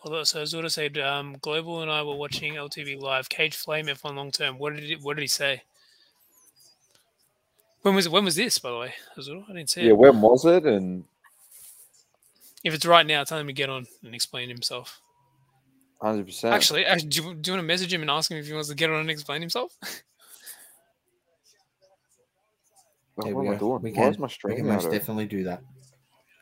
[0.03, 3.30] Although so as I said, um, Global and I were watching LTV live.
[3.30, 4.57] Cage Flame F1 long term.
[4.60, 5.64] What did he, what did he say?
[7.82, 8.11] When was it?
[8.11, 8.94] when was this, by the way?
[9.18, 9.44] Azuro?
[9.49, 9.94] I didn't see Yeah, it.
[9.94, 10.65] when was it?
[10.65, 11.06] And
[12.64, 15.02] If it's right now, tell him to get on and explain himself.
[16.02, 16.53] Hundred percent.
[16.53, 18.53] Actually, actually do, you, do you want to message him and ask him if he
[18.53, 19.76] wants to get on and explain himself?
[23.19, 23.82] Oh, what we am I doing?
[23.82, 25.64] We can, my we can most of- definitely do that.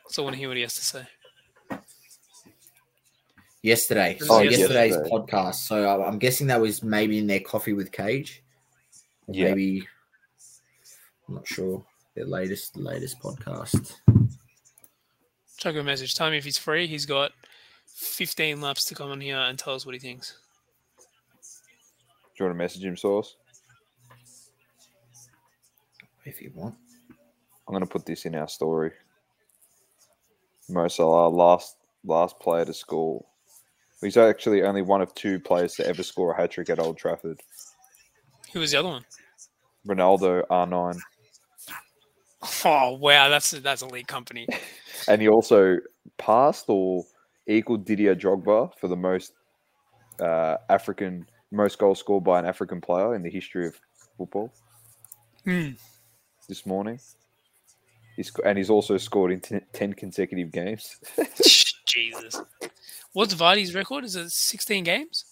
[0.08, 1.06] so I want to hear what he has to say.
[3.62, 5.10] Yesterday, This so yesterday's yesterday.
[5.10, 5.54] podcast.
[5.54, 8.44] So I- I'm guessing that was maybe in their coffee with Cage.
[9.26, 9.46] Yeah.
[9.46, 9.88] Maybe
[11.28, 11.82] I'm not sure.
[12.14, 13.94] Their latest latest podcast.
[15.56, 16.14] Chuck a message.
[16.14, 16.86] Tell him if he's free.
[16.86, 17.32] He's got
[17.96, 20.38] 15 laps to come on here and tell us what he thinks.
[22.36, 23.36] Do you want to message him, Sauce?
[26.24, 26.74] If you want.
[27.66, 28.92] I'm going to put this in our story.
[30.68, 33.24] Mo Salah, last last player to score.
[34.00, 36.98] He's actually only one of two players to ever score a hat trick at Old
[36.98, 37.40] Trafford.
[38.52, 39.04] Who was the other one?
[39.86, 41.00] Ronaldo R9,
[42.64, 44.46] Oh wow, that's that's elite company.
[45.08, 45.78] and he also
[46.18, 47.04] passed or
[47.46, 49.32] equaled Didier Drogba for the most
[50.20, 53.74] uh, African most goals scored by an African player in the history of
[54.18, 54.52] football
[55.44, 55.70] Hmm.
[56.48, 56.98] this morning.
[58.16, 60.98] He's and he's also scored in ten, 10 consecutive games.
[61.86, 62.40] Jesus.
[63.12, 64.04] What's Vardy's record?
[64.04, 65.24] Is it 16 games?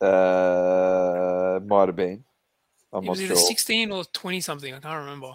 [0.00, 2.24] Uh, might have been.
[2.92, 3.46] I'm it not was either sure.
[3.48, 4.74] 16 or 20 something.
[4.74, 5.32] I can't remember.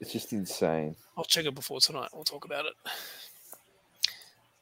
[0.00, 0.96] It's just insane.
[1.16, 2.08] I'll check it before tonight.
[2.12, 2.72] We'll talk about it.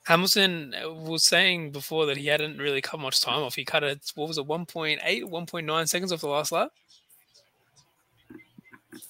[0.06, 3.56] Hamilton uh, was saying before that he hadn't really cut much time off.
[3.56, 6.70] He cut it, what was it, 1.8, 1.9 seconds off the last lap?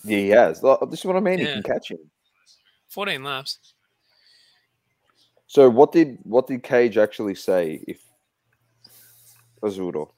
[0.03, 0.63] Yeah, he has.
[0.91, 1.39] This is what I mean.
[1.39, 1.47] Yeah.
[1.47, 1.99] He can catch him.
[2.89, 3.59] 14 laps.
[5.49, 7.85] So what did what did Cage actually say?
[7.87, 8.03] If
[9.63, 10.11] Azuro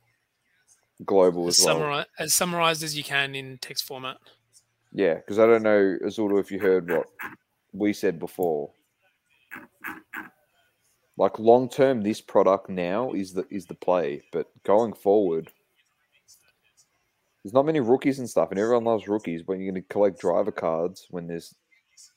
[1.05, 4.17] global As, as well, summari- as summarized as you can in text format.
[4.93, 7.07] yeah, because I don't know Azuro if you heard what
[7.73, 8.71] we said before.
[11.19, 15.51] Like long term, this product now is the is the play, but going forward,
[17.43, 19.43] there's not many rookies and stuff, and everyone loves rookies.
[19.43, 21.55] But you're going to collect driver cards when there's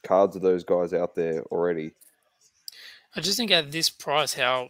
[0.04, 1.94] cards of those guys out there already.
[3.16, 4.70] I just think at this price, how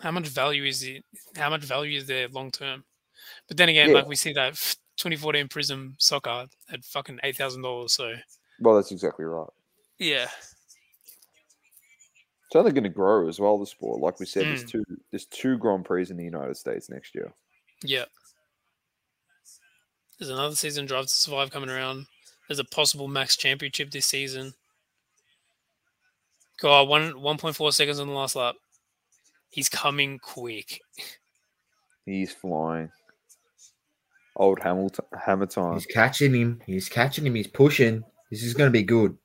[0.00, 1.04] how much value is it?
[1.36, 2.84] How much value is there long term?
[3.48, 3.94] But then again, Yeah.
[3.96, 4.54] like we see that
[4.98, 7.92] 2014 Prizm soccer at fucking eight thousand dollars.
[7.94, 8.14] So
[8.60, 9.48] Well, that's exactly right.
[9.98, 10.28] yeah,
[12.52, 13.58] It's only going to grow as well.
[13.58, 14.68] The sport, like we said, there's Mm.
[14.72, 17.32] two there's two Grand Prix in the United States next year.
[17.82, 18.04] yeah.
[20.18, 22.06] There's another season Drive to Survive coming around.
[22.46, 24.52] There's a possible Max Championship this season.
[26.60, 28.54] God, one 1.4 seconds on the last lap.
[29.48, 30.80] He's coming quick.
[32.04, 32.90] He's flying.
[34.36, 35.72] Old Hamilton, Hamilton.
[35.72, 36.60] He's catching him.
[36.66, 37.34] He's catching him.
[37.34, 38.04] He's pushing.
[38.30, 39.16] This is going to be good.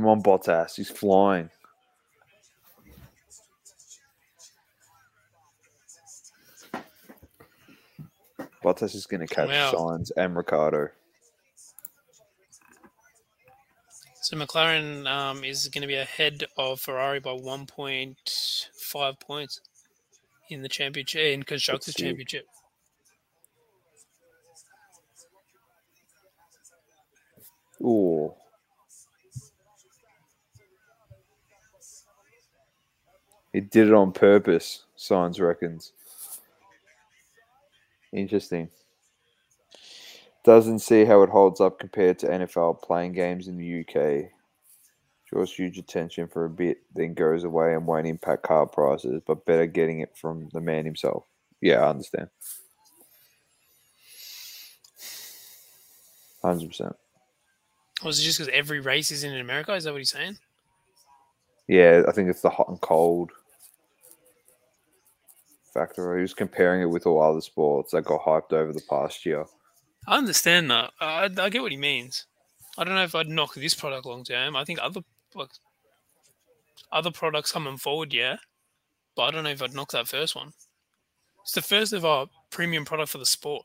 [0.00, 0.76] Come on, Bottas.
[0.76, 1.50] He's flying.
[8.64, 9.50] Bottas is going to catch.
[9.50, 10.88] Sainz and Ricciardo.
[14.22, 19.60] So McLaren um, is going to be ahead of Ferrari by 1.5 points
[20.48, 22.46] in the championship in constructors championship.
[27.82, 28.32] Ooh.
[33.52, 35.92] He did it on purpose, Sainz reckons.
[38.12, 38.68] Interesting.
[40.44, 44.30] Doesn't see how it holds up compared to NFL playing games in the UK.
[45.28, 49.44] Draws huge attention for a bit, then goes away and won't impact car prices, but
[49.44, 51.24] better getting it from the man himself.
[51.60, 52.28] Yeah, I understand.
[56.42, 56.94] 100%.
[58.02, 59.74] Was it just because every race is in America?
[59.74, 60.38] Is that what he's saying?
[61.68, 63.30] Yeah, I think it's the hot and cold
[65.72, 66.16] factor.
[66.16, 69.46] He was comparing it with all other sports that got hyped over the past year.
[70.06, 70.92] I understand that.
[71.00, 72.26] I, I get what he means.
[72.78, 74.56] I don't know if I'd knock this product long term.
[74.56, 75.02] I think other
[75.34, 75.50] like
[76.92, 78.36] other products coming forward, yeah,
[79.16, 80.52] but I don't know if I'd knock that first one.
[81.42, 83.64] It's the first of our premium product for the sport.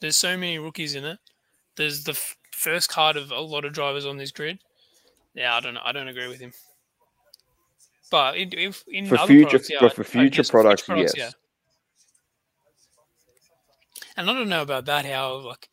[0.00, 1.18] There's so many rookies in it.
[1.76, 4.58] There's the f- first card of a lot of drivers on this grid.
[5.34, 5.76] Yeah, I don't.
[5.76, 6.52] I don't agree with him.
[8.10, 11.34] But in, if, in For other future- products, yeah, but for future guess products, yes.
[14.16, 15.04] And I don't know about that.
[15.04, 15.68] How like,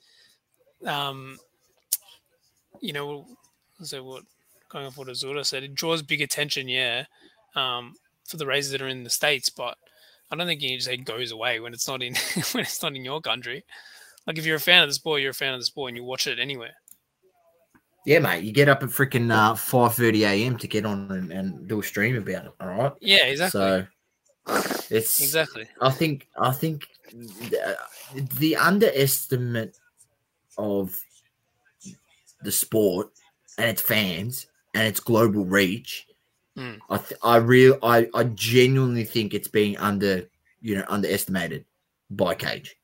[0.86, 1.38] um,
[2.82, 3.26] you know,
[3.82, 4.24] so what
[4.70, 7.06] going off what Azuro said, it draws big attention, yeah,
[7.56, 7.94] um,
[8.28, 9.78] for the races that are in the states, but
[10.32, 12.16] I don't think you can just say it goes away when it's not in
[12.52, 13.64] when it's not in your country.
[14.26, 15.98] Like if you're a fan of the sport, you're a fan of the sport, and
[15.98, 16.74] you watch it anywhere.
[18.06, 18.44] Yeah, mate.
[18.44, 20.58] You get up at freaking uh, five thirty a.m.
[20.58, 22.52] to get on and, and do a stream about it.
[22.60, 22.92] All right.
[23.00, 23.88] Yeah, exactly, So
[24.90, 25.68] it's exactly.
[25.82, 27.78] I think I think the,
[28.40, 29.78] the underestimate
[30.58, 31.00] of
[32.42, 33.12] the sport
[33.58, 36.08] and its fans and its global reach.
[36.58, 36.80] Mm.
[36.90, 40.30] I th- I real I I genuinely think it's being under
[40.62, 41.66] you know underestimated
[42.12, 42.76] by Cage.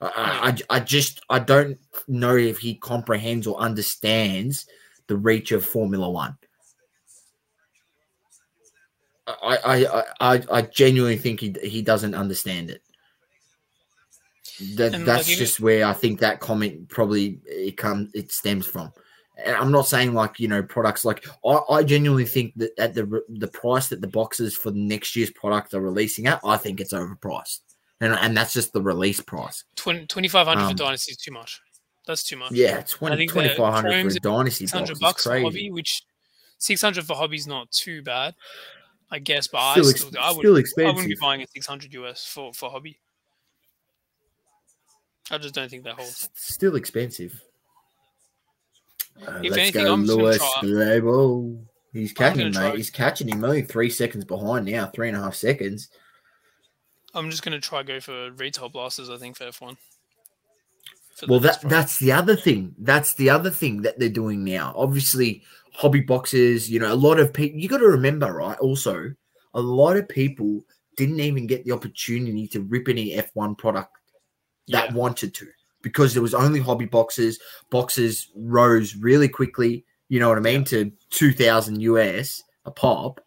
[0.00, 4.66] I, I, I just I don't know if he comprehends or understands
[5.08, 6.36] the reach of Formula One.
[9.26, 12.82] I I I, I, genuinely think he he doesn't understand it.
[14.76, 18.92] That And, that's just where I think that comment probably it comes it stems from.
[19.44, 22.94] And I'm not saying like you know products like I, I genuinely think that at
[22.94, 26.80] the the price that the boxes for next year's product are releasing at, I think
[26.80, 27.60] it's overpriced,
[28.00, 29.64] and and that's just the release price.
[29.76, 31.60] 20, 2500 Um, for Dynasty is too much.
[32.06, 32.52] That's too much.
[32.52, 36.02] Yeah, I 20, 2500 for dynasty box 600 is bucks for hobby, which
[36.56, 38.34] 600 for hobby is not too bad,
[39.10, 39.46] I guess.
[39.46, 42.24] But Still I ex- still, I, would, still I wouldn't be buying a 600 US
[42.24, 42.98] for, for hobby.
[45.30, 46.30] I just don't think that holds.
[46.34, 47.42] Still expensive.
[49.20, 51.60] Uh, If let's anything, go, I'm Lewis Global.
[51.92, 52.76] He's catching, gonna mate.
[52.76, 53.44] He's catching him.
[53.44, 54.86] Only three seconds behind now.
[54.86, 55.90] Three and a half seconds.
[57.14, 59.10] I'm just gonna try go for retail blasters.
[59.10, 59.76] I think for F1.
[61.16, 62.74] For Well, that that's the other thing.
[62.78, 64.72] That's the other thing that they're doing now.
[64.76, 66.70] Obviously, hobby boxes.
[66.70, 67.58] You know, a lot of people.
[67.58, 68.58] You got to remember, right?
[68.58, 69.12] Also,
[69.54, 70.64] a lot of people
[70.96, 73.96] didn't even get the opportunity to rip any F1 product
[74.68, 74.94] that Yeah.
[74.94, 75.46] wanted to
[75.82, 77.38] because there was only hobby boxes.
[77.70, 79.84] Boxes rose really quickly.
[80.08, 80.64] You know what I mean?
[80.64, 83.20] To two thousand US a pop.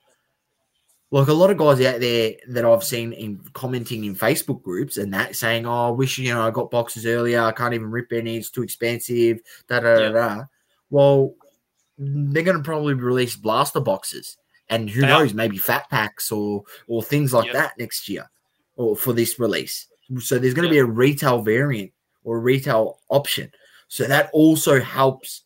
[1.13, 4.95] Like a lot of guys out there that I've seen in commenting in Facebook groups
[4.97, 7.41] and that saying, "Oh, I wish you know I got boxes earlier.
[7.41, 8.37] I can't even rip any.
[8.37, 10.09] It's too expensive." Da da da Yeah.
[10.11, 10.43] da.
[10.89, 11.35] Well,
[11.97, 14.37] they're going to probably release blaster boxes,
[14.69, 15.19] and who They are.
[15.19, 17.53] knows, maybe fat packs or or things like Yeah.
[17.53, 18.29] that next year,
[18.77, 19.87] or for this release.
[20.19, 20.83] So there's going to Yeah.
[20.83, 21.91] be a retail variant
[22.23, 23.51] or a retail option.
[23.89, 25.43] So that also helps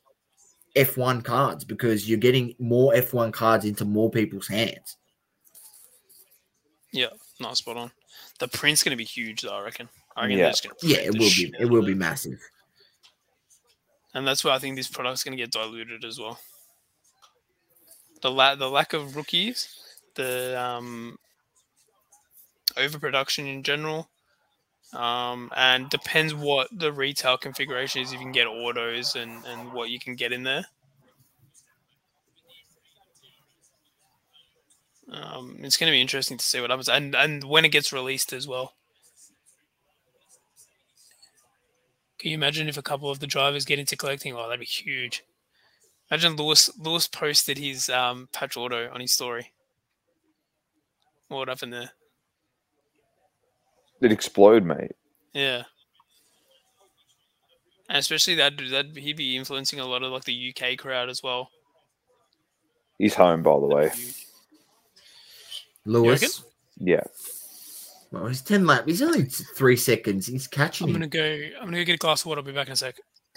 [0.76, 4.98] F1 cards because you're getting more F1 cards into more people's hands.
[6.96, 7.08] Yeah,
[7.42, 7.92] not spot on.
[8.40, 9.54] The print's gonna be huge, though.
[9.56, 9.90] I reckon.
[10.16, 10.54] I reckon Yeah.
[10.64, 11.54] gonna Yeah, it will be.
[11.60, 12.40] It will be massive.
[14.14, 16.40] and that's where I think this product's gonna get diluted as well.
[18.22, 19.68] The la- the lack of rookies,
[20.16, 21.20] the um,
[22.78, 24.10] overproduction in general,
[24.94, 28.14] um, and depends what the retail configuration is.
[28.14, 30.66] If you can get autos and and what you can get in there.
[35.12, 37.94] Um, it's going to be interesting to see what happens, and and when it gets
[37.94, 38.74] released as well.
[42.18, 44.34] Can you imagine if a couple of the drivers get into collecting?
[44.34, 45.24] Oh, that'd be huge.
[46.10, 49.52] Imagine Lewis Lewis posted his um, patch auto on his story.
[51.28, 51.92] What would happen there?
[54.02, 54.92] It explode, mate.
[55.34, 55.64] Yeah.
[57.90, 61.22] And especially that that he'd be influencing a lot of like the UK crowd as
[61.22, 61.50] well.
[62.98, 63.92] He's home, by the way.
[65.86, 66.44] Lewis.
[66.78, 67.04] Yeah.
[68.12, 68.84] Well, he's 10 lap.
[68.86, 70.28] He's only three seconds.
[70.28, 71.24] He's catching I'm gonna go.
[71.60, 72.40] I'm gonna go get a glass of water.
[72.40, 72.96] I'll be back in a sec.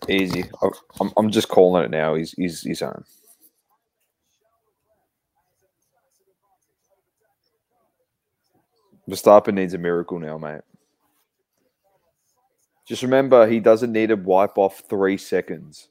[0.09, 0.45] Easy.
[0.62, 0.69] I-
[1.01, 2.15] I'm, I'm just calling it now.
[2.15, 3.05] He's he's he's on.
[9.09, 10.61] Verstappen needs a miracle now, mate.
[12.87, 15.89] Just remember, he doesn't need to wipe off three seconds.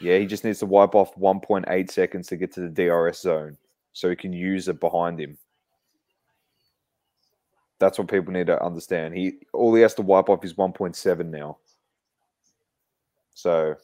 [0.00, 3.56] Yeah, he just needs to wipe off 1.8 seconds to get to the DRS zone
[3.94, 5.38] so he can use it behind him.
[7.78, 9.16] That's what people need to understand.
[9.16, 11.58] He all he has to wipe off is 1.7 now.
[13.34, 13.76] So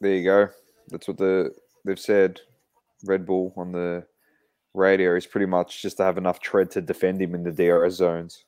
[0.00, 0.48] there you go.
[0.88, 1.54] That's what the
[1.84, 2.40] they've said.
[3.04, 4.06] Red Bull on the
[4.74, 7.94] radio is pretty much just to have enough tread to defend him in the DRS
[7.94, 8.44] zones.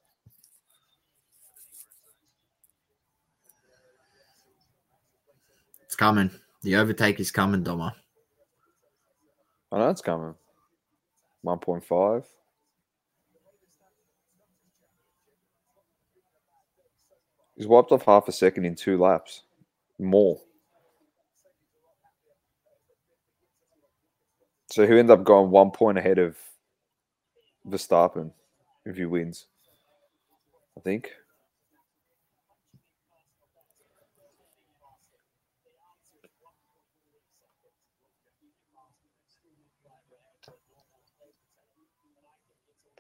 [5.93, 6.31] It's coming.
[6.63, 7.93] The overtake is coming, Doma.
[9.71, 10.35] I know it's coming.
[11.45, 12.25] 1.5.
[17.57, 19.43] He's wiped off half a second in two laps.
[19.99, 20.41] More.
[24.71, 26.39] So he'll end up going one point ahead of
[27.69, 28.33] Verstappen
[28.87, 29.45] if he wins.
[30.79, 31.11] I think.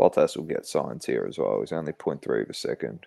[0.03, 1.61] Bottas will get Sainz here as well.
[1.61, 3.07] He's only 0.3 of a second.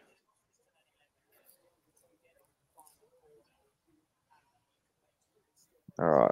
[6.00, 6.32] All right.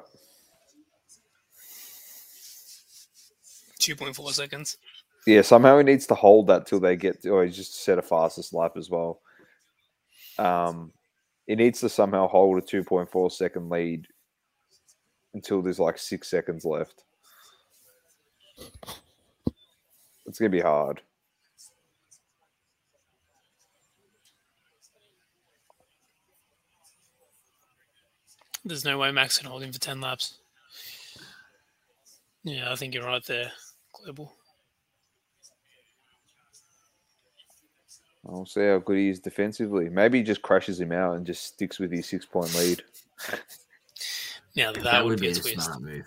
[3.80, 4.78] Two point four seconds.
[5.28, 8.02] Yeah, somehow he needs to hold that till they get, or he's just set a
[8.02, 9.20] fastest lap as well.
[10.38, 10.94] Um,
[11.46, 14.08] he needs to somehow hold a 2.4 second lead
[15.34, 17.04] until there's like six seconds left.
[20.34, 21.00] It's gonna be hard.
[28.66, 30.40] There's no way Max can hold him for ten laps.
[32.44, 33.52] Yeah, I think you're right there,
[33.94, 34.34] Global.
[38.28, 39.88] I'll see how good he is defensively.
[39.88, 42.82] Maybe he just crashes him out and just sticks with his six point lead.
[44.56, 45.62] Now that, would be a a twist.
[45.62, 46.06] smart move.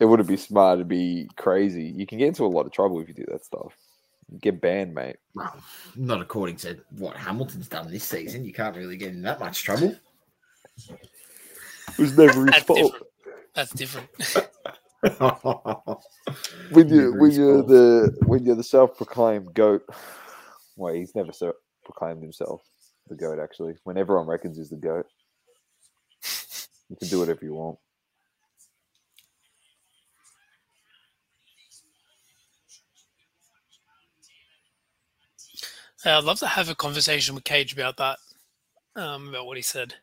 [0.00, 0.78] It wouldn't be smart.
[0.78, 1.84] It'd be crazy.
[1.84, 3.72] You can get into a lot of trouble if you do that stuff.
[4.30, 5.16] You get banned, mate.
[5.34, 5.54] Well,
[5.96, 8.44] not according to what Hamilton's done this season.
[8.44, 9.94] You can't really get in that much trouble.
[10.88, 12.78] It was never his That's fault.
[12.78, 13.06] different.
[13.54, 14.08] That's different.
[16.70, 17.68] when you never when you're fault.
[17.68, 19.82] the when you're the self-proclaimed goat.
[20.76, 21.52] Well, he's never so
[21.84, 22.62] proclaimed himself
[23.08, 23.38] the goat.
[23.38, 25.06] Actually, when everyone reckons he's the goat,
[26.88, 27.78] you can do whatever you want.
[36.04, 38.18] Yeah, I'd love to have a conversation with Cage about that,
[38.94, 39.94] um, about what he said.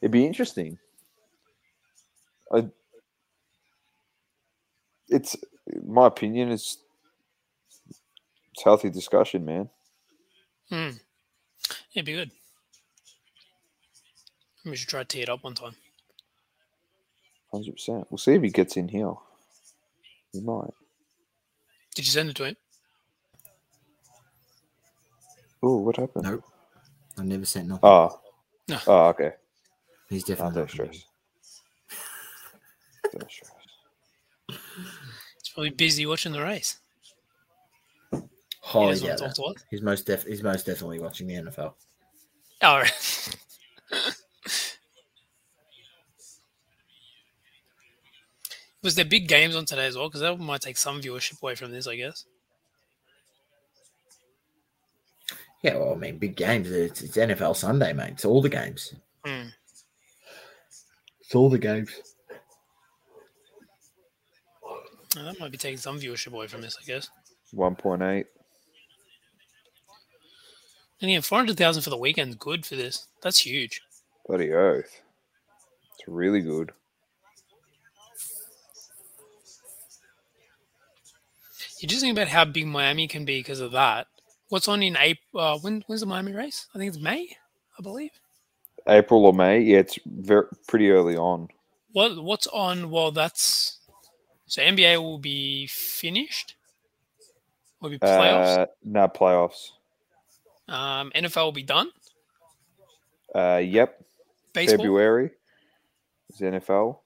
[0.00, 0.78] It'd be interesting.
[2.52, 2.68] I,
[5.08, 5.36] it's
[5.86, 6.50] my opinion.
[6.50, 6.78] It's
[8.52, 9.70] it's healthy discussion, man.
[10.68, 10.90] Hmm.
[11.94, 12.32] It'd be good.
[14.64, 15.76] We should try to tee it up one time.
[17.52, 18.06] Hundred percent.
[18.10, 19.12] We'll see if he gets in here.
[20.32, 20.74] He might.
[21.94, 22.56] Did you send it to him?
[25.62, 26.24] Oh, what happened?
[26.24, 26.44] Nope.
[27.18, 27.80] I never sent nothing.
[27.88, 28.20] Oh.
[28.68, 28.78] No.
[28.86, 29.32] Oh, okay.
[30.08, 31.04] He's definitely don't not gonna stress.
[33.12, 33.50] Don't stress.
[34.48, 36.78] He's probably busy watching the race.
[38.10, 38.18] be.
[38.18, 38.22] He
[38.60, 39.60] Highly doesn't want doubt to talk that.
[39.60, 39.66] to us.
[39.70, 41.74] He's most def- he's most definitely watching the NFL.
[42.62, 43.36] Oh, right.
[48.82, 50.08] Was there big games on today as well?
[50.08, 52.24] Because that might take some viewership away from this, I guess.
[55.62, 56.70] Yeah, well, I mean, big games.
[56.70, 58.10] It's, it's NFL Sunday, mate.
[58.12, 58.94] It's all the games.
[59.24, 59.48] Hmm.
[61.20, 61.90] It's all the games.
[64.64, 67.08] Oh, that might be taking some viewership away from this, I guess.
[67.52, 68.26] One point eight.
[71.00, 73.08] And yeah, 400,000 for the weekend's good for this.
[73.22, 73.82] That's huge.
[74.26, 75.02] Bloody oath.
[75.98, 76.72] It's really good.
[81.80, 84.06] You just think about how big Miami can be because of that.
[84.52, 85.42] What's on in April?
[85.42, 86.66] Uh, when, when's the Miami race?
[86.74, 87.26] I think it's May,
[87.78, 88.10] I believe.
[88.86, 89.60] April or May?
[89.60, 91.48] Yeah, it's very pretty early on.
[91.92, 92.90] What What's on?
[92.90, 93.78] Well, that's
[94.44, 96.56] so NBA will be finished.
[97.80, 98.58] Will be playoffs.
[98.58, 99.70] Uh, no playoffs.
[100.68, 101.88] um, NFL will be done.
[103.34, 104.04] Uh, yep.
[104.52, 105.30] Baseball, February
[106.28, 106.98] is NFL.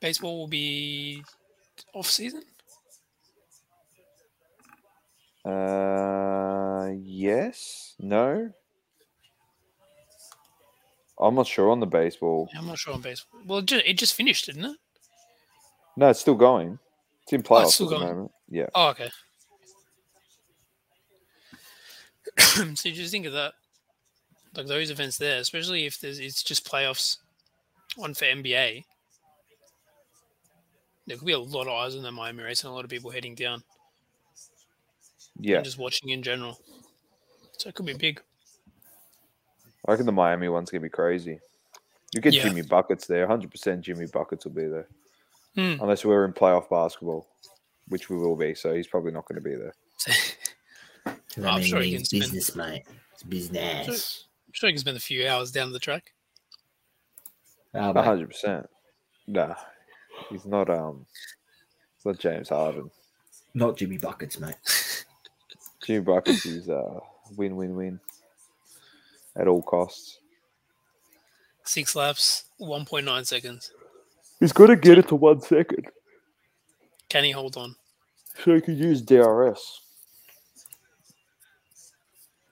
[0.00, 1.24] baseball will be
[1.94, 2.44] off season.
[5.44, 7.94] Uh, yes.
[7.98, 8.50] No.
[11.18, 12.48] I'm not sure on the baseball.
[12.56, 13.40] I'm not sure on baseball.
[13.46, 14.76] Well, it just, it just finished, didn't it?
[15.96, 16.78] No, it's still going.
[17.24, 18.14] It's in Oh, playoffs it's still at the going.
[18.14, 18.32] moment.
[18.48, 18.66] Yeah.
[18.74, 19.10] Oh, okay.
[22.74, 23.52] so you just think of that,
[24.56, 27.18] like those events there, especially if there's it's just playoffs
[27.98, 28.84] on for NBA.
[31.06, 32.90] There could be a lot of eyes on the Miami race and a lot of
[32.90, 33.62] people heading down
[35.40, 35.56] Yeah.
[35.56, 36.58] and just watching in general.
[37.58, 38.20] So it could be big.
[39.86, 41.40] I reckon the Miami one's gonna be crazy.
[42.14, 42.42] You get Yeah.
[42.44, 43.26] Jimmy buckets there.
[43.26, 44.88] 100% Jimmy buckets will be there,
[45.54, 45.80] Hmm.
[45.80, 47.28] unless we're in playoff basketball,
[47.88, 48.54] which we will be.
[48.54, 49.74] So he's probably not going to be there.
[51.36, 52.84] I'm I mean, sure he can spend- business, mate.
[53.14, 54.26] It's business.
[54.48, 56.12] I'm sure he can spend a few hours down the track.
[57.74, 58.28] Oh, 100.
[58.28, 58.68] percent
[59.28, 59.54] Nah,
[60.28, 60.68] he's not.
[60.68, 61.06] Um,
[61.96, 62.90] it's not James Harden.
[63.54, 64.56] Not Jimmy Buckets, mate.
[65.90, 67.00] Jimmy buckets is uh
[67.36, 68.00] win win win
[69.34, 70.20] at all costs.
[71.64, 73.72] Six laps, 1.9 seconds.
[74.38, 75.86] He's got to get it to one second,
[77.08, 77.74] Can he hold on?
[78.38, 79.80] so he can use DRS.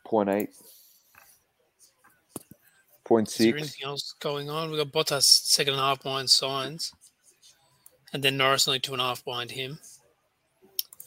[0.05, 0.51] Point eight.
[3.05, 4.73] Point Is there anything else going on?
[4.73, 6.93] We've got Bottas second and a half behind Sainz.
[8.13, 9.79] And then Norris only two and a half behind him.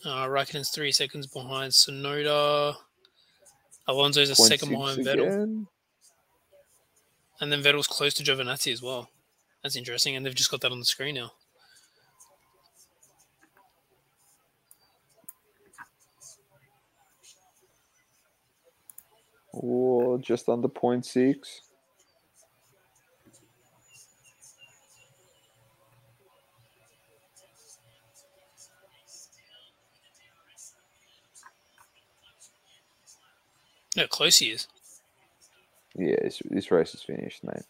[0.03, 2.76] Uh, Raikkonen's three seconds behind Tsunoda.
[3.88, 5.18] Alonso's a Point second behind again.
[5.18, 5.68] Vettel.
[7.40, 9.10] And then Vettel's close to Giovinazzi as well.
[9.64, 10.15] That's interesting.
[10.15, 11.32] And they've just got that on the screen now.
[19.53, 21.36] Oh, just under 0.6.
[33.95, 34.68] No, close he is.
[35.95, 37.63] Yeah, this, this race is finished, mate.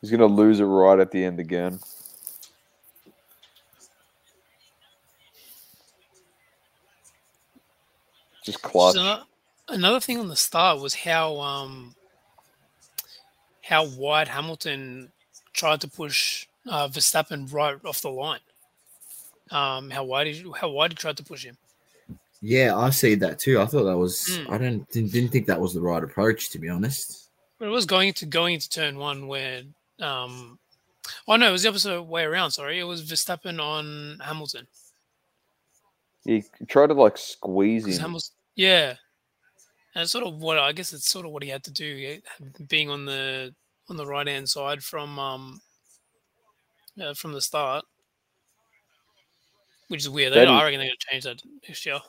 [0.00, 1.80] He's gonna lose it right at the end again.
[8.44, 8.94] Just clutch.
[8.94, 9.26] Just
[9.68, 11.94] another thing on the start was how um
[13.62, 15.12] how wide Hamilton
[15.52, 18.40] tried to push uh, Verstappen right off the line.
[19.50, 21.56] Um, how wide he, how wide he tried to push him.
[22.40, 23.60] Yeah, I see that too.
[23.60, 24.24] I thought that was.
[24.30, 24.50] Mm.
[24.50, 27.30] I don't didn't, didn't think that was the right approach, to be honest.
[27.58, 29.62] But it was going to going into turn one where
[30.00, 30.58] um,
[31.26, 32.50] Oh no, it was the opposite way around.
[32.50, 34.66] Sorry, it was Verstappen on Hamilton.
[36.24, 38.00] He tried to like squeeze him.
[38.00, 38.94] Hamilton, yeah,
[39.94, 42.20] and it's sort of what I guess it's sort of what he had to do,
[42.40, 43.54] eh, being on the
[43.88, 45.60] on the right hand side from um
[47.00, 47.84] uh, from the start,
[49.88, 50.32] which is weird.
[50.32, 52.00] They, That I reckon they're going to change that next year.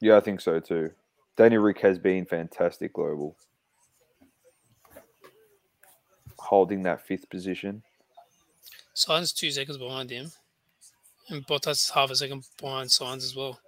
[0.00, 0.90] Yeah, I think so too.
[1.36, 3.36] Danny Ric has been fantastic global.
[6.38, 7.82] Holding that fifth position.
[8.94, 10.32] Sainz two seconds behind him,
[11.28, 13.60] and Bottas is half a second behind Sainz as well.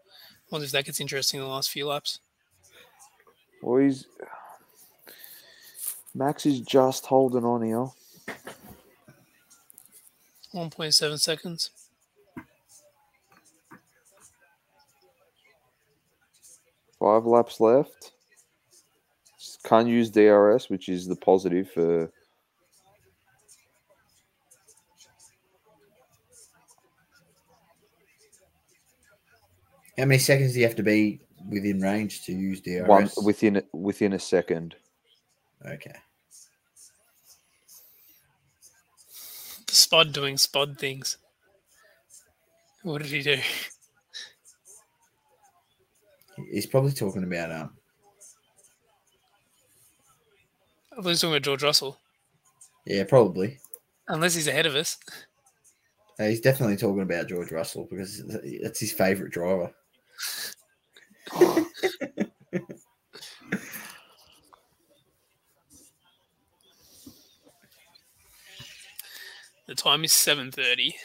[0.51, 2.19] Wonder if that gets interesting in the last few laps.
[3.63, 4.07] Well, he's
[6.15, 7.87] Max is just holding on here.
[10.51, 11.71] One point seven seconds.
[17.03, 18.13] Five laps left.
[19.65, 22.13] Can't use DRS, which is the positive for.
[29.99, 32.87] How many seconds do you have to be within range to use DRS?
[32.87, 34.77] One within within a second.
[35.67, 35.97] Okay.
[39.67, 41.19] The Spud doing spod things.
[42.85, 43.39] What did he do?
[46.51, 47.71] He's probably talking about um.
[50.93, 51.99] I thought he was talking about George Russell.
[52.87, 53.59] Yeah, probably.
[54.09, 54.99] Unless he's ahead of us.
[56.19, 58.23] Uh, he's definitely talking about George Russell because
[58.63, 59.73] that's his favorite driver.
[69.67, 70.97] The time is seven thirty.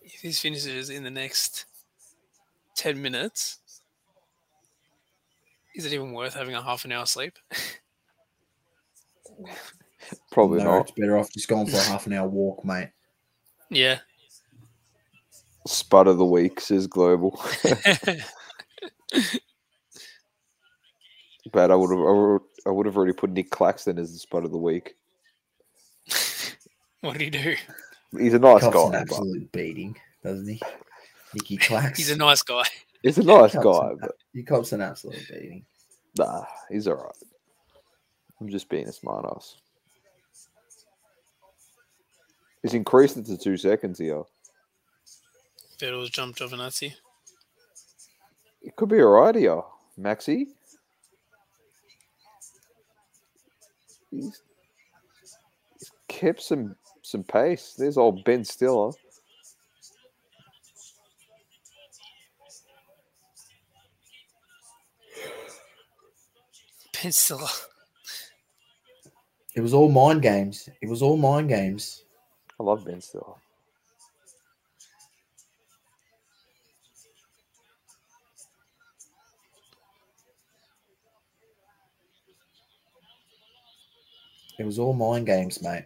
[0.00, 1.66] If this finishes in the next
[2.74, 3.58] ten minutes,
[5.78, 7.38] is it even worth having a half an hour sleep?
[10.32, 10.82] Probably no, not.
[10.82, 12.90] it's better off just going for a half an hour walk, mate.
[13.70, 14.00] yeah.
[15.66, 17.40] Spud of the week says global.
[21.52, 24.50] but I would have I would, have already put Nic Claxton as the spud of
[24.50, 24.96] the week.
[27.02, 27.54] what did he do?
[28.18, 28.90] He's a nice Cops an guy.
[28.90, 30.60] But absolute beating, doesn't he?
[31.34, 31.98] Nicky Clax.
[31.98, 32.64] He's a nice guy.
[33.02, 35.64] He's a nice Cops guy, an- but He cops an absolute beating.
[36.18, 37.12] nah, he's all right.
[38.40, 39.54] I'm just being a smartass.
[42.62, 44.22] He's increased it to two seconds here.
[45.78, 46.92] Vettel's jumped Giovinazzi.
[48.62, 49.62] It could be all right here,
[49.98, 50.46] Maxi.
[54.10, 54.42] He's,
[55.78, 57.74] he's kept some some pace.
[57.78, 58.90] There's old Ben Stiller.
[67.02, 67.48] Ben Stiller.
[69.54, 70.68] It was all mind games.
[70.82, 72.04] It was all mind games.
[72.58, 73.34] I love Ben Stiller.
[84.58, 85.84] It was all mind games, mate.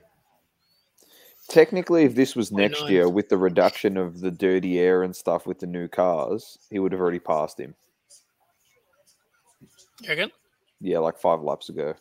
[1.48, 2.92] Technically, if this was next 29.
[2.92, 6.78] year with the reduction of the dirty air and stuff with the new cars, he
[6.78, 7.74] would have already passed him.
[10.00, 10.32] You reckon?
[10.82, 11.94] Yeah, like five laps ago.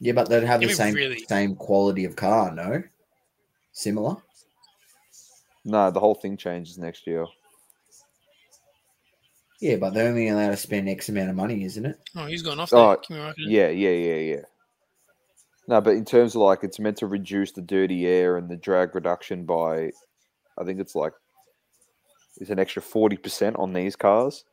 [0.00, 2.82] Yeah, but they'd have Give the same really- same quality of car, no?
[3.72, 4.16] Similar.
[5.64, 7.26] No, the whole thing changes next year.
[9.60, 11.98] Yeah, but they're only allowed to spend X amount of money, isn't it?
[12.14, 12.76] Oh, he's gone off oh,
[13.08, 13.20] there.
[13.20, 14.42] Oh, Kimi Yeah, yeah, yeah, yeah.
[15.66, 18.56] No, but in terms of like, it's meant to reduce the dirty air and the
[18.56, 19.90] drag reduction by,
[20.58, 21.14] I think it's like,
[22.36, 24.44] it's an extra forty percent on these cars,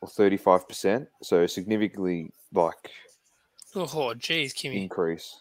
[0.00, 1.08] or thirty-five percent.
[1.22, 2.90] So significantly like
[3.74, 4.82] Oh, geez, Kimi.
[4.82, 5.36] increase.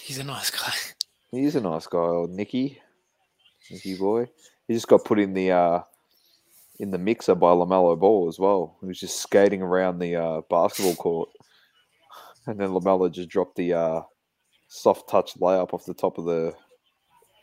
[0.00, 0.72] He's a nice guy.
[1.30, 2.80] He's a nice guy, old Nicky,
[3.70, 4.28] Nicky boy.
[4.66, 5.80] He just got put in the uh,
[6.78, 8.76] in the mixer by LaMelo Ball as well.
[8.80, 11.28] He was just skating around the uh, basketball court,
[12.46, 14.00] and then LaMelo just dropped the uh,
[14.68, 16.54] soft touch layup off the top of the.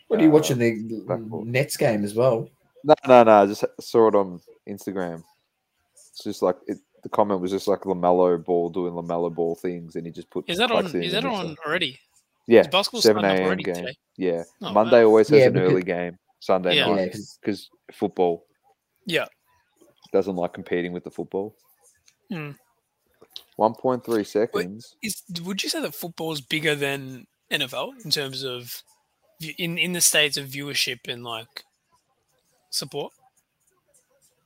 [0.09, 1.47] What are you uh, watching the backboard.
[1.47, 2.49] Nets game as well?
[2.83, 3.31] No, no, no.
[3.31, 5.23] I just saw it on Instagram.
[5.93, 9.95] It's just like it, the comment was just like LaMelo Ball doing LaMelo Ball things,
[9.95, 10.49] and he just put.
[10.49, 10.85] Is that on?
[10.87, 11.27] Is that mixer.
[11.29, 11.99] on already?
[12.47, 13.57] Yeah, Is basketball seven a.m.
[13.57, 13.75] game.
[13.75, 13.97] today?
[14.17, 15.09] Yeah, Oh, Monday wow.
[15.09, 16.17] always has Yeah, an because- early game.
[16.39, 16.87] Sunday Yeah.
[16.87, 18.45] night Yeah, 'cause- because football
[19.05, 19.25] Yeah.
[20.11, 21.55] doesn't like competing with the football.
[22.31, 22.51] Hmm.
[23.57, 24.95] One point three seconds.
[25.03, 28.83] Is would you say that football is bigger than NFL in terms of view-
[29.57, 31.63] in in the states of viewership and like
[32.69, 33.13] support?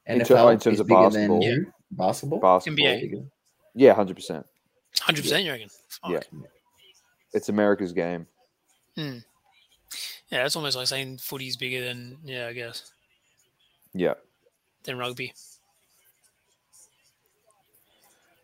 [0.05, 1.39] In ter- NFL in terms is of bigger basketball.
[1.41, 1.71] than who?
[1.91, 2.39] basketball.
[2.39, 2.85] Basketball.
[2.85, 3.27] NBA.
[3.75, 4.45] Yeah, hundred percent.
[4.99, 5.69] Hundred percent, you reckon?
[5.87, 6.11] Fuck.
[6.11, 6.19] Yeah.
[7.33, 8.27] It's America's game.
[8.95, 9.17] Hmm.
[10.29, 12.91] Yeah, it's almost like saying footy's bigger than yeah, I guess
[13.93, 14.13] Yeah.
[14.83, 15.33] than rugby.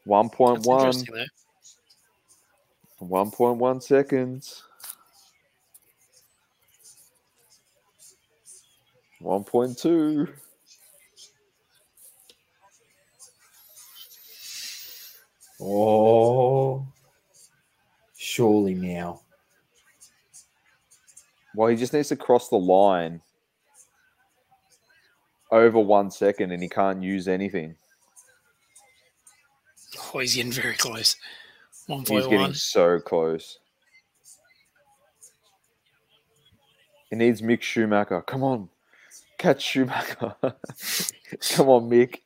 [0.05, 0.79] One point That's one.
[0.87, 3.05] interesting though.
[3.05, 4.63] One point one seconds.
[9.19, 10.27] One point two.
[15.61, 16.87] Oh,
[18.17, 19.21] surely now.
[21.55, 23.21] Well, he just needs to cross the line
[25.51, 27.75] over one second, and he can't use anything.
[30.13, 31.17] Oh, he's getting very close.
[31.87, 32.53] One He's getting one.
[32.53, 33.59] so close.
[37.09, 38.21] He needs Mick Schumacher.
[38.21, 38.69] Come on,
[39.39, 40.35] catch Schumacher.
[41.53, 42.17] Come on, Mick.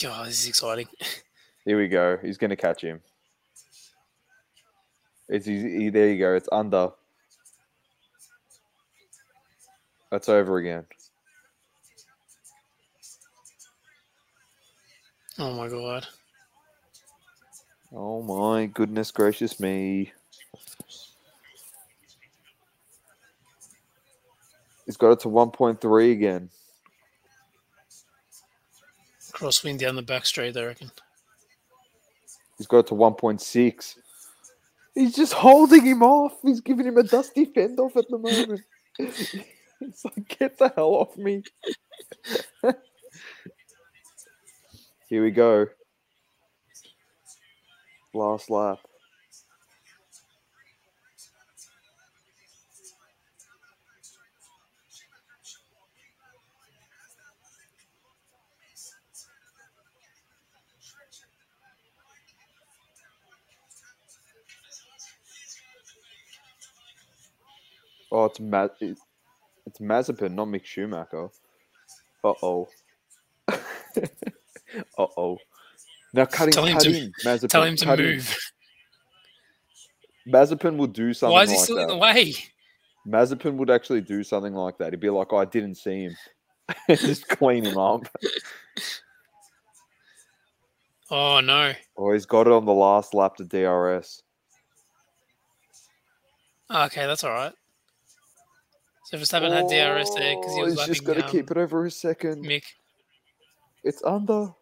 [0.00, 0.88] God, this is exciting.
[1.64, 2.18] Here we go.
[2.20, 3.00] He's going to catch him.
[5.28, 5.90] It's easy.
[5.90, 6.34] There you go.
[6.34, 6.90] It's under.
[10.10, 10.84] That's over again.
[15.42, 16.06] Oh my god.
[17.92, 20.12] Oh my goodness gracious me.
[24.86, 26.48] He's got it to 1.3 again.
[29.32, 30.92] Crosswind down the back straight, I reckon.
[32.56, 33.96] He's got it to 1.6.
[34.94, 36.36] He's just holding him off.
[36.42, 38.60] He's giving him a dusty fend off at the moment.
[39.00, 41.42] it's like, get the hell off me.
[45.12, 45.66] Here we go.
[48.14, 48.78] Last lap.
[68.12, 68.98] Oh, it's Ma- it-
[69.66, 71.30] it's Mazepin, not Mick Schumacher.
[72.24, 72.68] Uh oh.
[74.98, 75.38] uh oh.
[76.14, 77.48] Now cut him, Tell him to- Mazepin.
[77.48, 78.38] Tell him to cut move.
[80.28, 81.82] Mazepin will do something Why is he like still that.
[81.82, 82.34] in the way?
[83.06, 84.92] Mazepin would actually do something like that.
[84.92, 86.16] He'd be like, oh, I didn't see him.
[86.88, 88.06] Just clean him up.
[91.10, 91.74] Oh no.
[91.98, 94.22] Oh, he's got it on the last lap to DRS.
[96.74, 97.52] Okay, that's all right.
[99.04, 101.58] So Verstappen had DRS there because he Oh, was he's just got to keep um,
[101.58, 102.42] it over a second.
[102.46, 102.62] Mick.
[103.84, 104.54] It's under.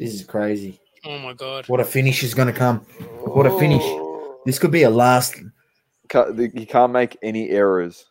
[0.00, 0.80] This is crazy.
[1.04, 1.68] Oh my god.
[1.68, 2.78] What a finish is going to come.
[3.24, 3.82] What a finish.
[3.84, 4.40] Oh.
[4.46, 5.36] This could be a last.
[6.08, 8.06] Ca- the- He can't make any errors.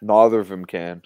[0.00, 1.02] Neither of them can.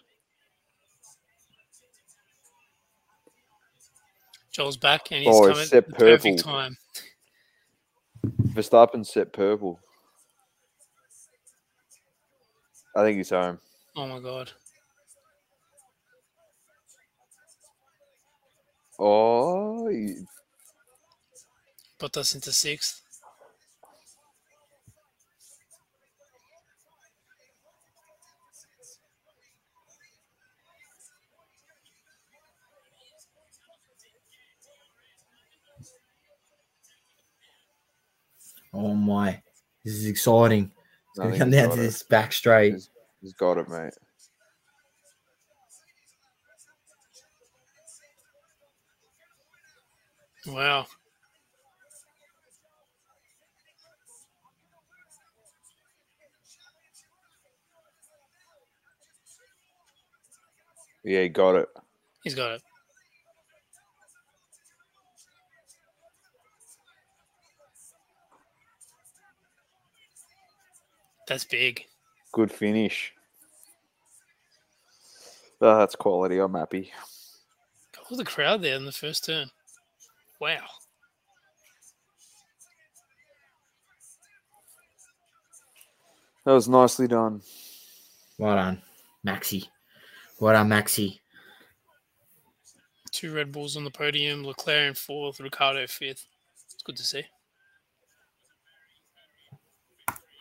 [4.53, 6.53] Joel's back and he's Oh, coming set at the perfect purple.
[6.53, 6.77] time.
[8.55, 9.81] Verstappen set purple.
[12.97, 13.59] I think he's home.
[13.97, 14.53] Oh my god.
[18.99, 20.25] Oh, he-
[21.99, 23.03] Put us into sixth.
[38.73, 39.41] Oh my.
[39.85, 40.71] This is exciting.
[41.11, 42.73] It's going to come down to this back straight.
[42.73, 43.95] He's- he's got it, mate.
[50.49, 50.87] Wow.
[61.05, 61.69] Yeah, he got it.
[62.25, 62.63] He's got it.
[71.27, 71.85] That's big.
[72.33, 73.13] Good finish.
[75.61, 76.39] Oh, that's quality.
[76.39, 76.91] I'm happy.
[78.11, 79.51] All the crowd there in the first turn.
[80.41, 80.59] Wow.
[86.45, 87.43] That was nicely done.
[88.39, 88.83] Well done,
[89.27, 89.69] Maxi.
[90.41, 91.19] Well done, Maxi.
[93.11, 96.27] Two Red Bulls on the podium, Leclerc in fourth, Ricciardo fifth.
[96.73, 97.25] It's good to see.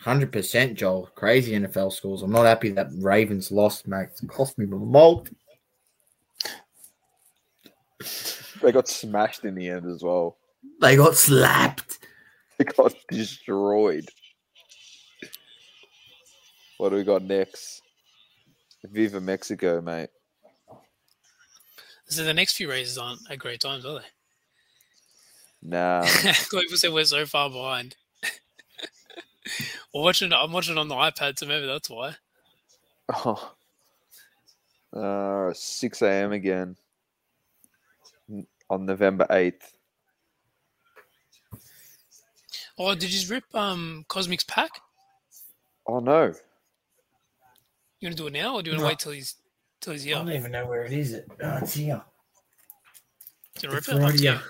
[0.05, 1.09] 100% Joel.
[1.15, 2.21] Crazy NFL scores.
[2.21, 4.07] I'm not happy that Ravens lost, mate.
[4.11, 5.29] It's cost me my malt.
[8.61, 10.37] They got smashed in the end as well.
[10.81, 11.99] They got slapped.
[12.57, 14.09] They got destroyed.
[16.77, 17.81] What do we got next?
[18.83, 20.09] Viva Mexico, mate.
[22.09, 24.05] So the next few races aren't at great times, are they?
[25.61, 26.03] Nah,
[26.51, 27.95] People say we're so far behind.
[29.93, 30.31] We're watching.
[30.31, 32.15] I'm watching on the iPad, so maybe that's why.
[33.13, 33.53] oh.
[34.93, 36.31] uh, 6 a.m.
[36.31, 36.75] again N-
[38.69, 39.61] on November 8th.
[42.77, 44.69] Oh, did you just rip um Cosmic's pack?
[45.87, 46.33] Oh no,
[47.99, 48.87] You want to do it now, or do you want to No.
[48.89, 49.35] wait till he's
[49.81, 50.15] till he's here?
[50.17, 51.13] I don't even know where it is.
[51.13, 51.27] It.
[51.41, 52.01] Oh, it's here.
[53.59, 54.01] Do you It's rip it?
[54.01, 54.41] right Up here.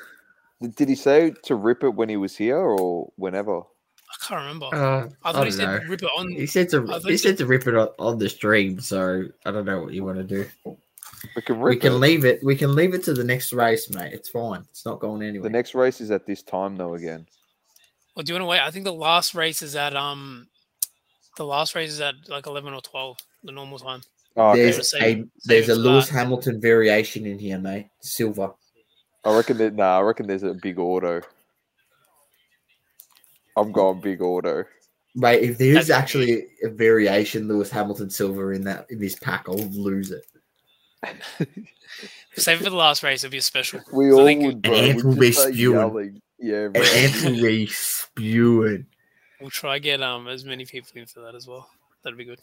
[0.61, 3.59] Did- did he say to rip it when he was here or whenever?
[3.59, 4.65] I can't remember.
[4.73, 5.89] Uh, I I, thought he don't said know.
[5.89, 6.31] rip it on.
[6.31, 9.23] He said to I he you- said to rip it on, on the stream, so
[9.45, 10.75] I don't know what you want to do.
[11.35, 11.97] We can we can it.
[11.97, 12.43] leave it.
[12.43, 14.13] We can leave it to the next race, mate.
[14.13, 14.65] It's fine.
[14.69, 15.49] It's not going anywhere.
[15.49, 16.93] The next race is at this time though.
[16.93, 17.25] Again,
[18.15, 18.59] Well, do you want to wait?
[18.61, 20.47] I think the last race is at um,
[21.37, 24.01] the last race is at like eleven or twelve, the normal time.
[24.35, 24.61] oh, okay.
[24.63, 26.13] there's Save- a save there's it a Lewis that.
[26.13, 27.89] Hamilton variation in here, mate.
[28.01, 28.51] Silver.
[29.25, 29.73] I reckon that.
[29.75, 31.21] Nah, I reckon there's a big auto.
[33.55, 34.65] I'm going big auto.
[35.15, 39.45] Mate, if there is actually a variation Lewis Hamilton silver in that in this pack,
[39.49, 40.23] I'll lose it.
[42.35, 43.23] Save it for the last race.
[43.23, 43.81] It'll be a special.
[43.91, 44.43] We all think...
[44.43, 44.73] would, bro.
[44.73, 46.21] And Ant will be spewing.
[46.39, 46.81] Yeah, bro.
[46.81, 48.85] And Anthony spewing.
[49.39, 51.69] We'll try get um as many people in for that as well.
[52.03, 52.39] That'd be good.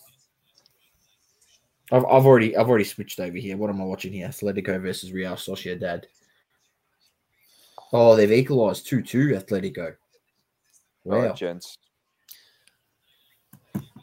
[1.91, 3.57] I've, I've already I've already switched over here.
[3.57, 4.29] What am I watching here?
[4.29, 6.05] Atletico versus Real Sociedad.
[7.93, 9.31] Oh, they've equalised two two.
[9.31, 9.97] Atletico.
[11.05, 11.27] All Wow.
[11.27, 11.77] right, gents.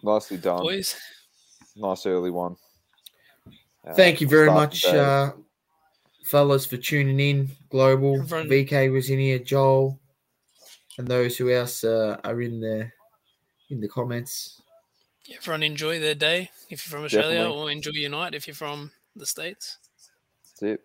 [0.03, 0.61] Nicely done.
[0.61, 0.95] Boys,
[1.75, 2.55] Nice early one.
[3.85, 5.31] Uh, Thank you very much, uh,
[6.23, 7.49] fellas, for tuning in.
[7.69, 9.99] Global Everyone- VK was in here, Joel,
[10.97, 12.91] and those who else uh, are in the
[13.69, 14.61] in the comments.
[15.33, 17.57] everyone enjoy their day if you're from Australia, Definitely.
[17.63, 19.77] or enjoy your night if you're from the states.
[20.43, 20.81] That's it.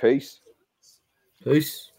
[0.00, 0.40] Peace.
[1.44, 1.89] Peace.